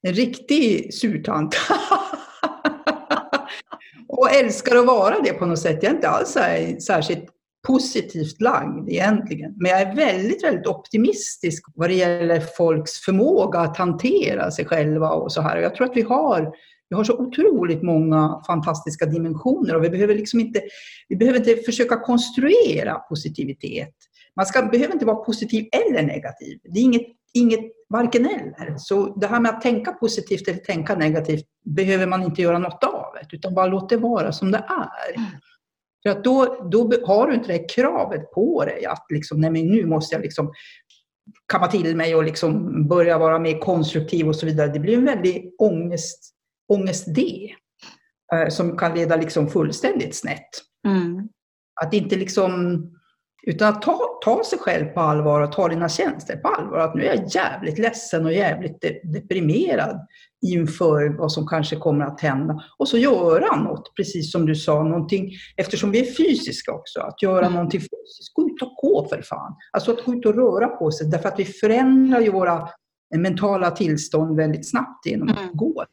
en 0.06 0.12
riktig 0.12 0.94
surtant. 0.94 1.56
och 4.08 4.30
älskar 4.30 4.76
att 4.76 4.86
vara 4.86 5.20
det 5.24 5.32
på 5.32 5.46
något 5.46 5.58
sätt. 5.58 5.78
Jag 5.82 5.90
är 5.90 5.94
inte 5.94 6.08
alls 6.08 6.36
särskilt 6.86 7.24
positivt 7.66 8.40
lagd 8.40 8.88
egentligen. 8.88 9.54
Men 9.56 9.70
jag 9.70 9.80
är 9.80 9.96
väldigt, 9.96 10.44
väldigt 10.44 10.66
optimistisk 10.66 11.64
vad 11.74 11.90
det 11.90 11.94
gäller 11.94 12.40
folks 12.40 12.92
förmåga 12.92 13.58
att 13.58 13.76
hantera 13.76 14.50
sig 14.50 14.64
själva 14.64 15.10
och 15.10 15.32
så 15.32 15.40
här. 15.40 15.56
Jag 15.56 15.74
tror 15.74 15.90
att 15.90 15.96
vi 15.96 16.02
har, 16.02 16.52
vi 16.88 16.96
har 16.96 17.04
så 17.04 17.18
otroligt 17.18 17.82
många 17.82 18.42
fantastiska 18.46 19.06
dimensioner 19.06 19.76
och 19.76 19.84
vi 19.84 19.90
behöver 19.90 20.14
liksom 20.14 20.40
inte, 20.40 20.60
vi 21.08 21.16
behöver 21.16 21.38
inte 21.38 21.56
försöka 21.56 22.00
konstruera 22.00 22.94
positivitet. 22.94 23.94
Man 24.36 24.46
ska, 24.46 24.62
behöver 24.62 24.92
inte 24.92 25.06
vara 25.06 25.24
positiv 25.24 25.66
eller 25.72 26.02
negativ. 26.02 26.58
Det 26.64 26.80
är 26.80 26.82
inget, 26.82 27.06
inget 27.36 27.60
varken 27.88 28.26
eller. 28.26 28.74
Så 28.78 29.18
det 29.18 29.26
här 29.26 29.40
med 29.40 29.50
att 29.50 29.60
tänka 29.60 29.92
positivt 29.92 30.48
eller 30.48 30.58
tänka 30.58 30.94
negativt 30.94 31.44
behöver 31.64 32.06
man 32.06 32.22
inte 32.22 32.42
göra 32.42 32.58
något 32.58 32.84
av, 32.84 33.16
utan 33.32 33.54
bara 33.54 33.66
låt 33.66 33.88
det 33.88 33.96
vara 33.96 34.32
som 34.32 34.50
det 34.50 34.64
är. 34.68 35.20
För 36.02 36.10
att 36.10 36.24
då, 36.24 36.68
då 36.70 36.92
har 37.06 37.26
du 37.26 37.34
inte 37.34 37.52
det 37.52 37.70
kravet 37.70 38.30
på 38.30 38.64
dig 38.64 38.86
att 38.86 39.06
liksom, 39.08 39.40
nej 39.40 39.50
men 39.50 39.66
nu 39.66 39.86
måste 39.86 40.14
jag 40.14 40.22
liksom 40.22 40.52
kamma 41.52 41.66
till 41.66 41.96
mig 41.96 42.14
och 42.14 42.24
liksom 42.24 42.88
börja 42.88 43.18
vara 43.18 43.38
mer 43.38 43.58
konstruktiv 43.58 44.28
och 44.28 44.36
så 44.36 44.46
vidare. 44.46 44.72
Det 44.72 44.80
blir 44.80 44.96
en 44.96 45.04
väldig 45.04 45.54
ångest, 45.58 46.34
ångestdé 46.72 47.54
eh, 48.32 48.48
som 48.48 48.76
kan 48.76 48.94
leda 48.94 49.16
liksom 49.16 49.48
fullständigt 49.48 50.16
snett. 50.16 50.48
Mm. 50.86 51.28
Att 51.82 51.94
inte 51.94 52.16
liksom, 52.16 52.82
utan 53.46 53.68
att 53.68 53.82
ta, 53.82 54.20
ta 54.24 54.44
sig 54.44 54.58
själv 54.58 54.84
på 54.84 55.00
allvar 55.00 55.40
och 55.40 55.52
ta 55.52 55.68
dina 55.68 55.88
tjänster 55.88 56.36
på 56.36 56.48
allvar. 56.48 56.78
Att 56.78 56.94
nu 56.94 57.02
är 57.02 57.14
jag 57.14 57.26
jävligt 57.26 57.78
ledsen 57.78 58.26
och 58.26 58.32
jävligt 58.32 58.84
deprimerad 59.02 60.06
inför 60.46 61.08
vad 61.18 61.32
som 61.32 61.46
kanske 61.46 61.76
kommer 61.76 62.04
att 62.04 62.20
hända. 62.20 62.64
Och 62.78 62.88
så 62.88 62.98
göra 62.98 63.56
något, 63.56 63.96
precis 63.96 64.32
som 64.32 64.46
du 64.46 64.54
sa, 64.54 64.82
någonting, 64.82 65.30
eftersom 65.56 65.90
vi 65.90 66.00
är 66.00 66.14
fysiska 66.14 66.72
också, 66.72 67.00
att 67.00 67.22
göra 67.22 67.46
mm. 67.46 67.52
någonting 67.52 67.80
fysiskt. 67.80 68.34
Gå 68.34 68.46
ut 68.46 68.62
och 68.62 68.74
gå 68.82 69.08
för 69.08 69.22
fan. 69.22 69.56
Alltså 69.72 69.92
att 69.92 70.04
gå 70.04 70.14
ut 70.14 70.26
och 70.26 70.34
röra 70.34 70.68
på 70.68 70.90
sig, 70.90 71.10
därför 71.10 71.28
att 71.28 71.38
vi 71.38 71.44
förändrar 71.44 72.20
ju 72.20 72.32
våra 72.32 72.68
mentala 73.16 73.70
tillstånd 73.70 74.36
väldigt 74.36 74.70
snabbt 74.70 75.06
genom 75.06 75.28
att 75.28 75.38
mm. 75.38 75.50
gå. 75.56 75.84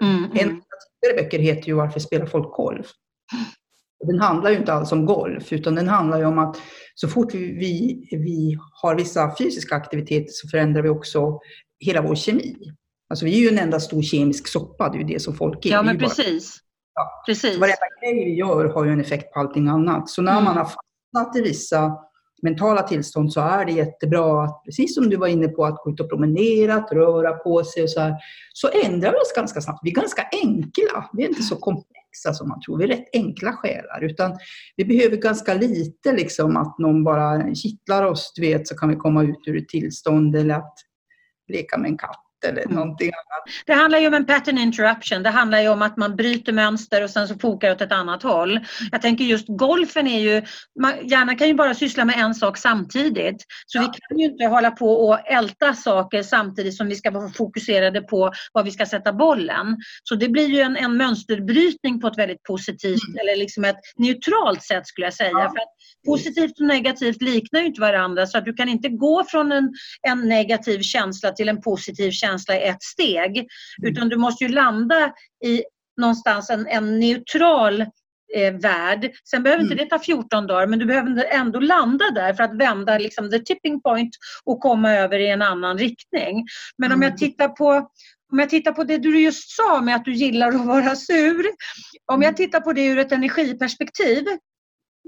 Mm, 0.00 0.24
mm. 0.24 0.30
En 0.38 0.50
av 0.50 1.16
böcker 1.16 1.38
heter 1.38 1.68
ju 1.68 1.74
Varför 1.74 2.00
spelar 2.00 2.26
folk 2.26 2.52
golf? 2.56 2.86
Den 4.06 4.20
handlar 4.20 4.50
ju 4.50 4.56
inte 4.56 4.72
alls 4.72 4.92
om 4.92 5.06
golf, 5.06 5.52
utan 5.52 5.74
den 5.74 5.88
handlar 5.88 6.18
ju 6.18 6.24
om 6.24 6.38
att 6.38 6.56
så 6.94 7.08
fort 7.08 7.34
vi, 7.34 8.08
vi, 8.10 8.58
har 8.82 8.94
vissa 8.94 9.34
fysiska 9.38 9.74
aktiviteter 9.74 10.28
så 10.30 10.48
förändrar 10.48 10.82
vi 10.82 10.88
också 10.88 11.40
hela 11.80 12.02
vår 12.02 12.14
kemi. 12.14 12.56
Alltså 13.08 13.24
vi 13.24 13.38
är 13.38 13.40
ju 13.40 13.48
en 13.48 13.58
enda 13.58 13.80
stor 13.80 14.02
kemisk 14.02 14.48
soppa, 14.48 14.88
det 14.88 14.96
är 14.96 15.00
ju 15.00 15.06
det 15.06 15.20
som 15.20 15.34
folk 15.34 15.66
är. 15.66 15.70
Ja, 15.70 15.82
men 15.82 15.98
precis. 15.98 16.58
Bara, 16.94 17.04
ja. 17.04 17.22
precis. 17.26 17.54
Så 17.54 17.60
varenda 17.60 17.86
grej 18.00 18.24
vi 18.24 18.34
gör 18.34 18.64
har 18.64 18.84
ju 18.84 18.92
en 18.92 19.00
effekt 19.00 19.32
på 19.32 19.40
allting 19.40 19.68
annat. 19.68 20.08
Så 20.08 20.22
när 20.22 20.32
mm. 20.32 20.44
man 20.44 20.56
har 20.56 20.64
fastnat 20.64 21.36
i 21.36 21.40
vissa 21.40 21.92
mentala 22.42 22.82
tillstånd 22.82 23.32
så 23.32 23.40
är 23.40 23.64
det 23.64 23.72
jättebra 23.72 24.44
att, 24.44 24.64
precis 24.64 24.94
som 24.94 25.10
du 25.10 25.16
var 25.16 25.26
inne 25.26 25.48
på, 25.48 25.64
att 25.64 25.76
gå 25.84 25.90
ut 25.90 26.00
och 26.00 26.10
promenera, 26.10 26.74
att 26.74 26.92
röra 26.92 27.32
på 27.32 27.64
sig 27.64 27.82
och 27.82 27.90
så 27.90 28.00
här. 28.00 28.14
Så 28.52 28.68
ändrar 28.84 29.10
vi 29.10 29.16
oss 29.16 29.32
ganska 29.36 29.60
snabbt. 29.60 29.80
Vi 29.82 29.90
är 29.90 29.94
ganska 29.94 30.22
enkla. 30.42 31.10
Vi 31.12 31.24
är 31.24 31.28
inte 31.28 31.42
så 31.42 31.56
komplexa 31.56 32.01
som 32.12 32.48
man 32.48 32.60
tror. 32.60 32.78
Vi 32.78 32.84
är 32.84 32.88
rätt 32.88 33.08
enkla 33.12 33.52
själar. 33.52 34.04
Utan 34.04 34.38
vi 34.76 34.84
behöver 34.84 35.16
ganska 35.16 35.54
lite 35.54 36.12
liksom 36.12 36.56
att 36.56 36.78
någon 36.78 37.04
bara 37.04 37.54
kittlar 37.54 38.06
oss, 38.06 38.32
du 38.36 38.42
vet, 38.42 38.68
så 38.68 38.76
kan 38.76 38.88
vi 38.88 38.96
komma 38.96 39.22
ut 39.22 39.40
ur 39.46 39.56
ett 39.56 39.68
tillstånd 39.68 40.36
eller 40.36 40.54
att 40.54 40.74
leka 41.48 41.78
med 41.78 41.90
en 41.90 41.98
katt 41.98 42.21
eller 42.44 42.62
mm. 42.62 42.76
någonting 42.76 43.08
annat. 43.08 43.64
Det 43.66 43.72
handlar 43.72 43.98
ju 43.98 44.06
om 44.06 44.14
en 44.14 44.26
pattern 44.26 44.58
interruption. 44.58 45.22
Det 45.22 45.30
handlar 45.30 45.60
ju 45.60 45.68
om 45.68 45.82
att 45.82 45.96
man 45.96 46.16
bryter 46.16 46.52
mönster 46.52 47.04
och 47.04 47.10
sen 47.10 47.28
så 47.28 47.38
fokar 47.38 47.72
åt 47.72 47.80
ett 47.80 47.92
annat 47.92 48.22
håll. 48.22 48.60
Jag 48.92 49.02
tänker 49.02 49.24
just 49.24 49.46
golfen 49.48 50.06
är 50.06 50.20
ju, 50.20 50.42
man, 50.80 50.92
hjärnan 51.08 51.36
kan 51.36 51.48
ju 51.48 51.54
bara 51.54 51.74
syssla 51.74 52.04
med 52.04 52.18
en 52.18 52.34
sak 52.34 52.58
samtidigt. 52.58 53.36
Så 53.66 53.78
ja. 53.78 53.82
vi 53.82 53.86
kan 53.86 54.18
ju 54.18 54.24
inte 54.24 54.44
hålla 54.44 54.70
på 54.70 55.08
och 55.08 55.30
älta 55.30 55.74
saker 55.74 56.22
samtidigt 56.22 56.76
som 56.76 56.88
vi 56.88 56.94
ska 56.94 57.10
vara 57.10 57.30
fokuserade 57.30 58.00
på 58.00 58.32
var 58.52 58.62
vi 58.62 58.70
ska 58.70 58.86
sätta 58.86 59.12
bollen. 59.12 59.76
Så 60.02 60.14
det 60.14 60.28
blir 60.28 60.48
ju 60.48 60.60
en, 60.60 60.76
en 60.76 60.96
mönsterbrytning 60.96 62.00
på 62.00 62.06
ett 62.06 62.18
väldigt 62.18 62.42
positivt 62.42 63.08
mm. 63.08 63.18
eller 63.20 63.36
liksom 63.36 63.64
ett 63.64 63.80
neutralt 63.96 64.62
sätt 64.62 64.86
skulle 64.86 65.06
jag 65.06 65.14
säga. 65.14 65.30
Ja. 65.30 65.48
För 65.48 65.62
positivt 66.06 66.60
och 66.60 66.66
negativt 66.66 67.22
liknar 67.22 67.60
ju 67.60 67.66
inte 67.66 67.80
varandra 67.80 68.26
så 68.26 68.38
att 68.38 68.44
du 68.44 68.52
kan 68.52 68.68
inte 68.68 68.88
gå 68.88 69.24
från 69.28 69.52
en, 69.52 69.72
en 70.08 70.28
negativ 70.28 70.80
känsla 70.80 71.30
till 71.30 71.48
en 71.48 71.60
positiv 71.60 72.10
känsla 72.10 72.31
i 72.38 72.62
ett 72.62 72.82
steg. 72.82 73.38
Mm. 73.38 73.48
Utan 73.82 74.08
du 74.08 74.16
måste 74.16 74.44
ju 74.44 74.50
landa 74.50 75.12
i 75.44 75.64
någonstans 76.00 76.50
en, 76.50 76.66
en 76.66 77.00
neutral 77.00 77.80
eh, 78.36 78.54
värld. 78.62 79.10
Sen 79.30 79.42
behöver 79.42 79.62
inte 79.62 79.74
mm. 79.74 79.84
det 79.84 79.90
ta 79.90 79.98
14 79.98 80.46
dagar 80.46 80.66
men 80.66 80.78
du 80.78 80.86
behöver 80.86 81.24
ändå 81.24 81.60
landa 81.60 82.10
där 82.10 82.34
för 82.34 82.44
att 82.44 82.56
vända 82.56 82.98
liksom, 82.98 83.30
the 83.30 83.38
tipping 83.38 83.82
point 83.82 84.10
och 84.44 84.60
komma 84.60 84.92
över 84.92 85.18
i 85.18 85.28
en 85.28 85.42
annan 85.42 85.78
riktning. 85.78 86.46
Men 86.78 86.92
om 86.92 87.02
jag 87.02 87.08
mm. 87.08 87.18
tittar 87.18 87.48
på 87.48 87.90
om 88.32 88.38
jag 88.38 88.50
tittar 88.50 88.72
på 88.72 88.84
det 88.84 88.98
du 88.98 89.20
just 89.20 89.50
sa 89.50 89.80
med 89.80 89.96
att 89.96 90.04
du 90.04 90.12
gillar 90.12 90.48
att 90.48 90.66
vara 90.66 90.96
sur. 90.96 91.46
Om 92.06 92.22
jag 92.22 92.28
mm. 92.28 92.34
tittar 92.34 92.60
på 92.60 92.72
det 92.72 92.86
ur 92.86 92.98
ett 92.98 93.12
energiperspektiv. 93.12 94.24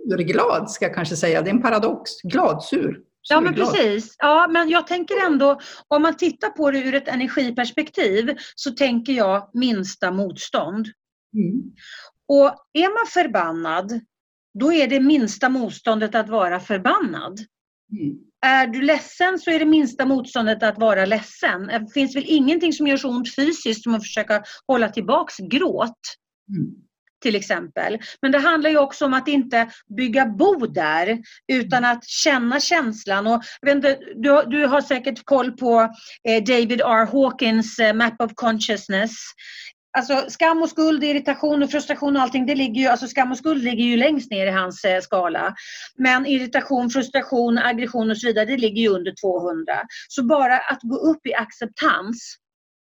Du 0.05 0.15
är 0.15 0.23
glad 0.23 0.71
ska 0.71 0.85
jag 0.85 0.95
kanske 0.95 1.17
säga. 1.17 1.43
Det 1.43 1.51
är 1.51 1.55
en 1.55 1.63
paradox. 1.63 2.11
Gladsur. 2.23 2.99
Ja, 3.29 3.41
men 3.41 3.55
precis. 3.55 4.15
Ja, 4.19 4.49
men 4.51 4.69
jag 4.69 4.87
tänker 4.87 5.27
ändå, 5.27 5.61
om 5.89 6.03
man 6.03 6.17
tittar 6.17 6.51
på 6.51 6.71
det 6.71 6.79
ur 6.79 6.95
ett 6.95 7.09
energiperspektiv 7.09 8.37
så 8.55 8.71
tänker 8.71 9.13
jag 9.13 9.51
minsta 9.55 10.11
motstånd. 10.11 10.87
Mm. 11.35 11.73
Och 12.29 12.55
är 12.73 12.89
man 12.89 13.07
förbannad, 13.25 14.01
då 14.59 14.73
är 14.73 14.89
det 14.89 15.01
minsta 15.01 15.49
motståndet 15.49 16.15
att 16.15 16.29
vara 16.29 16.61
förbannad. 16.61 17.39
Mm. 17.93 18.17
Är 18.47 18.67
du 18.67 18.83
ledsen 18.83 19.39
så 19.39 19.51
är 19.51 19.59
det 19.59 19.65
minsta 19.65 20.07
motståndet 20.07 20.63
att 20.63 20.79
vara 20.79 21.07
ledsen. 21.07 21.67
Det 21.67 21.93
finns 21.95 22.17
väl 22.17 22.25
ingenting 22.27 22.73
som 22.73 22.87
gör 22.87 22.97
så 22.97 23.09
ont 23.09 23.35
fysiskt 23.35 23.83
som 23.83 23.95
att 23.95 24.03
försöka 24.03 24.43
hålla 24.67 24.89
tillbaks 24.89 25.37
gråt. 25.37 25.99
Mm 26.57 26.75
till 27.25 27.37
exempel. 27.37 27.99
Men 28.23 28.33
det 28.33 28.39
handlar 28.39 28.71
ju 28.71 28.79
också 28.79 29.05
om 29.05 29.15
att 29.15 29.29
inte 29.29 29.69
bygga 29.97 30.27
bo 30.27 30.67
där 30.67 31.19
utan 31.53 31.85
att 31.85 32.05
känna 32.05 32.61
känslan. 32.61 33.27
Och, 33.27 33.43
inte, 33.67 33.99
du, 34.15 34.43
du 34.47 34.67
har 34.67 34.81
säkert 34.81 35.25
koll 35.25 35.53
på 35.53 35.81
eh, 36.29 36.45
David 36.45 36.81
R. 36.81 37.07
Hawkins 37.13 37.79
eh, 37.79 37.95
Map 37.95 38.21
of 38.21 38.33
Consciousness. 38.35 39.11
Alltså 39.99 40.25
skam 40.29 40.63
och 40.63 40.69
skuld, 40.69 41.05
irritation 41.05 41.63
och 41.63 41.71
frustration 41.71 42.17
och 42.17 42.23
allting, 42.23 42.47
det 42.47 42.55
ligger 42.55 42.81
ju, 42.81 42.89
alltså 42.89 43.09
skam 43.09 43.31
och 43.31 43.39
skuld 43.39 43.65
ligger 43.65 43.85
ju 43.85 43.97
längst 43.97 44.31
ner 44.31 44.47
i 44.47 44.51
hans 44.51 44.85
eh, 44.85 45.01
skala. 45.01 45.55
Men 45.99 46.27
irritation, 46.27 46.91
frustration, 46.91 47.59
aggression 47.59 48.11
och 48.11 48.19
så 48.19 48.27
vidare, 48.27 48.45
det 48.45 48.57
ligger 48.57 48.83
ju 48.83 48.89
under 48.89 49.15
200. 49.23 49.83
Så 50.09 50.25
bara 50.25 50.59
att 50.59 50.83
gå 50.83 50.97
upp 50.97 51.27
i 51.27 51.35
acceptans 51.35 52.37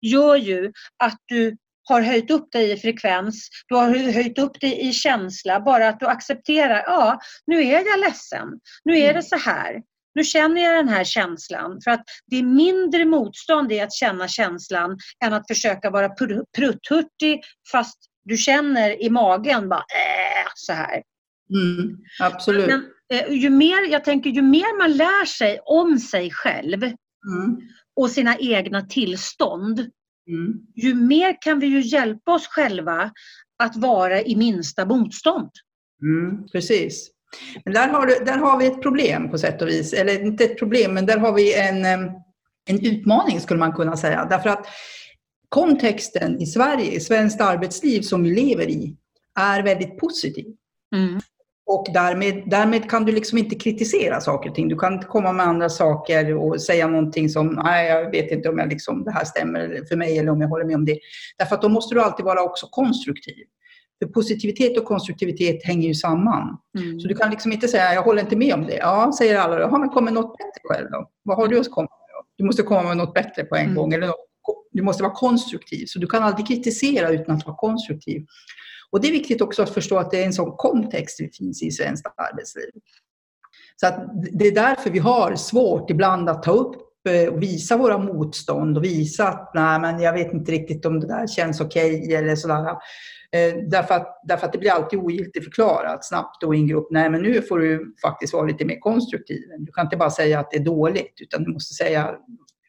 gör 0.01 0.35
ju 0.35 0.71
att 1.03 1.17
du 1.25 1.57
har 1.87 2.01
höjt 2.01 2.31
upp 2.31 2.51
dig 2.51 2.71
i 2.71 2.77
frekvens, 2.77 3.49
du 3.67 3.75
har 3.75 4.11
höjt 4.11 4.39
upp 4.39 4.61
dig 4.61 4.89
i 4.89 4.93
känsla, 4.93 5.59
bara 5.59 5.89
att 5.89 5.99
du 5.99 6.05
accepterar, 6.05 6.83
ja, 6.85 7.19
nu 7.47 7.63
är 7.63 7.85
jag 7.85 7.99
ledsen, 7.99 8.47
nu 8.85 8.97
är 8.97 9.07
det 9.07 9.09
mm. 9.09 9.21
så 9.21 9.35
här. 9.35 9.81
Nu 10.15 10.23
känner 10.23 10.61
jag 10.61 10.75
den 10.75 10.89
här 10.89 11.03
känslan 11.03 11.81
för 11.83 11.91
att 11.91 12.03
det 12.25 12.35
är 12.35 12.43
mindre 12.43 13.05
motstånd 13.05 13.71
i 13.71 13.79
att 13.79 13.93
känna 13.93 14.27
känslan 14.27 14.97
än 15.25 15.33
att 15.33 15.47
försöka 15.47 15.89
vara 15.89 16.09
prutthurtig 16.57 17.41
fast 17.71 17.97
du 18.25 18.37
känner 18.37 19.03
i 19.03 19.09
magen 19.09 19.69
bara 19.69 19.79
äh, 19.79 20.47
så 20.55 20.73
här. 20.73 21.03
Mm, 21.49 21.97
absolut. 22.19 22.67
Men, 22.67 22.85
eh, 23.13 23.33
ju 23.33 23.49
mer, 23.49 23.91
jag 23.91 24.03
tänker 24.03 24.29
ju 24.29 24.41
mer 24.41 24.77
man 24.77 24.91
lär 24.91 25.25
sig 25.25 25.59
om 25.65 25.99
sig 25.99 26.31
själv 26.31 26.83
mm. 26.83 26.97
och 27.95 28.09
sina 28.09 28.37
egna 28.37 28.81
tillstånd 28.81 29.89
Mm. 30.27 30.53
Ju 30.75 30.93
mer 30.93 31.41
kan 31.41 31.59
vi 31.59 31.67
ju 31.67 31.81
hjälpa 31.81 32.33
oss 32.33 32.47
själva 32.47 33.11
att 33.63 33.75
vara 33.75 34.21
i 34.21 34.35
minsta 34.35 34.85
motstånd. 34.85 35.51
Mm, 36.01 36.47
precis. 36.47 37.11
Men 37.65 37.73
där 37.73 37.87
har, 37.87 38.05
du, 38.05 38.25
där 38.25 38.37
har 38.37 38.59
vi 38.59 38.65
ett 38.65 38.81
problem 38.81 39.31
på 39.31 39.37
sätt 39.37 39.61
och 39.61 39.67
vis. 39.67 39.93
Eller 39.93 40.25
inte 40.25 40.43
ett 40.43 40.59
problem, 40.59 40.93
men 40.93 41.05
där 41.05 41.17
har 41.17 41.33
vi 41.33 41.59
en, 41.59 41.85
en 42.69 42.85
utmaning 42.85 43.39
skulle 43.39 43.59
man 43.59 43.73
kunna 43.73 43.97
säga. 43.97 44.27
Därför 44.29 44.49
att 44.49 44.67
kontexten 45.49 46.41
i 46.41 46.45
Sverige, 46.45 46.91
i 46.91 46.99
svenskt 46.99 47.41
arbetsliv 47.41 48.01
som 48.01 48.23
vi 48.23 48.35
lever 48.35 48.69
i, 48.69 48.97
är 49.39 49.63
väldigt 49.63 49.97
positiv. 49.97 50.45
Mm. 50.95 51.19
Och 51.69 51.87
därmed, 51.93 52.43
därmed 52.45 52.89
kan 52.89 53.05
du 53.05 53.11
liksom 53.11 53.37
inte 53.37 53.55
kritisera 53.55 54.21
saker 54.21 54.49
och 54.49 54.55
ting. 54.55 54.67
Du 54.67 54.75
kan 54.75 54.93
inte 54.93 55.07
komma 55.07 55.31
med 55.31 55.45
andra 55.45 55.69
saker 55.69 56.35
och 56.35 56.61
säga 56.61 56.87
någonting 56.87 57.29
som, 57.29 57.47
nej, 57.47 57.89
jag 57.89 58.11
vet 58.11 58.31
inte 58.31 58.49
om 58.49 58.57
jag 58.57 58.69
liksom, 58.69 59.03
det 59.03 59.11
här 59.11 59.25
stämmer 59.25 59.85
för 59.89 59.95
mig 59.95 60.17
eller 60.17 60.31
om 60.31 60.41
jag 60.41 60.47
håller 60.47 60.65
med 60.65 60.75
om 60.75 60.85
det. 60.85 60.99
Därför 61.37 61.55
att 61.55 61.61
då 61.61 61.69
måste 61.69 61.95
du 61.95 62.01
alltid 62.01 62.25
vara 62.25 62.41
också 62.41 62.67
konstruktiv. 62.71 63.45
För 63.99 64.09
positivitet 64.09 64.77
och 64.77 64.85
konstruktivitet 64.85 65.63
hänger 65.63 65.87
ju 65.87 65.93
samman. 65.93 66.57
Mm. 66.79 66.99
Så 66.99 67.07
du 67.07 67.15
kan 67.15 67.31
liksom 67.31 67.51
inte 67.51 67.67
säga, 67.67 67.93
jag 67.93 68.03
håller 68.03 68.21
inte 68.21 68.35
med 68.35 68.53
om 68.53 68.65
det. 68.65 68.77
Ja, 68.77 69.11
säger 69.17 69.37
alla, 69.37 69.59
ja 69.59 69.77
men 69.77 69.89
kom 69.89 70.03
med 70.03 70.13
något 70.13 70.37
bättre 70.37 70.61
själv 70.63 70.91
då. 70.91 71.09
Vad 71.23 71.37
har 71.37 71.47
du 71.47 71.59
att 71.59 71.71
komma 71.71 71.89
med? 71.89 72.25
Du 72.37 72.43
måste 72.43 72.63
komma 72.63 72.83
med 72.83 72.97
något 72.97 73.13
bättre 73.13 73.43
på 73.43 73.55
en 73.55 73.63
mm. 73.63 73.75
gång. 73.75 73.93
Eller 73.93 74.07
något, 74.07 74.27
du 74.71 74.83
måste 74.83 75.03
vara 75.03 75.13
konstruktiv. 75.13 75.85
Så 75.85 75.99
du 75.99 76.07
kan 76.07 76.23
aldrig 76.23 76.47
kritisera 76.47 77.09
utan 77.09 77.35
att 77.35 77.45
vara 77.45 77.57
konstruktiv. 77.57 78.25
Och 78.91 79.01
det 79.01 79.07
är 79.07 79.11
viktigt 79.11 79.41
också 79.41 79.63
att 79.63 79.69
förstå 79.69 79.97
att 79.97 80.11
det 80.11 80.21
är 80.21 80.25
en 80.25 80.33
sån 80.33 80.55
kontext 80.57 81.17
det 81.19 81.35
finns 81.37 81.63
i 81.63 81.71
svenskt 81.71 82.05
arbetsliv. 82.17 82.69
Så 83.75 83.87
att 83.87 84.09
det 84.31 84.47
är 84.47 84.55
därför 84.55 84.89
vi 84.89 84.99
har 84.99 85.35
svårt 85.35 85.89
ibland 85.89 86.29
att 86.29 86.43
ta 86.43 86.51
upp 86.51 86.75
eh, 87.09 87.33
och 87.33 87.43
visa 87.43 87.77
våra 87.77 87.97
motstånd 87.97 88.77
och 88.77 88.83
visa 88.83 89.27
att 89.27 89.51
nej, 89.53 89.79
men 89.79 89.99
jag 89.99 90.13
vet 90.13 90.33
inte 90.33 90.51
riktigt 90.51 90.85
om 90.85 90.99
det 90.99 91.07
där 91.07 91.27
känns 91.27 91.61
okej 91.61 92.01
okay, 92.01 92.13
eller 92.13 92.35
sådär. 92.35 92.69
Eh, 93.31 93.55
därför, 93.69 93.95
att, 93.95 94.21
därför 94.27 94.45
att 94.45 94.53
det 94.53 94.59
blir 94.59 94.71
alltid 94.71 94.99
ogiltigt 94.99 95.43
förklarat 95.43 96.05
snabbt 96.05 96.43
och 96.43 96.55
i 96.55 96.57
en 96.57 96.67
grupp. 96.67 96.87
Nej, 96.91 97.09
men 97.09 97.21
nu 97.21 97.41
får 97.41 97.59
du 97.59 97.95
faktiskt 98.01 98.33
vara 98.33 98.45
lite 98.45 98.65
mer 98.65 98.79
konstruktiv. 98.79 99.41
Du 99.59 99.71
kan 99.71 99.85
inte 99.85 99.97
bara 99.97 100.09
säga 100.09 100.39
att 100.39 100.51
det 100.51 100.57
är 100.57 100.65
dåligt, 100.65 101.13
utan 101.21 101.43
du 101.43 101.53
måste 101.53 101.73
säga 101.73 102.15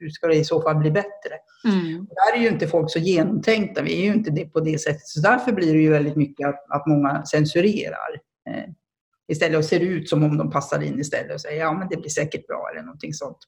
hur 0.00 0.10
ska 0.10 0.26
det 0.26 0.34
i 0.34 0.44
så 0.44 0.62
fall 0.62 0.76
bli 0.76 0.90
bättre? 0.90 1.34
Mm. 1.64 2.06
Där 2.10 2.38
är 2.38 2.42
ju 2.42 2.48
inte 2.48 2.68
folk 2.68 2.90
så 2.90 2.98
genomtänkta, 2.98 3.82
vi 3.82 4.00
är 4.00 4.04
ju 4.04 4.12
inte 4.12 4.30
det 4.30 4.44
på 4.44 4.60
det 4.60 4.78
sättet. 4.78 5.08
Så 5.08 5.20
därför 5.20 5.52
blir 5.52 5.74
det 5.74 5.80
ju 5.80 5.90
väldigt 5.90 6.16
mycket 6.16 6.48
att, 6.48 6.64
att 6.68 6.86
många 6.86 7.24
censurerar. 7.24 8.20
Eh, 8.50 8.64
istället 9.32 9.58
och 9.58 9.64
ser 9.64 9.80
ut 9.80 10.08
som 10.08 10.24
om 10.24 10.38
de 10.38 10.50
passar 10.50 10.82
in 10.82 11.00
istället 11.00 11.34
och 11.34 11.40
säger 11.40 11.60
ja 11.60 11.72
men 11.72 11.88
det 11.88 11.96
blir 11.96 12.10
säkert 12.10 12.46
bra 12.46 12.68
eller 12.72 12.82
någonting 12.82 13.14
sånt. 13.14 13.38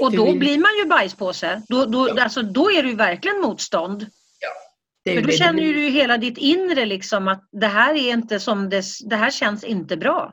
Och 0.00 0.12
då 0.12 0.24
vi... 0.24 0.38
blir 0.38 0.58
man 0.58 0.70
ju 0.82 0.88
bajspåse. 0.88 1.62
Då, 1.68 1.84
då, 1.84 2.08
ja. 2.08 2.22
alltså, 2.22 2.42
då 2.42 2.70
är 2.70 2.82
det 2.82 2.88
ju 2.88 2.96
verkligen 2.96 3.40
motstånd. 3.40 4.06
Ja. 4.40 5.14
För 5.14 5.22
då 5.22 5.30
känner 5.30 5.62
du 5.62 5.84
ju 5.84 5.90
hela 5.90 6.18
ditt 6.18 6.38
inre 6.38 6.84
liksom 6.84 7.28
att 7.28 7.48
det 7.52 7.66
här 7.66 7.94
är 7.94 8.12
inte 8.12 8.40
som 8.40 8.68
det, 8.68 8.84
det 9.04 9.16
här 9.16 9.30
känns 9.30 9.64
inte 9.64 9.96
bra. 9.96 10.32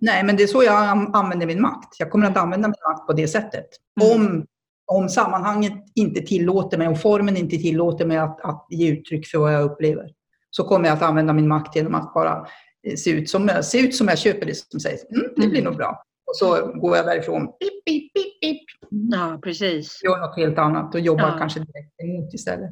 Nej, 0.00 0.24
men 0.24 0.36
det 0.36 0.42
är 0.42 0.46
så 0.46 0.64
jag 0.64 1.10
använder 1.16 1.46
min 1.46 1.60
makt. 1.60 1.96
Jag 1.98 2.10
kommer 2.10 2.26
att 2.26 2.36
använda 2.36 2.68
min 2.68 2.82
makt 2.88 3.06
på 3.06 3.12
det 3.12 3.28
sättet. 3.28 3.66
Mm. 4.00 4.16
Om 4.16 4.46
om 4.86 5.08
sammanhanget 5.08 5.72
inte 5.94 6.20
tillåter 6.20 6.78
mig, 6.78 6.88
om 6.88 6.96
formen 6.96 7.36
inte 7.36 7.56
tillåter 7.56 8.06
mig 8.06 8.16
att, 8.16 8.40
att 8.40 8.66
ge 8.70 8.88
uttryck 8.88 9.26
för 9.26 9.38
vad 9.38 9.54
jag 9.54 9.62
upplever, 9.62 10.10
så 10.50 10.64
kommer 10.64 10.88
jag 10.88 10.96
att 10.96 11.02
använda 11.02 11.32
min 11.32 11.48
makt 11.48 11.76
genom 11.76 11.94
att 11.94 12.14
bara 12.14 12.46
eh, 12.86 12.94
se 12.96 13.10
ut 13.10 13.30
som, 13.30 13.50
se 13.62 13.78
ut 13.78 13.94
som 13.94 14.08
jag 14.08 14.18
köper 14.18 14.46
det 14.46 14.54
som 14.54 14.80
sägs. 14.80 15.04
Mm, 15.10 15.26
det 15.36 15.46
blir 15.46 15.62
nog 15.62 15.76
bra. 15.76 16.04
Och 16.26 16.36
så 16.36 16.72
går 16.80 16.96
jag 16.96 17.06
därifrån. 17.06 17.46
Pip, 17.46 17.84
pip, 17.84 18.14
pip, 18.14 18.40
pip. 18.40 18.62
Ja, 18.90 19.38
precis. 19.42 20.00
Gör 20.04 20.20
något 20.20 20.36
helt 20.36 20.58
annat 20.58 20.94
och 20.94 21.00
jobbar 21.00 21.28
ja. 21.28 21.36
kanske 21.38 21.60
direkt 21.60 22.00
emot 22.02 22.34
istället. 22.34 22.70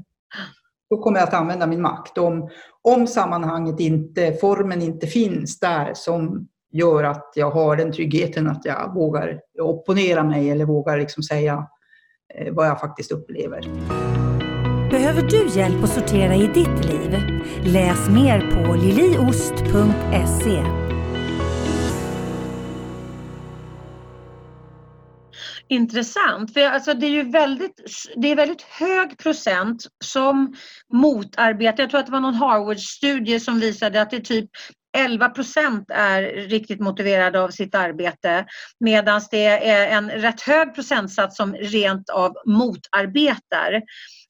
Då 0.91 1.03
kommer 1.03 1.19
jag 1.19 1.29
att 1.29 1.35
använda 1.35 1.67
min 1.67 1.83
makt. 1.83 2.19
Om, 2.19 2.51
om 2.83 3.07
sammanhanget 3.07 3.81
inte, 3.81 4.33
formen 4.33 4.83
inte 4.83 5.07
finns 5.07 5.61
där 5.61 5.95
som 5.95 6.49
gör 6.73 7.05
att 7.05 7.33
jag 7.35 7.51
har 7.51 7.77
den 7.77 7.93
tryggheten 7.93 8.49
att 8.49 8.65
jag 8.65 8.95
vågar 8.95 9.41
opponera 9.61 10.25
mig 10.25 10.51
eller 10.51 10.65
vågar 10.65 10.99
liksom 10.99 11.23
säga 11.23 11.67
vad 12.53 12.67
jag 12.67 12.81
faktiskt 12.81 13.13
upplever. 13.13 13.63
Behöver 14.91 15.23
du 15.23 15.49
hjälp 15.49 15.85
att 15.85 15.91
sortera 15.91 16.35
i 16.35 16.47
ditt 16.47 16.85
liv? 16.85 17.19
Läs 17.65 18.09
mer 18.09 18.41
på 18.41 18.75
liliost.se. 18.75 20.63
Intressant, 25.69 26.53
för 26.53 26.61
alltså 26.61 26.95
det 26.95 27.07
är 27.07 27.11
ju 27.11 27.31
väldigt, 27.31 27.81
det 28.17 28.29
är 28.29 28.37
väldigt 28.37 28.63
hög 28.63 29.19
procent 29.19 29.87
som 30.05 30.55
motarbetar. 30.93 31.83
Jag 31.83 31.91
tror 31.91 32.01
att 32.01 32.07
det 32.07 32.13
var 32.13 32.21
någon 32.21 32.35
Harvard-studie 32.35 33.41
som 33.41 33.61
visade 33.61 34.03
att 34.03 34.11
det 34.11 34.17
är 34.17 34.21
typ 34.21 34.51
11 34.97 35.29
procent 35.29 35.91
är 35.91 36.23
riktigt 36.23 36.81
motiverade 36.81 37.41
av 37.41 37.49
sitt 37.49 37.75
arbete 37.75 38.47
medan 38.81 39.21
det 39.31 39.47
är 39.47 39.97
en 39.97 40.11
rätt 40.11 40.41
hög 40.41 40.75
procentsats 40.75 41.37
som 41.37 41.55
rent 41.55 42.11
av 42.11 42.33
motarbetar. 42.47 43.83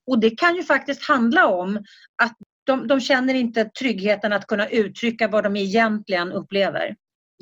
Och 0.06 0.20
det 0.20 0.30
kan 0.30 0.56
ju 0.56 0.62
faktiskt 0.62 1.02
handla 1.02 1.46
om 1.46 1.76
att 2.22 2.36
de, 2.64 2.86
de 2.86 3.00
känner 3.00 3.34
inte 3.34 3.64
tryggheten 3.64 4.32
att 4.32 4.46
kunna 4.46 4.68
uttrycka 4.68 5.28
vad 5.28 5.44
de 5.44 5.56
egentligen 5.56 6.32
upplever. 6.32 6.94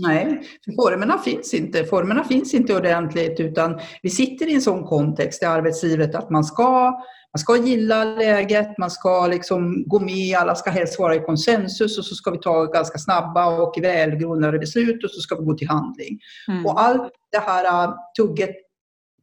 Nej, 0.03 0.43
för 0.65 0.73
formerna 0.73 1.19
finns 1.19 1.55
inte. 1.55 1.85
Formerna 1.85 2.25
finns 2.25 2.55
inte 2.55 2.77
ordentligt 2.77 3.41
utan 3.41 3.81
vi 4.03 4.11
sitter 4.11 4.49
i 4.49 4.55
en 4.55 4.63
sån 4.63 4.85
kontext 4.85 5.43
i 5.43 5.47
arbetslivet 5.47 6.15
att 6.15 6.31
man 6.31 6.45
ska, 6.45 7.01
man 7.33 7.39
ska 7.39 7.57
gilla 7.57 8.05
läget, 8.05 8.79
man 8.79 8.91
ska 8.91 9.27
liksom 9.27 9.85
gå 9.87 10.01
med, 10.01 10.37
alla 10.37 10.55
ska 10.55 10.71
helst 10.71 10.99
vara 10.99 11.15
i 11.15 11.21
konsensus 11.21 11.99
och 11.99 12.05
så 12.05 12.15
ska 12.15 12.31
vi 12.31 12.39
ta 12.39 12.65
ganska 12.65 12.99
snabba 12.99 13.63
och 13.63 13.75
välgrundade 13.83 14.59
beslut 14.59 15.05
och 15.05 15.11
så 15.11 15.21
ska 15.21 15.37
vi 15.37 15.45
gå 15.45 15.55
till 15.55 15.69
handling. 15.69 16.19
Mm. 16.49 16.67
Och 16.67 16.81
allt 16.81 17.13
det 17.33 17.39
här 17.39 17.85
äh, 17.85 17.95
tugget 18.17 18.57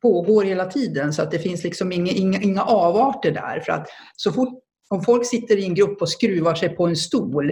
pågår 0.01 0.43
hela 0.43 0.65
tiden 0.65 1.13
så 1.13 1.21
att 1.21 1.31
det 1.31 1.39
finns 1.39 1.63
liksom 1.63 1.91
inga, 1.91 2.11
inga, 2.11 2.41
inga 2.41 2.61
avarter 2.61 3.31
där. 3.31 3.59
För 3.59 3.71
att 3.71 3.87
så 4.15 4.31
fort 4.31 4.63
om 4.89 5.03
folk 5.03 5.25
sitter 5.25 5.57
i 5.57 5.65
en 5.65 5.75
grupp 5.75 6.01
och 6.01 6.09
skruvar 6.09 6.55
sig 6.55 6.69
på 6.69 6.87
en 6.87 6.95
stol 6.95 7.51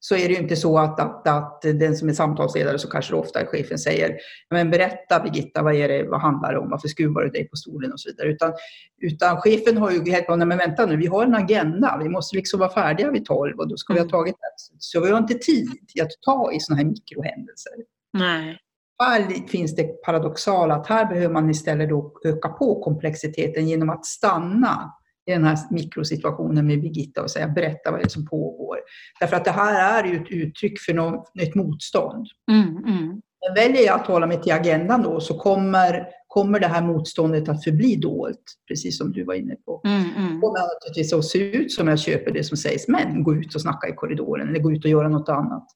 så 0.00 0.14
är 0.14 0.28
det 0.28 0.34
ju 0.34 0.40
inte 0.40 0.56
så 0.56 0.78
att, 0.78 1.00
att, 1.00 1.28
att 1.28 1.62
den 1.62 1.96
som 1.96 2.08
är 2.08 2.12
samtalsledare, 2.12 2.78
så 2.78 2.88
kanske 2.88 3.14
ofta 3.14 3.46
chefen, 3.46 3.78
säger 3.78 4.16
men 4.50 4.70
berätta 4.70 5.20
Birgitta, 5.20 5.62
vad, 5.62 5.74
är 5.74 5.88
det, 5.88 6.08
vad 6.08 6.20
handlar 6.20 6.52
det 6.52 6.58
om? 6.58 6.70
Varför 6.70 6.88
skruvar 6.88 7.22
du 7.22 7.30
dig 7.30 7.48
på 7.48 7.56
stolen? 7.56 7.92
och 7.92 8.00
så 8.00 8.10
vidare. 8.10 8.28
Utan, 8.28 8.52
utan 9.00 9.40
chefen 9.40 9.76
har 9.76 9.90
ju 9.90 10.10
helt 10.10 10.28
men 10.28 10.48
vänta 10.48 10.86
nu, 10.86 10.96
vi 10.96 11.06
har 11.06 11.24
en 11.24 11.34
agenda. 11.34 11.98
Vi 12.02 12.08
måste 12.08 12.36
liksom 12.36 12.60
vara 12.60 12.70
färdiga 12.70 13.10
vid 13.10 13.24
tolv 13.24 13.58
och 13.58 13.68
då 13.68 13.76
ska 13.76 13.92
vi 13.92 13.98
ha 13.98 14.04
mm. 14.04 14.10
tagit 14.10 14.34
det. 14.34 14.76
Så 14.78 15.00
vi 15.00 15.10
har 15.10 15.18
inte 15.18 15.34
tid 15.34 15.68
att 16.02 16.10
ta 16.20 16.52
i 16.52 16.60
sådana 16.60 16.82
här 16.82 16.88
mikrohändelser. 16.88 17.72
Nej. 18.12 18.58
Här 19.02 19.48
finns 19.48 19.76
det 19.76 20.02
paradoxala 20.02 20.74
att 20.74 20.86
här 20.86 21.06
behöver 21.06 21.34
man 21.34 21.50
istället 21.50 21.88
då 21.88 22.20
öka 22.24 22.48
på 22.48 22.82
komplexiteten 22.82 23.68
genom 23.68 23.90
att 23.90 24.06
stanna 24.06 24.92
i 25.26 25.32
den 25.32 25.44
här 25.44 25.58
mikrosituationen 25.70 26.66
med 26.66 26.80
Birgitta 26.80 27.22
och 27.22 27.30
säga 27.30 27.48
berätta 27.48 27.90
vad 27.90 28.00
det 28.00 28.04
är 28.04 28.08
som 28.08 28.26
pågår. 28.26 28.78
Därför 29.20 29.36
att 29.36 29.44
det 29.44 29.50
här 29.50 30.04
är 30.04 30.08
ju 30.08 30.16
ett 30.16 30.30
uttryck 30.30 30.80
för 30.80 30.94
något, 30.94 31.32
ett 31.40 31.54
motstånd. 31.54 32.26
Mm, 32.50 32.76
mm. 32.76 33.20
Men 33.46 33.54
väljer 33.54 33.86
jag 33.86 34.00
att 34.00 34.06
hålla 34.06 34.26
mig 34.26 34.42
till 34.42 34.52
agendan 34.52 35.02
då 35.02 35.20
så 35.20 35.38
kommer, 35.38 36.06
kommer 36.28 36.60
det 36.60 36.66
här 36.66 36.82
motståndet 36.82 37.48
att 37.48 37.64
förbli 37.64 37.96
dolt, 37.96 38.42
precis 38.68 38.98
som 38.98 39.12
du 39.12 39.24
var 39.24 39.34
inne 39.34 39.54
på. 39.54 39.80
Mm, 39.84 40.04
mm. 40.16 40.40
kommer 40.40 40.74
naturligtvis 40.74 41.12
att 41.12 41.24
se 41.24 41.56
ut 41.56 41.72
som 41.72 41.88
jag 41.88 41.98
köper 41.98 42.30
det 42.30 42.44
som 42.44 42.56
sägs, 42.56 42.88
men 42.88 43.22
gå 43.22 43.34
ut 43.34 43.54
och 43.54 43.60
snacka 43.60 43.88
i 43.88 43.92
korridoren 43.92 44.48
eller 44.48 44.60
gå 44.60 44.72
ut 44.72 44.84
och 44.84 44.90
göra 44.90 45.08
något 45.08 45.28
annat. 45.28 45.66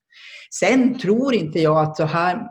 Sen 0.55 0.98
tror 0.98 1.34
inte 1.34 1.59
jag 1.61 1.78
att 1.78 1.96
så 1.96 2.05
här 2.05 2.46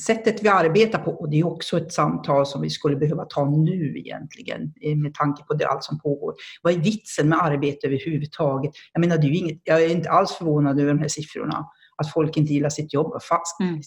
sättet 0.00 0.42
vi 0.42 0.48
arbetar 0.48 0.98
på, 0.98 1.10
och 1.10 1.30
det 1.30 1.40
är 1.40 1.46
också 1.46 1.76
ett 1.76 1.92
samtal 1.92 2.46
som 2.46 2.62
vi 2.62 2.70
skulle 2.70 2.96
behöva 2.96 3.24
ta 3.24 3.50
nu 3.50 3.98
egentligen, 3.98 4.72
eh, 4.80 4.96
med 4.96 5.14
tanke 5.14 5.44
på 5.44 5.54
det, 5.54 5.68
allt 5.68 5.84
som 5.84 5.98
pågår. 5.98 6.34
Vad 6.62 6.72
är 6.72 6.78
vitsen 6.78 7.28
med 7.28 7.42
arbete 7.42 7.86
överhuvudtaget? 7.86 8.72
Jag 8.92 9.00
menar, 9.00 9.18
det 9.18 9.26
är 9.26 9.38
inget, 9.38 9.60
jag 9.64 9.82
är 9.82 9.88
inte 9.88 10.10
alls 10.10 10.32
förvånad 10.32 10.80
över 10.80 10.92
de 10.92 10.98
här 10.98 11.08
siffrorna, 11.08 11.66
att 11.96 12.12
folk 12.12 12.36
inte 12.36 12.52
gillar 12.52 12.70
sitt 12.70 12.94
jobb. 12.94 13.22
Fast, 13.22 13.60
mm. 13.60 13.80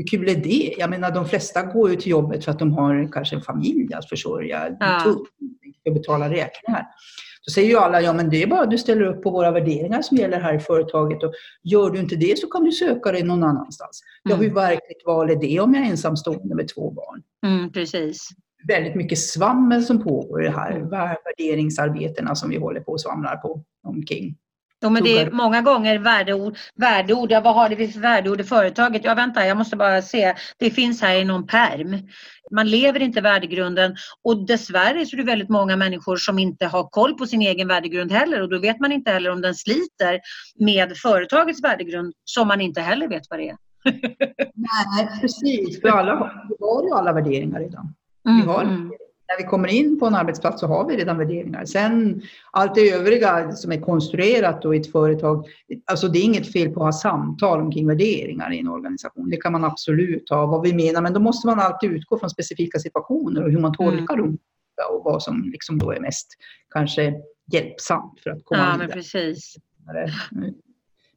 Hur 0.00 0.06
kul 0.06 0.28
är 0.28 0.36
det? 0.36 0.74
Jag 0.78 0.90
menar, 0.90 1.10
de 1.10 1.28
flesta 1.28 1.62
går 1.62 1.90
ju 1.90 1.96
till 1.96 2.10
jobbet 2.10 2.44
för 2.44 2.52
att 2.52 2.58
de 2.58 2.72
har 2.72 3.12
kanske 3.12 3.36
en 3.36 3.42
familj 3.42 3.94
att 3.94 4.08
försörja, 4.08 4.76
ja. 4.80 4.96
att 5.86 5.94
betala 5.94 6.30
räkningar. 6.30 6.86
Då 7.46 7.50
säger 7.52 7.68
ju 7.68 7.76
alla, 7.76 8.00
ja 8.00 8.12
men 8.12 8.30
det 8.30 8.42
är 8.42 8.46
bara 8.46 8.66
du 8.66 8.78
ställer 8.78 9.02
upp 9.02 9.22
på 9.22 9.30
våra 9.30 9.50
värderingar 9.50 10.02
som 10.02 10.16
gäller 10.16 10.40
här 10.40 10.54
i 10.54 10.58
företaget 10.58 11.22
och 11.22 11.32
gör 11.62 11.90
du 11.90 12.00
inte 12.00 12.16
det 12.16 12.38
så 12.38 12.46
kan 12.46 12.64
du 12.64 12.72
söka 12.72 13.12
dig 13.12 13.22
någon 13.22 13.44
annanstans. 13.44 14.02
Mm. 14.24 14.38
Ja, 14.38 14.44
hur 14.44 14.54
verkligt 14.54 15.02
val 15.06 15.30
är 15.30 15.36
det 15.36 15.60
om 15.60 15.74
jag 15.74 15.86
är 15.86 15.90
ensamstående 15.90 16.54
med 16.54 16.68
två 16.68 16.90
barn? 16.90 17.22
Mm, 17.46 17.72
precis. 17.72 18.28
Väldigt 18.68 18.94
mycket 18.94 19.18
svammel 19.18 19.84
som 19.84 20.02
pågår 20.02 20.42
i 20.42 20.46
det 20.46 20.52
här 20.52 20.76
mm. 20.76 20.88
värderingsarbetena 20.88 22.34
som 22.34 22.50
vi 22.50 22.56
håller 22.56 22.80
på 22.80 22.92
och 22.92 23.00
svamlar 23.00 23.36
på 23.36 23.64
omkring. 23.82 24.36
Jo, 24.82 24.90
men 24.90 25.02
det 25.02 25.18
är 25.18 25.30
många 25.30 25.62
gånger 25.62 25.98
värdeord. 25.98 26.56
värdeord. 26.74 27.30
Ja, 27.30 27.40
vad 27.40 27.54
har 27.54 27.68
vi 27.68 27.88
för 27.88 28.00
värdeord 28.00 28.40
i 28.40 28.44
företaget? 28.44 29.04
Ja, 29.04 29.14
vänta, 29.14 29.46
jag 29.46 29.56
måste 29.56 29.76
bara 29.76 30.02
se. 30.02 30.34
Det 30.58 30.70
finns 30.70 31.02
här 31.02 31.16
i 31.16 31.24
någon 31.24 31.46
perm. 31.46 32.08
Man 32.50 32.70
lever 32.70 33.02
inte 33.02 33.20
värdegrunden 33.20 33.96
och 34.24 34.46
dessvärre 34.46 35.06
så 35.06 35.16
är 35.16 35.18
det 35.18 35.26
väldigt 35.26 35.48
många 35.48 35.76
människor 35.76 36.16
som 36.16 36.38
inte 36.38 36.66
har 36.66 36.88
koll 36.88 37.14
på 37.14 37.26
sin 37.26 37.42
egen 37.42 37.68
värdegrund 37.68 38.12
heller 38.12 38.42
och 38.42 38.48
då 38.48 38.58
vet 38.58 38.80
man 38.80 38.92
inte 38.92 39.10
heller 39.10 39.30
om 39.30 39.40
den 39.40 39.54
sliter 39.54 40.20
med 40.58 40.96
företagets 40.96 41.64
värdegrund 41.64 42.12
som 42.24 42.48
man 42.48 42.60
inte 42.60 42.80
heller 42.80 43.08
vet 43.08 43.22
vad 43.30 43.38
det 43.38 43.48
är. 43.48 43.56
Nej, 44.54 45.20
precis. 45.20 45.80
För 45.80 45.88
alla, 45.88 46.44
vi 46.48 46.54
har 46.66 46.84
ju 46.84 46.94
alla 46.94 47.12
värderingar 47.12 47.60
redan. 47.60 47.94
Vi 48.24 48.46
har 48.46 48.62
mm 48.62 48.90
när 49.30 49.44
vi 49.44 49.50
kommer 49.50 49.68
in 49.68 49.98
på 49.98 50.06
en 50.06 50.14
arbetsplats 50.14 50.60
så 50.60 50.66
har 50.66 50.88
vi 50.88 50.96
redan 50.96 51.18
värderingar. 51.18 51.64
Sen 51.64 52.22
allt 52.50 52.74
det 52.74 52.90
övriga 52.90 53.52
som 53.52 53.72
är 53.72 53.80
konstruerat 53.80 54.62
då 54.62 54.74
i 54.74 54.78
ett 54.78 54.92
företag, 54.92 55.46
alltså 55.84 56.08
det 56.08 56.18
är 56.18 56.24
inget 56.24 56.52
fel 56.52 56.70
på 56.70 56.80
att 56.80 56.94
ha 56.94 57.00
samtal 57.00 57.60
omkring 57.60 57.86
värderingar 57.86 58.52
i 58.52 58.58
en 58.58 58.68
organisation. 58.68 59.30
Det 59.30 59.36
kan 59.36 59.52
man 59.52 59.64
absolut 59.64 60.30
ha, 60.30 60.46
vad 60.46 60.62
vi 60.62 60.74
menar, 60.74 61.02
men 61.02 61.12
då 61.12 61.20
måste 61.20 61.46
man 61.46 61.60
alltid 61.60 61.90
utgå 61.90 62.18
från 62.18 62.30
specifika 62.30 62.78
situationer 62.78 63.44
och 63.44 63.50
hur 63.50 63.60
man 63.60 63.74
tolkar 63.74 64.14
mm. 64.14 64.26
dem 64.26 64.38
och 64.90 65.04
vad 65.04 65.22
som 65.22 65.50
liksom 65.52 65.78
då 65.78 65.92
är 65.92 66.00
mest 66.00 66.28
kanske 66.70 67.14
hjälpsamt 67.52 68.20
för 68.22 68.30
att 68.30 68.44
komma 68.44 68.60
ja, 68.60 68.72
vidare. 68.72 68.88
Men 68.88 68.94
precis. 68.94 69.56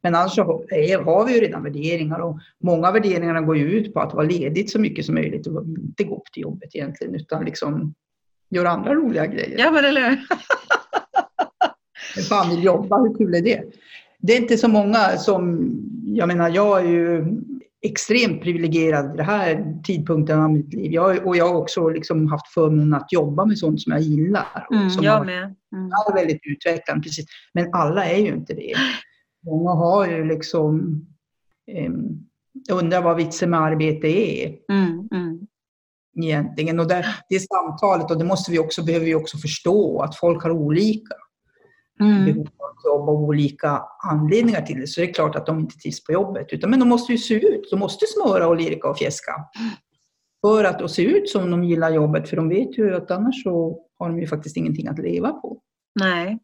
Men 0.04 0.14
annars 0.14 0.38
har 0.38 1.26
vi 1.26 1.34
ju 1.34 1.40
redan 1.40 1.62
värderingar 1.62 2.18
och 2.18 2.38
många 2.62 2.92
värderingar 2.92 3.40
går 3.40 3.56
ju 3.56 3.70
ut 3.70 3.94
på 3.94 4.00
att 4.00 4.14
vara 4.14 4.26
ledigt 4.26 4.70
så 4.70 4.80
mycket 4.80 5.06
som 5.06 5.14
möjligt 5.14 5.46
och 5.46 5.64
inte 5.64 6.04
gå 6.04 6.16
upp 6.16 6.32
till 6.32 6.42
jobbet 6.42 6.74
egentligen 6.74 7.14
utan 7.14 7.44
liksom 7.44 7.94
göra 8.54 8.70
andra 8.70 8.94
roliga 8.94 9.26
grejer. 9.26 9.58
Ja, 9.58 9.70
men 9.70 9.84
eller? 9.84 10.26
Fan 12.28 12.50
vill 12.50 12.64
jobba, 12.64 12.98
hur 12.98 13.14
kul 13.18 13.34
är 13.34 13.42
det? 13.42 13.62
Det 14.18 14.32
är 14.32 14.40
inte 14.40 14.56
så 14.56 14.68
många 14.68 14.98
som, 14.98 15.70
jag 16.04 16.28
menar 16.28 16.50
jag 16.50 16.80
är 16.80 16.88
ju 16.88 17.24
extremt 17.82 18.42
privilegierad 18.42 19.08
vid 19.08 19.16
den 19.16 19.26
här 19.26 19.74
tidpunkten 19.84 20.40
av 20.40 20.52
mitt 20.52 20.74
liv. 20.74 20.92
Jag, 20.92 21.26
och 21.26 21.36
jag 21.36 21.48
har 21.48 21.54
också 21.54 21.88
liksom 21.88 22.26
haft 22.26 22.48
förmånen 22.48 22.94
att 22.94 23.12
jobba 23.12 23.44
med 23.44 23.58
sånt 23.58 23.80
som 23.80 23.92
jag 23.92 24.00
gillar. 24.00 24.66
Mm, 24.70 24.90
som 24.90 25.04
jag 25.04 25.26
med. 25.26 25.42
Mm. 25.42 25.90
är 26.08 26.14
väldigt 26.14 26.40
utvecklande, 26.42 27.02
precis. 27.02 27.26
Men 27.54 27.68
alla 27.72 28.04
är 28.04 28.18
ju 28.18 28.28
inte 28.28 28.54
det. 28.54 28.74
Många 29.46 29.70
har 29.70 30.06
ju 30.06 30.24
liksom 30.24 31.00
eh, 31.66 31.92
undrar 32.72 33.02
vad 33.02 33.16
vitsen 33.16 33.50
med 33.50 33.60
arbete 33.60 34.06
är. 34.06 34.56
Mm, 34.72 35.08
mm 35.12 35.46
egentligen. 36.22 36.80
Och 36.80 36.88
det, 36.88 37.06
det 37.28 37.40
samtalet, 37.40 38.10
och 38.10 38.18
det 38.18 38.24
måste 38.24 38.50
vi 38.50 38.58
också, 38.58 38.84
behöver 38.84 39.06
vi 39.06 39.14
också 39.14 39.38
förstå, 39.38 40.02
att 40.02 40.16
folk 40.16 40.42
har 40.42 40.50
olika 40.50 41.14
mm. 42.00 42.24
behov 42.24 42.46
av 42.46 42.74
jobb 42.84 43.08
och 43.08 43.20
olika 43.20 43.82
anledningar 44.10 44.62
till 44.62 44.80
det. 44.80 44.86
Så 44.86 45.00
det 45.00 45.10
är 45.10 45.12
klart 45.12 45.36
att 45.36 45.46
de 45.46 45.60
inte 45.60 45.78
trivs 45.78 46.04
på 46.04 46.12
jobbet. 46.12 46.46
Utan, 46.52 46.70
men 46.70 46.80
de 46.80 46.88
måste 46.88 47.12
ju 47.12 47.18
se 47.18 47.34
ut, 47.34 47.70
de 47.70 47.78
måste 47.78 48.06
smöra 48.06 48.48
och 48.48 48.56
lirka 48.56 48.88
och 48.88 48.98
fjäska. 48.98 49.32
För 50.46 50.64
att 50.64 50.90
se 50.90 51.02
ut 51.02 51.28
som 51.28 51.50
de 51.50 51.64
gillar 51.64 51.90
jobbet, 51.90 52.28
för 52.28 52.36
de 52.36 52.48
vet 52.48 52.78
ju 52.78 52.94
att 52.94 53.10
annars 53.10 53.42
så 53.42 53.78
har 53.98 54.08
de 54.08 54.20
ju 54.20 54.26
faktiskt 54.26 54.56
ingenting 54.56 54.88
att 54.88 54.98
leva 54.98 55.32
på. 55.32 55.60
Nej, 56.00 56.38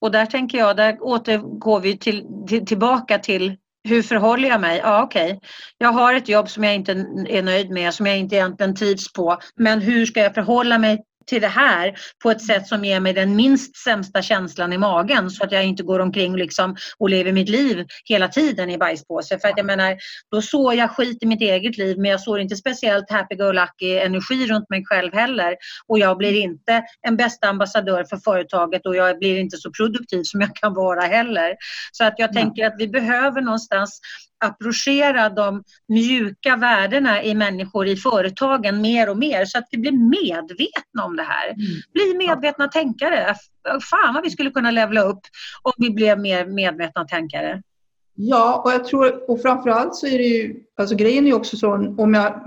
och 0.00 0.10
där 0.10 0.26
tänker 0.26 0.58
jag, 0.58 0.76
där 0.76 0.98
återgår 1.00 1.80
vi 1.80 1.98
till, 1.98 2.26
till, 2.48 2.66
tillbaka 2.66 3.18
till 3.18 3.56
hur 3.84 4.02
förhåller 4.02 4.48
jag 4.48 4.60
mig? 4.60 4.80
Ja, 4.82 5.02
okej. 5.02 5.24
Okay. 5.24 5.48
Jag 5.78 5.92
har 5.92 6.14
ett 6.14 6.28
jobb 6.28 6.50
som 6.50 6.64
jag 6.64 6.74
inte 6.74 6.92
är 7.28 7.42
nöjd 7.42 7.70
med, 7.70 7.94
som 7.94 8.06
jag 8.06 8.18
inte 8.18 8.36
egentligen 8.36 8.74
trivs 8.74 9.12
på. 9.12 9.38
Men 9.56 9.80
hur 9.80 10.06
ska 10.06 10.20
jag 10.20 10.34
förhålla 10.34 10.78
mig 10.78 10.98
till 11.26 11.40
det 11.40 11.48
här 11.48 11.94
på 12.22 12.30
ett 12.30 12.42
sätt 12.42 12.66
som 12.66 12.84
ger 12.84 13.00
mig 13.00 13.12
den 13.12 13.36
minst 13.36 13.76
sämsta 13.76 14.22
känslan 14.22 14.72
i 14.72 14.78
magen 14.78 15.30
så 15.30 15.44
att 15.44 15.52
jag 15.52 15.64
inte 15.64 15.82
går 15.82 15.98
omkring 15.98 16.36
liksom 16.36 16.76
och 16.98 17.10
lever 17.10 17.32
mitt 17.32 17.48
liv 17.48 17.86
hela 18.04 18.28
tiden 18.28 18.70
i 18.70 18.78
bajspåse. 18.78 19.38
För 19.38 19.48
att 19.48 19.56
jag 19.56 19.66
menar, 19.66 19.96
då 20.30 20.42
sår 20.42 20.74
jag 20.74 20.90
skit 20.90 21.22
i 21.22 21.26
mitt 21.26 21.40
eget 21.40 21.78
liv 21.78 21.98
men 21.98 22.10
jag 22.10 22.20
sår 22.20 22.40
inte 22.40 22.56
speciellt 22.56 23.10
happy-go-lucky 23.10 23.98
energi 23.98 24.46
runt 24.46 24.70
mig 24.70 24.84
själv 24.84 25.14
heller. 25.14 25.56
Och 25.86 25.98
jag 25.98 26.18
blir 26.18 26.32
inte 26.32 26.82
en 27.02 27.16
bästa 27.16 27.48
ambassadör 27.48 28.04
för 28.04 28.16
företaget 28.16 28.86
och 28.86 28.96
jag 28.96 29.18
blir 29.18 29.38
inte 29.38 29.56
så 29.56 29.70
produktiv 29.70 30.22
som 30.22 30.40
jag 30.40 30.56
kan 30.56 30.74
vara 30.74 31.00
heller. 31.00 31.54
Så 31.92 32.04
att 32.04 32.14
jag 32.16 32.32
tänker 32.32 32.66
att 32.66 32.74
vi 32.78 32.88
behöver 32.88 33.40
någonstans 33.40 34.00
approchera 34.44 35.28
de 35.28 35.62
mjuka 35.88 36.56
värdena 36.56 37.22
i 37.22 37.34
människor 37.34 37.86
i 37.86 37.96
företagen 37.96 38.80
mer 38.80 39.10
och 39.10 39.18
mer 39.18 39.44
så 39.44 39.58
att 39.58 39.68
vi 39.70 39.78
blir 39.78 39.92
medvetna 39.92 41.04
om 41.04 41.16
det 41.16 41.22
här. 41.22 41.46
Mm. 41.46 41.58
Bli 41.92 42.26
medvetna 42.26 42.68
tänkare. 42.68 43.34
Fan 43.90 44.14
vad 44.14 44.24
vi 44.24 44.30
skulle 44.30 44.50
kunna 44.50 44.70
levla 44.70 45.02
upp 45.02 45.20
om 45.62 45.72
vi 45.76 45.90
blev 45.90 46.20
mer 46.20 46.46
medvetna 46.46 47.04
tänkare. 47.04 47.62
Ja, 48.16 48.62
och 48.64 48.72
jag 48.72 48.84
tror, 48.84 49.30
och 49.30 49.42
framförallt 49.42 49.94
så 49.94 50.06
är 50.06 50.18
det 50.18 50.24
ju, 50.24 50.54
alltså 50.76 50.96
grejen 50.96 51.24
är 51.24 51.28
ju 51.28 51.34
också 51.34 51.56
så, 51.56 51.72
om 51.98 52.14
jag 52.14 52.42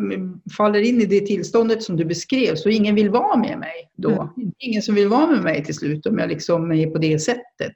faller 0.58 0.80
in 0.80 1.02
i 1.02 1.06
det 1.06 1.26
tillståndet 1.26 1.84
som 1.84 1.98
du 1.98 2.06
beskrev, 2.06 2.56
så 2.56 2.70
ingen 2.70 2.96
vill 2.96 3.10
vara 3.10 3.38
med 3.38 3.60
mig 3.60 3.92
då. 3.98 4.12
Mm. 4.12 4.52
Ingen 4.60 4.82
som 4.82 4.96
vill 4.96 5.08
vara 5.08 5.28
med 5.28 5.44
mig 5.44 5.64
till 5.64 5.76
slut 5.76 6.06
om 6.06 6.18
jag 6.18 6.30
liksom 6.30 6.72
är 6.72 6.88
på 6.88 6.98
det 6.98 7.20
sättet. 7.20 7.74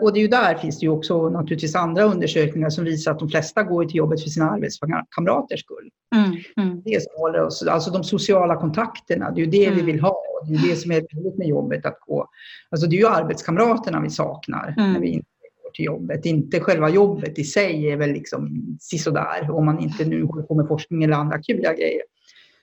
Och 0.00 0.12
det 0.12 0.18
är 0.18 0.22
ju 0.22 0.28
där 0.28 0.54
finns 0.54 0.80
det 0.80 0.86
ju 0.86 0.90
också 0.90 1.28
naturligtvis 1.28 1.74
andra 1.74 2.02
undersökningar 2.02 2.70
som 2.70 2.84
visar 2.84 3.10
att 3.10 3.18
de 3.18 3.28
flesta 3.28 3.62
går 3.62 3.84
till 3.84 3.96
jobbet 3.96 4.22
för 4.22 4.30
sina 4.30 4.50
arbetskamraters 4.50 5.60
skull. 5.60 5.90
Mm, 6.16 6.36
mm. 6.56 6.82
Det 6.84 7.02
som 7.02 7.12
håller 7.20 7.42
oss, 7.42 7.62
alltså 7.62 7.90
de 7.90 8.04
sociala 8.04 8.56
kontakterna, 8.56 9.30
det 9.30 9.40
är 9.40 9.44
ju 9.44 9.50
det 9.50 9.66
mm. 9.66 9.78
vi 9.78 9.92
vill 9.92 10.00
ha. 10.00 10.22
Det 10.48 10.54
är 10.54 10.68
det 10.70 10.76
som 10.76 10.90
är 10.90 11.00
roligt 11.00 11.38
med 11.38 11.48
jobbet 11.48 11.86
att 11.86 12.00
gå. 12.00 12.28
Alltså 12.70 12.86
det 12.86 12.96
är 12.96 12.98
ju 12.98 13.06
arbetskamraterna 13.06 14.00
vi 14.00 14.10
saknar 14.10 14.74
mm. 14.78 14.92
när 14.92 15.00
vi 15.00 15.08
inte 15.08 15.28
går 15.62 15.70
till 15.70 15.84
jobbet. 15.84 16.26
Inte 16.26 16.60
själva 16.60 16.88
jobbet 16.88 17.38
i 17.38 17.44
sig 17.44 17.90
är 17.90 17.96
väl 17.96 18.12
liksom 18.12 18.66
sisådär 18.80 19.50
om 19.50 19.64
man 19.64 19.80
inte 19.80 20.04
nu 20.04 20.24
håller 20.24 20.42
på 20.42 20.54
med 20.54 20.68
forskning 20.68 21.04
eller 21.04 21.16
andra 21.16 21.42
kul 21.42 21.60
grejer. 21.60 22.02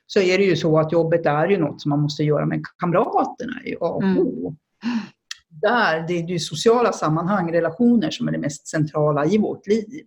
Så 0.07 0.19
är 0.19 0.37
det 0.37 0.43
ju 0.43 0.55
så 0.55 0.79
att 0.79 0.91
jobbet 0.91 1.25
är 1.25 1.47
ju 1.47 1.57
något 1.57 1.81
som 1.81 1.89
man 1.89 1.99
måste 1.99 2.23
göra 2.23 2.45
med 2.45 2.61
kamraterna 2.77 3.53
i 3.65 3.75
A 3.75 3.87
och 3.89 4.03
mm. 4.03 4.17
O 4.17 4.55
där, 5.61 6.07
det 6.07 6.13
är 6.13 6.27
ju 6.27 6.39
sociala 6.39 6.93
sammanhang, 6.93 7.53
relationer 7.53 8.11
som 8.11 8.27
är 8.27 8.31
det 8.31 8.37
mest 8.37 8.67
centrala 8.67 9.25
i 9.25 9.37
vårt 9.37 9.67
liv. 9.67 10.05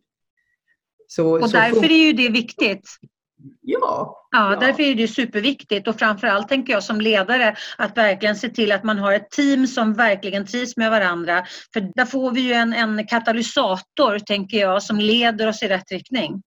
Så, 1.07 1.41
och 1.41 1.51
så 1.51 1.57
därför 1.57 1.91
är 1.91 2.07
ju 2.07 2.13
det 2.13 2.29
viktigt. 2.29 2.89
Ja, 3.61 4.27
ja. 4.31 4.57
därför 4.61 4.83
är 4.83 4.95
det 4.95 5.09
superviktigt 5.09 5.89
och 5.89 5.99
framförallt 5.99 6.49
tänker 6.49 6.73
jag 6.73 6.83
som 6.83 7.01
ledare 7.01 7.57
att 7.79 7.97
verkligen 7.97 8.37
se 8.37 8.49
till 8.49 8.73
att 8.73 8.85
man 8.85 8.99
har 8.99 9.13
ett 9.13 9.31
team 9.31 9.67
som 9.67 9.95
verkligen 9.95 10.47
trivs 10.47 10.77
med 10.77 10.91
varandra. 10.91 11.45
För 11.73 11.81
där 11.95 12.05
får 12.05 12.31
vi 12.31 12.41
ju 12.41 12.53
en, 12.53 12.73
en 12.73 13.07
katalysator, 13.07 14.19
tänker 14.19 14.59
jag, 14.59 14.83
som 14.83 14.99
leder 14.99 15.47
oss 15.47 15.63
i 15.63 15.69
rätt 15.69 15.93
riktning. 15.93 16.43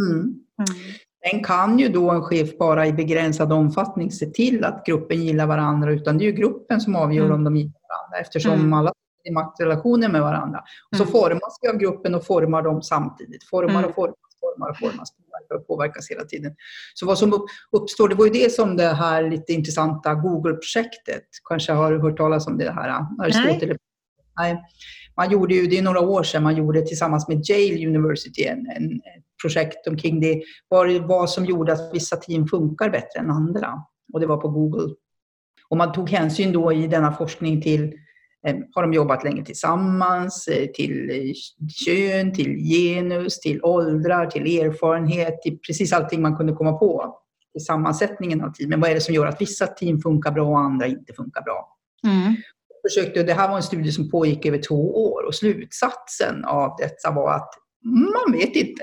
Mm. 0.00 0.20
Mm. 0.20 0.94
Sen 1.30 1.44
kan 1.44 1.78
ju 1.78 1.88
då 1.88 2.10
en 2.10 2.22
chef 2.22 2.58
bara 2.58 2.86
i 2.86 2.92
begränsad 2.92 3.52
omfattning 3.52 4.10
se 4.10 4.26
till 4.26 4.64
att 4.64 4.86
gruppen 4.86 5.24
gillar 5.24 5.46
varandra, 5.46 5.92
utan 5.92 6.18
det 6.18 6.24
är 6.24 6.26
ju 6.26 6.32
gruppen 6.32 6.80
som 6.80 6.96
avgör 6.96 7.24
mm. 7.24 7.34
om 7.36 7.44
de 7.44 7.56
gillar 7.56 7.72
varandra 7.88 8.18
eftersom 8.18 8.52
mm. 8.52 8.72
alla 8.72 8.92
är 9.24 9.32
maktrelationer 9.32 10.08
med 10.08 10.20
varandra. 10.20 10.58
Och 10.90 10.96
så 10.96 11.02
mm. 11.02 11.12
formas 11.12 11.58
vi 11.62 11.68
av 11.68 11.76
gruppen 11.76 12.14
och 12.14 12.26
formar 12.26 12.62
dem 12.62 12.82
samtidigt. 12.82 13.44
Formar 13.44 13.74
och 13.74 13.78
mm. 13.78 13.92
formas, 13.92 14.16
formar 14.40 14.70
och 14.70 14.78
formas, 14.78 15.12
påverkar 15.16 15.54
och 15.54 15.66
påverkas 15.66 16.10
hela 16.10 16.24
tiden. 16.24 16.54
Så 16.94 17.06
vad 17.06 17.18
som 17.18 17.46
uppstår, 17.72 18.08
det 18.08 18.14
var 18.14 18.24
ju 18.24 18.32
det 18.32 18.52
som 18.52 18.76
det 18.76 18.88
här 18.88 19.30
lite 19.30 19.52
intressanta 19.52 20.14
Google-projektet, 20.14 21.24
kanske 21.48 21.72
har 21.72 21.98
hört 21.98 22.16
talas 22.16 22.46
om 22.46 22.58
det 22.58 22.70
här? 22.70 23.04
Aristoteles. 23.18 23.78
Nej. 24.36 24.64
Man 25.16 25.30
gjorde 25.30 25.54
ju, 25.54 25.66
det 25.66 25.78
är 25.78 25.82
några 25.82 26.00
år 26.00 26.22
sedan, 26.22 26.42
man 26.42 26.56
gjorde 26.56 26.82
tillsammans 26.82 27.28
med 27.28 27.50
Yale 27.50 27.86
University 27.86 28.44
en, 28.44 28.58
en, 28.58 29.00
projekt 29.42 29.86
omkring 29.86 30.20
det, 30.20 30.42
vad 30.68 30.92
var 30.92 31.26
som 31.26 31.44
gjorde 31.44 31.72
att 31.72 31.90
vissa 31.94 32.16
team 32.16 32.48
funkar 32.48 32.90
bättre 32.90 33.20
än 33.20 33.30
andra. 33.30 33.72
Och 34.12 34.20
det 34.20 34.26
var 34.26 34.36
på 34.36 34.48
Google. 34.48 34.94
Och 35.68 35.76
man 35.76 35.92
tog 35.92 36.10
hänsyn 36.10 36.52
då 36.52 36.72
i 36.72 36.86
denna 36.86 37.12
forskning 37.12 37.62
till 37.62 37.82
eh, 38.46 38.56
har 38.74 38.82
de 38.82 38.92
jobbat 38.92 39.24
länge 39.24 39.44
tillsammans, 39.44 40.48
eh, 40.48 40.66
till 40.66 41.10
eh, 41.10 41.32
kön, 41.68 42.34
till 42.34 42.56
genus, 42.56 43.40
till 43.40 43.64
åldrar, 43.64 44.26
till 44.26 44.60
erfarenhet, 44.60 45.42
till 45.42 45.58
precis 45.58 45.92
allting 45.92 46.22
man 46.22 46.36
kunde 46.36 46.52
komma 46.52 46.72
på 46.72 47.18
i 47.58 47.60
sammansättningen 47.60 48.40
av 48.40 48.52
teamen. 48.52 48.80
Vad 48.80 48.90
är 48.90 48.94
det 48.94 49.00
som 49.00 49.14
gör 49.14 49.26
att 49.26 49.40
vissa 49.40 49.66
team 49.66 50.00
funkar 50.00 50.30
bra 50.30 50.48
och 50.48 50.58
andra 50.58 50.86
inte 50.86 51.12
funkar 51.12 51.42
bra? 51.42 51.76
Mm. 52.06 52.36
Försökte, 52.88 53.22
det 53.22 53.34
här 53.34 53.48
var 53.48 53.56
en 53.56 53.62
studie 53.62 53.92
som 53.92 54.10
pågick 54.10 54.46
över 54.46 54.58
två 54.58 55.12
år 55.12 55.26
och 55.26 55.34
slutsatsen 55.34 56.44
av 56.44 56.76
detta 56.78 57.10
var 57.10 57.34
att 57.34 57.50
man 57.84 58.32
vet 58.32 58.56
inte 58.56 58.82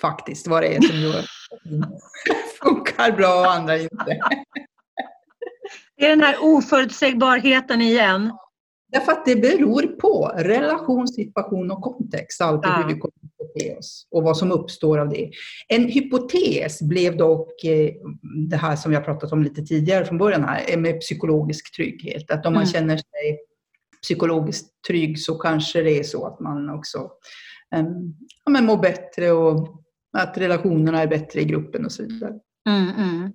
faktiskt 0.00 0.46
vad 0.46 0.62
det 0.62 0.76
är 0.76 0.80
som 0.80 1.00
gör 1.00 1.24
funkar 2.62 3.12
bra 3.16 3.40
och 3.40 3.52
andra 3.52 3.78
inte. 3.78 4.20
Det 5.96 6.06
är 6.06 6.10
den 6.10 6.20
här 6.20 6.36
oförutsägbarheten 6.40 7.82
igen. 7.82 8.32
Därför 8.92 9.12
att 9.12 9.24
det 9.24 9.36
beror 9.36 9.82
på 9.82 10.32
relation, 10.36 11.08
situation 11.08 11.70
och 11.70 11.82
kontext, 11.82 12.40
alltid 12.40 12.70
ja. 12.70 12.76
hur 12.76 12.94
vi 12.94 13.00
kommer 13.00 13.14
att 13.14 13.54
bete 13.54 13.76
oss 13.76 14.06
och 14.10 14.22
vad 14.22 14.36
som 14.36 14.52
uppstår 14.52 14.98
av 14.98 15.08
det. 15.08 15.30
En 15.68 15.84
hypotes 15.84 16.82
blev 16.82 17.16
dock 17.16 17.64
eh, 17.64 17.90
det 18.48 18.56
här 18.56 18.76
som 18.76 18.94
har 18.94 19.00
pratat 19.00 19.32
om 19.32 19.42
lite 19.42 19.62
tidigare 19.62 20.04
från 20.04 20.18
början 20.18 20.44
här, 20.44 20.76
med 20.76 21.00
psykologisk 21.00 21.76
trygghet. 21.76 22.30
Att 22.30 22.46
om 22.46 22.52
man 22.52 22.62
mm. 22.62 22.72
känner 22.72 22.96
sig 22.96 23.38
psykologiskt 24.02 24.66
trygg 24.86 25.18
så 25.18 25.34
kanske 25.34 25.82
det 25.82 25.98
är 25.98 26.04
så 26.04 26.26
att 26.26 26.40
man 26.40 26.70
också 26.70 26.98
um, 27.76 28.14
ja, 28.44 28.52
men 28.52 28.64
mår 28.64 28.76
bättre 28.76 29.32
och 29.32 29.85
att 30.16 30.38
relationerna 30.38 31.02
är 31.02 31.06
bättre 31.06 31.40
i 31.40 31.44
gruppen 31.44 31.84
och 31.84 31.92
så 31.92 32.02
vidare. 32.02 32.32
Mm, 32.68 32.88
mm. 32.88 33.32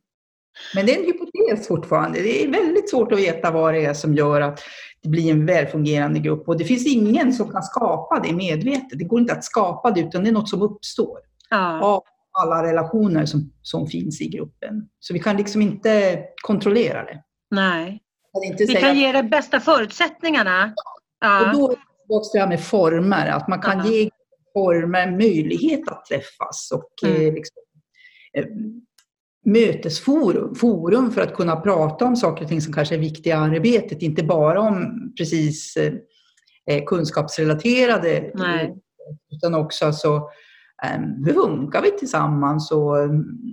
Men 0.76 0.86
det 0.86 0.96
är 0.96 1.00
en 1.00 1.06
hypotes 1.06 1.68
fortfarande. 1.68 2.22
Det 2.22 2.44
är 2.44 2.52
väldigt 2.52 2.90
svårt 2.90 3.12
att 3.12 3.20
veta 3.20 3.52
vad 3.52 3.74
det 3.74 3.86
är 3.86 3.94
som 3.94 4.14
gör 4.14 4.42
att 4.42 4.60
det 5.04 5.10
blir 5.10 5.32
en 5.32 5.46
välfungerande 5.46 6.20
grupp. 6.20 6.48
Och 6.48 6.58
det 6.58 6.64
finns 6.64 6.88
ingen 6.88 7.34
som 7.34 7.52
kan 7.52 7.64
skapa 7.64 8.20
det 8.20 8.34
medvetet. 8.34 9.00
Det 9.00 9.04
går 9.04 9.20
inte 9.20 9.34
att 9.34 9.44
skapa 9.44 9.92
det, 9.92 10.02
utan 10.02 10.24
det 10.24 10.30
är 10.30 10.34
något 10.34 10.50
som 10.50 10.62
uppstår. 10.62 11.20
Ja. 11.50 11.82
Av 11.82 12.04
alla 12.32 12.64
relationer 12.64 13.26
som, 13.26 13.54
som 13.62 13.88
finns 13.88 14.22
i 14.22 14.28
gruppen. 14.28 14.88
Så 15.00 15.14
vi 15.14 15.20
kan 15.20 15.38
liksom 15.38 15.62
inte 15.62 16.24
kontrollera 16.42 17.04
det. 17.04 17.24
Nej. 17.52 18.02
Kan 18.34 18.68
vi 18.68 18.76
kan 18.76 18.98
ge 18.98 19.12
de 19.12 19.30
bästa 19.30 19.60
förutsättningarna. 19.60 20.74
Ja. 21.22 21.52
Och 21.52 21.58
då 21.58 21.72
är 21.72 21.76
det 22.08 22.30
det 22.34 22.40
här 22.40 22.48
med 22.48 22.64
former. 22.64 23.28
Att 23.28 23.48
man 23.48 23.62
kan 23.62 23.78
ja. 23.78 23.86
ge 23.86 24.10
former 24.54 25.12
möjlighet 25.12 25.88
att 25.88 26.06
träffas 26.06 26.72
och 26.74 27.10
mm. 27.10 27.28
eh, 27.28 27.34
liksom, 27.34 27.62
eh, 28.38 28.46
mötesforum 29.46 30.56
forum 30.56 31.12
för 31.12 31.22
att 31.22 31.34
kunna 31.34 31.56
prata 31.56 32.06
om 32.06 32.16
saker 32.16 32.44
och 32.44 32.50
ting 32.50 32.62
som 32.62 32.74
kanske 32.74 32.96
är 32.96 33.00
viktiga 33.00 33.34
i 33.34 33.38
arbetet, 33.38 34.02
inte 34.02 34.24
bara 34.24 34.62
om 34.62 35.12
precis 35.18 35.78
eh, 35.78 35.94
eh 36.70 36.84
kunskapsrelaterade 36.86 38.32
Nej. 38.36 38.76
utan 39.36 39.56
också 39.56 39.86
alltså, 39.86 40.30
hur 41.26 41.34
funkar 41.34 41.82
vi 41.82 41.92
tillsammans 41.92 42.72
och 42.72 42.96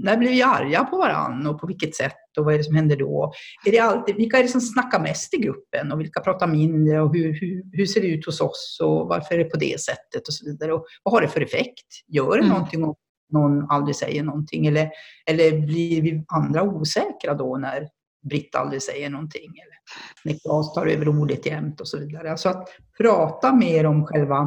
när 0.03 0.17
blir 0.17 0.31
vi 0.31 0.43
arga 0.43 0.85
på 0.85 0.97
varandra 0.99 1.51
och 1.51 1.61
på 1.61 1.67
vilket 1.67 1.95
sätt 1.95 2.13
och 2.39 2.45
vad 2.45 2.55
är 2.55 2.59
det 2.59 2.64
som 2.64 2.74
händer 2.74 2.97
då? 2.97 3.32
Är 3.66 3.72
det 3.72 3.78
alltid, 3.78 4.16
vilka 4.16 4.39
är 4.39 4.43
det 4.43 4.49
som 4.49 4.61
snackar 4.61 5.01
mest 5.01 5.34
i 5.34 5.36
gruppen 5.36 5.93
och 5.93 6.01
vilka 6.01 6.20
pratar 6.20 6.47
mindre 6.47 7.01
och 7.01 7.14
hur, 7.14 7.41
hur, 7.41 7.62
hur 7.72 7.86
ser 7.86 8.01
det 8.01 8.07
ut 8.07 8.26
hos 8.26 8.41
oss 8.41 8.78
och 8.82 9.09
varför 9.09 9.34
är 9.34 9.39
det 9.39 9.51
på 9.51 9.59
det 9.59 9.80
sättet 9.80 10.28
och 10.28 10.34
så 10.34 10.45
vidare. 10.45 10.72
Och 10.72 10.86
vad 11.03 11.14
har 11.14 11.20
det 11.20 11.28
för 11.28 11.41
effekt? 11.41 11.86
Gör 12.09 12.32
det 12.32 12.39
mm. 12.39 12.49
någonting 12.49 12.84
om 12.84 12.95
någon 13.32 13.70
aldrig 13.70 13.97
säger 13.97 14.22
någonting 14.22 14.66
eller, 14.66 14.91
eller 15.30 15.66
blir 15.66 16.03
vi 16.03 16.24
andra 16.28 16.62
osäkra 16.62 17.34
då 17.34 17.57
när 17.57 17.89
Britt 18.28 18.55
aldrig 18.55 18.82
säger 18.82 19.11
någonting 19.11 19.51
eller 19.51 19.78
när 20.24 20.39
Claes 20.39 20.72
tar 20.74 20.86
över 20.86 21.09
ordet 21.09 21.47
jämt 21.47 21.80
och 21.80 21.89
så 21.89 21.99
vidare. 21.99 22.30
Alltså 22.30 22.49
att 22.49 22.68
prata 22.99 23.53
mer 23.53 23.86
om 23.86 24.07
själva 24.07 24.47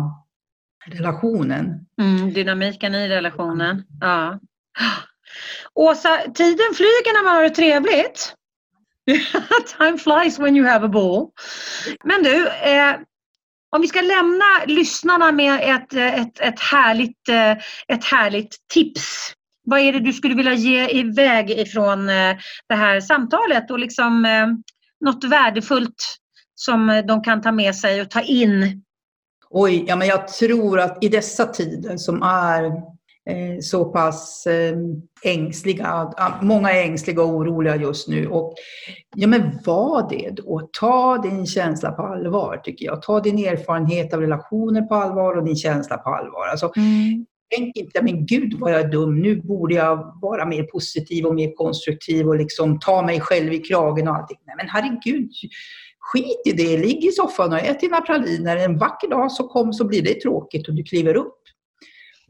relationen. 0.86 1.86
Mm, 2.02 2.34
dynamiken 2.34 2.96
i 2.96 3.08
relationen. 3.08 3.84
Ja. 4.02 4.40
Åsa, 5.74 6.18
tiden 6.18 6.76
flyger 6.76 7.14
när 7.14 7.24
man 7.24 7.36
har 7.36 7.44
det 7.44 7.50
trevligt. 7.50 8.34
Time 9.78 9.98
flies 9.98 10.40
when 10.40 10.58
you 10.58 10.68
have 10.68 10.86
a 10.86 10.90
ball. 10.90 11.30
Men 12.04 12.24
du, 12.24 12.48
eh, 12.48 12.96
om 13.76 13.82
vi 13.82 13.88
ska 13.88 14.02
lämna 14.02 14.46
lyssnarna 14.66 15.32
med 15.32 15.76
ett, 15.76 15.94
eh, 15.94 16.22
ett, 16.22 16.40
ett, 16.40 16.60
härligt, 16.60 17.30
eh, 17.30 17.52
ett 17.88 18.06
härligt 18.06 18.56
tips. 18.74 19.34
Vad 19.64 19.80
är 19.80 19.94
det 19.94 20.00
du 20.00 20.14
skulle 20.14 20.36
vilja 20.36 20.54
ge 20.54 20.88
iväg 20.88 21.52
ifrån 21.52 22.10
eh, 22.10 22.38
det 22.70 22.76
här 22.76 23.02
samtalet 23.02 23.72
och 23.72 23.80
liksom 23.80 24.26
eh, 24.26 24.48
något 25.06 25.24
värdefullt 25.24 26.18
som 26.56 27.04
de 27.08 27.24
kan 27.24 27.42
ta 27.42 27.52
med 27.52 27.76
sig 27.76 28.02
och 28.02 28.10
ta 28.10 28.22
in? 28.22 28.84
Oj, 29.50 29.86
ja, 29.88 29.96
men 29.96 30.08
jag 30.08 30.28
tror 30.28 30.80
att 30.80 31.04
i 31.04 31.10
dessa 31.10 31.46
tider 31.46 31.98
som 31.98 32.24
är 32.24 32.72
så 33.62 33.86
pass 33.86 34.48
eh, 34.48 34.78
ängsliga. 35.24 36.14
Många 36.42 36.72
är 36.72 36.84
ängsliga 36.84 37.24
och 37.24 37.30
oroliga 37.30 37.76
just 37.76 38.08
nu. 38.08 38.28
Och, 38.28 38.54
ja, 39.16 39.28
men 39.28 39.60
var 39.66 40.10
det 40.10 40.30
då. 40.30 40.70
Ta 40.80 41.18
din 41.18 41.46
känsla 41.46 41.92
på 41.92 42.02
allvar, 42.02 42.58
tycker 42.58 42.86
jag. 42.86 43.02
Ta 43.02 43.20
din 43.20 43.38
erfarenhet 43.38 44.14
av 44.14 44.22
relationer 44.22 44.82
på 44.82 44.96
allvar 44.96 45.38
och 45.38 45.46
din 45.46 45.56
känsla 45.56 45.98
på 45.98 46.10
allvar. 46.10 46.48
Alltså, 46.52 46.72
mm. 46.76 47.26
Tänk 47.56 47.76
inte, 47.76 48.02
men 48.04 48.26
gud 48.26 48.60
vad 48.60 48.74
jag 48.74 48.82
är 48.82 48.88
dum, 48.88 49.22
nu 49.22 49.42
borde 49.42 49.76
jag 49.76 50.20
vara 50.22 50.46
mer 50.46 50.64
positiv 50.64 51.26
och 51.26 51.36
mer 51.36 51.56
konstruktiv 51.56 52.28
och 52.28 52.36
liksom 52.36 52.80
ta 52.80 53.02
mig 53.02 53.20
själv 53.20 53.54
i 53.54 53.60
kragen 53.60 54.08
och 54.08 54.16
allting. 54.16 54.38
Nej, 54.46 54.56
men 54.58 54.70
herregud, 54.70 55.32
skit 56.00 56.42
i 56.46 56.52
det, 56.52 56.78
ligg 56.78 57.06
i 57.06 57.12
soffan 57.12 57.54
och 57.54 57.60
ät 57.60 57.80
dina 57.80 58.02
praliner. 58.02 58.58
En 58.58 58.78
vacker 58.78 59.10
dag 59.10 59.32
så 59.32 59.48
kom 59.48 59.74
så 59.74 59.86
blir 59.86 60.02
det 60.02 60.22
tråkigt 60.22 60.68
och 60.68 60.74
du 60.74 60.84
kliver 60.84 61.16
upp. 61.16 61.41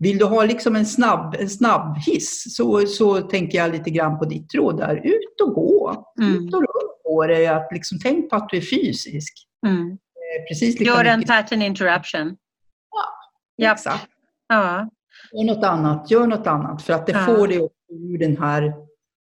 Vill 0.01 0.17
du 0.17 0.25
ha 0.25 0.45
liksom 0.45 0.75
en 0.75 0.85
snabb, 0.85 1.35
en 1.39 1.49
snabb 1.49 1.97
hiss 1.97 2.55
så, 2.55 2.87
så 2.87 3.21
tänker 3.21 3.57
jag 3.57 3.71
lite 3.71 3.89
grann 3.89 4.19
på 4.19 4.25
ditt 4.25 4.55
råd 4.55 4.77
där. 4.77 4.95
Ut 4.95 5.41
och 5.41 5.53
gå. 5.53 6.05
Mm. 6.21 6.33
Ut 6.33 6.53
och 6.53 6.61
rör 6.61 7.03
på 7.03 7.27
dig. 7.27 7.47
Att 7.47 7.67
liksom, 7.71 7.99
tänk 8.03 8.29
på 8.29 8.35
att 8.35 8.49
du 8.49 8.57
är 8.57 8.61
fysisk. 8.61 9.47
Mm. 9.67 9.97
Eh, 10.61 10.83
Gör 10.85 11.05
en 11.05 11.23
pattern 11.23 11.61
interruption. 11.61 12.37
Ja, 13.57 13.65
yep. 13.65 13.73
exakt. 13.73 14.07
Ja. 14.47 14.89
Gör 15.31 15.55
något 15.55 15.65
annat. 15.65 16.11
Gör 16.11 16.27
något 16.27 16.47
annat. 16.47 16.81
För 16.81 16.93
att 16.93 17.07
det 17.07 17.13
ja. 17.13 17.25
får 17.25 17.47
dig 17.47 17.69
ur 17.89 18.17
den 18.17 18.37
här, 18.37 18.63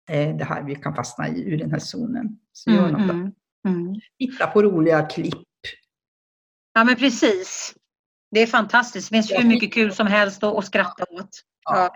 eh, 0.09 0.35
det 0.37 0.43
här 0.43 0.63
vi 0.63 0.75
kan 0.75 0.95
fastna 0.95 1.27
i, 1.27 1.43
ur 1.53 1.57
den 1.57 1.71
här 1.71 1.79
zonen. 1.79 2.39
Så 2.53 2.71
gör 2.71 2.79
mm, 2.79 2.91
något 2.91 3.01
mm, 3.01 3.21
annat. 3.21 3.33
Mm. 3.67 3.95
Titta 4.19 4.47
på 4.47 4.63
roliga 4.63 5.01
klipp 5.01 5.43
Ja 6.73 6.83
men 6.83 6.95
precis. 6.95 7.75
Det 8.31 8.39
är 8.39 8.47
fantastiskt. 8.47 9.09
Det 9.09 9.15
finns 9.15 9.31
hur 9.31 9.47
mycket 9.47 9.73
kul 9.73 9.93
som 9.93 10.07
helst 10.07 10.43
att, 10.43 10.57
att 10.57 10.65
skratta 10.65 11.03
åt. 11.09 11.29
Ja. 11.63 11.89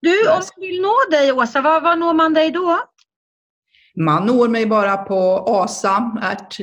Du, 0.00 0.28
om 0.28 0.34
man 0.34 0.42
vill 0.56 0.82
nå 0.82 0.94
dig 1.10 1.32
Åsa, 1.32 1.60
var, 1.60 1.80
var 1.80 1.96
når 1.96 2.14
man 2.14 2.34
dig 2.34 2.50
då? 2.50 2.78
Man 3.96 4.26
når 4.26 4.48
mig 4.48 4.66
bara 4.66 4.96
på 4.96 5.44
asa.cfol.se 5.46 6.62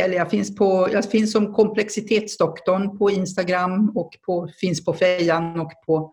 eller 0.00 0.14
jag 0.14 0.30
finns, 0.30 0.56
på, 0.56 0.88
jag 0.92 1.10
finns 1.10 1.32
som 1.32 1.54
komplexitetsdoktorn 1.54 2.98
på 2.98 3.10
Instagram 3.10 3.92
och 3.94 4.10
på, 4.26 4.48
finns 4.60 4.84
på 4.84 4.92
Fejan 4.92 5.60
och 5.60 5.72
på 5.86 6.12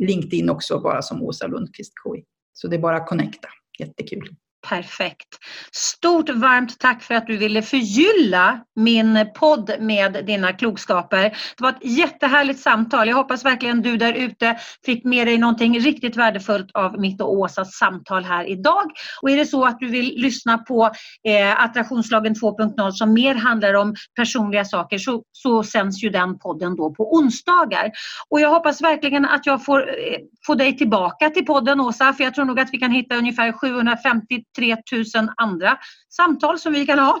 LinkedIn 0.00 0.50
också 0.50 0.80
bara 0.80 1.02
som 1.02 1.22
Åsa 1.22 1.46
Lundqvist 1.46 1.92
KI. 2.04 2.24
Så 2.52 2.68
det 2.68 2.76
är 2.76 2.80
bara 2.80 2.96
att 2.96 3.08
connecta. 3.08 3.48
Jättekul. 3.78 4.28
Perfekt. 4.68 5.28
Stort 5.72 6.30
varmt 6.30 6.78
tack 6.78 7.02
för 7.02 7.14
att 7.14 7.26
du 7.26 7.36
ville 7.36 7.62
förgylla 7.62 8.60
min 8.76 9.26
podd 9.34 9.70
med 9.80 10.24
dina 10.26 10.52
klokskaper. 10.52 11.22
Det 11.22 11.62
var 11.62 11.70
ett 11.70 11.84
jättehärligt 11.84 12.60
samtal. 12.60 13.08
Jag 13.08 13.16
hoppas 13.16 13.44
verkligen 13.44 13.82
du 13.82 13.96
där 13.96 14.12
ute 14.12 14.56
fick 14.84 15.04
med 15.04 15.26
dig 15.26 15.38
någonting 15.38 15.80
riktigt 15.80 16.16
värdefullt 16.16 16.70
av 16.74 17.00
mitt 17.00 17.20
och 17.20 17.32
Åsas 17.32 17.72
samtal 17.72 18.24
här 18.24 18.44
idag. 18.44 18.84
Och 19.22 19.30
är 19.30 19.36
det 19.36 19.46
så 19.46 19.64
att 19.64 19.78
du 19.80 19.86
vill 19.86 20.14
lyssna 20.16 20.58
på 20.58 20.90
eh, 21.28 21.64
Attraktionslagen 21.64 22.34
2.0 22.34 22.90
som 22.90 23.12
mer 23.12 23.34
handlar 23.34 23.74
om 23.74 23.94
personliga 24.16 24.64
saker 24.64 24.98
så, 24.98 25.22
så 25.32 25.62
sänds 25.62 26.02
ju 26.02 26.10
den 26.10 26.38
podden 26.38 26.76
då 26.76 26.94
på 26.94 27.14
onsdagar. 27.14 27.90
Och 28.28 28.40
jag 28.40 28.50
hoppas 28.50 28.82
verkligen 28.82 29.24
att 29.24 29.46
jag 29.46 29.64
får 29.64 29.80
eh, 29.80 30.18
få 30.46 30.54
dig 30.54 30.76
tillbaka 30.76 31.30
till 31.30 31.46
podden 31.46 31.80
Åsa, 31.80 32.12
för 32.12 32.24
jag 32.24 32.34
tror 32.34 32.44
nog 32.44 32.60
att 32.60 32.68
vi 32.72 32.78
kan 32.78 32.90
hitta 32.90 33.16
ungefär 33.16 33.52
750 33.52 34.44
3000 34.56 35.30
andra 35.36 35.78
samtal 36.16 36.58
som 36.58 36.72
vi 36.72 36.86
kan 36.86 36.98
ha. 36.98 37.20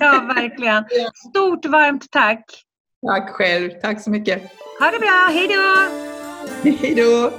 ja, 0.00 0.32
verkligen. 0.36 0.84
Stort 1.30 1.66
varmt 1.66 2.10
tack. 2.10 2.44
Tack 3.06 3.30
själv. 3.30 3.70
Tack 3.82 4.02
så 4.02 4.10
mycket. 4.10 4.42
Ha 4.80 4.90
det 4.90 4.98
bra. 4.98 5.28
Hej 5.30 5.48
då! 5.48 6.02
Hej 6.70 6.94
då! 6.94 7.32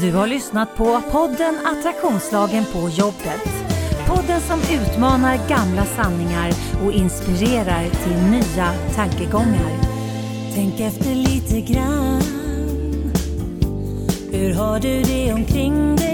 Du 0.00 0.12
har 0.12 0.26
lyssnat 0.26 0.76
på 0.76 1.00
podden 1.12 1.54
Attraktionslagen 1.64 2.64
på 2.72 2.88
jobbet. 2.88 3.64
Podden 4.06 4.40
som 4.40 4.60
utmanar 4.60 5.48
gamla 5.48 5.84
sanningar 5.84 6.50
och 6.84 6.92
inspirerar 6.92 7.84
till 7.90 8.16
nya 8.30 8.72
tankegångar. 8.94 9.70
Tänk 10.54 10.80
efter 10.80 11.14
lite 11.14 11.72
grann. 11.72 12.22
Hur 14.32 14.54
har 14.54 14.80
du 14.80 15.02
det 15.02 15.32
omkring 15.32 15.96
dig 15.96 16.13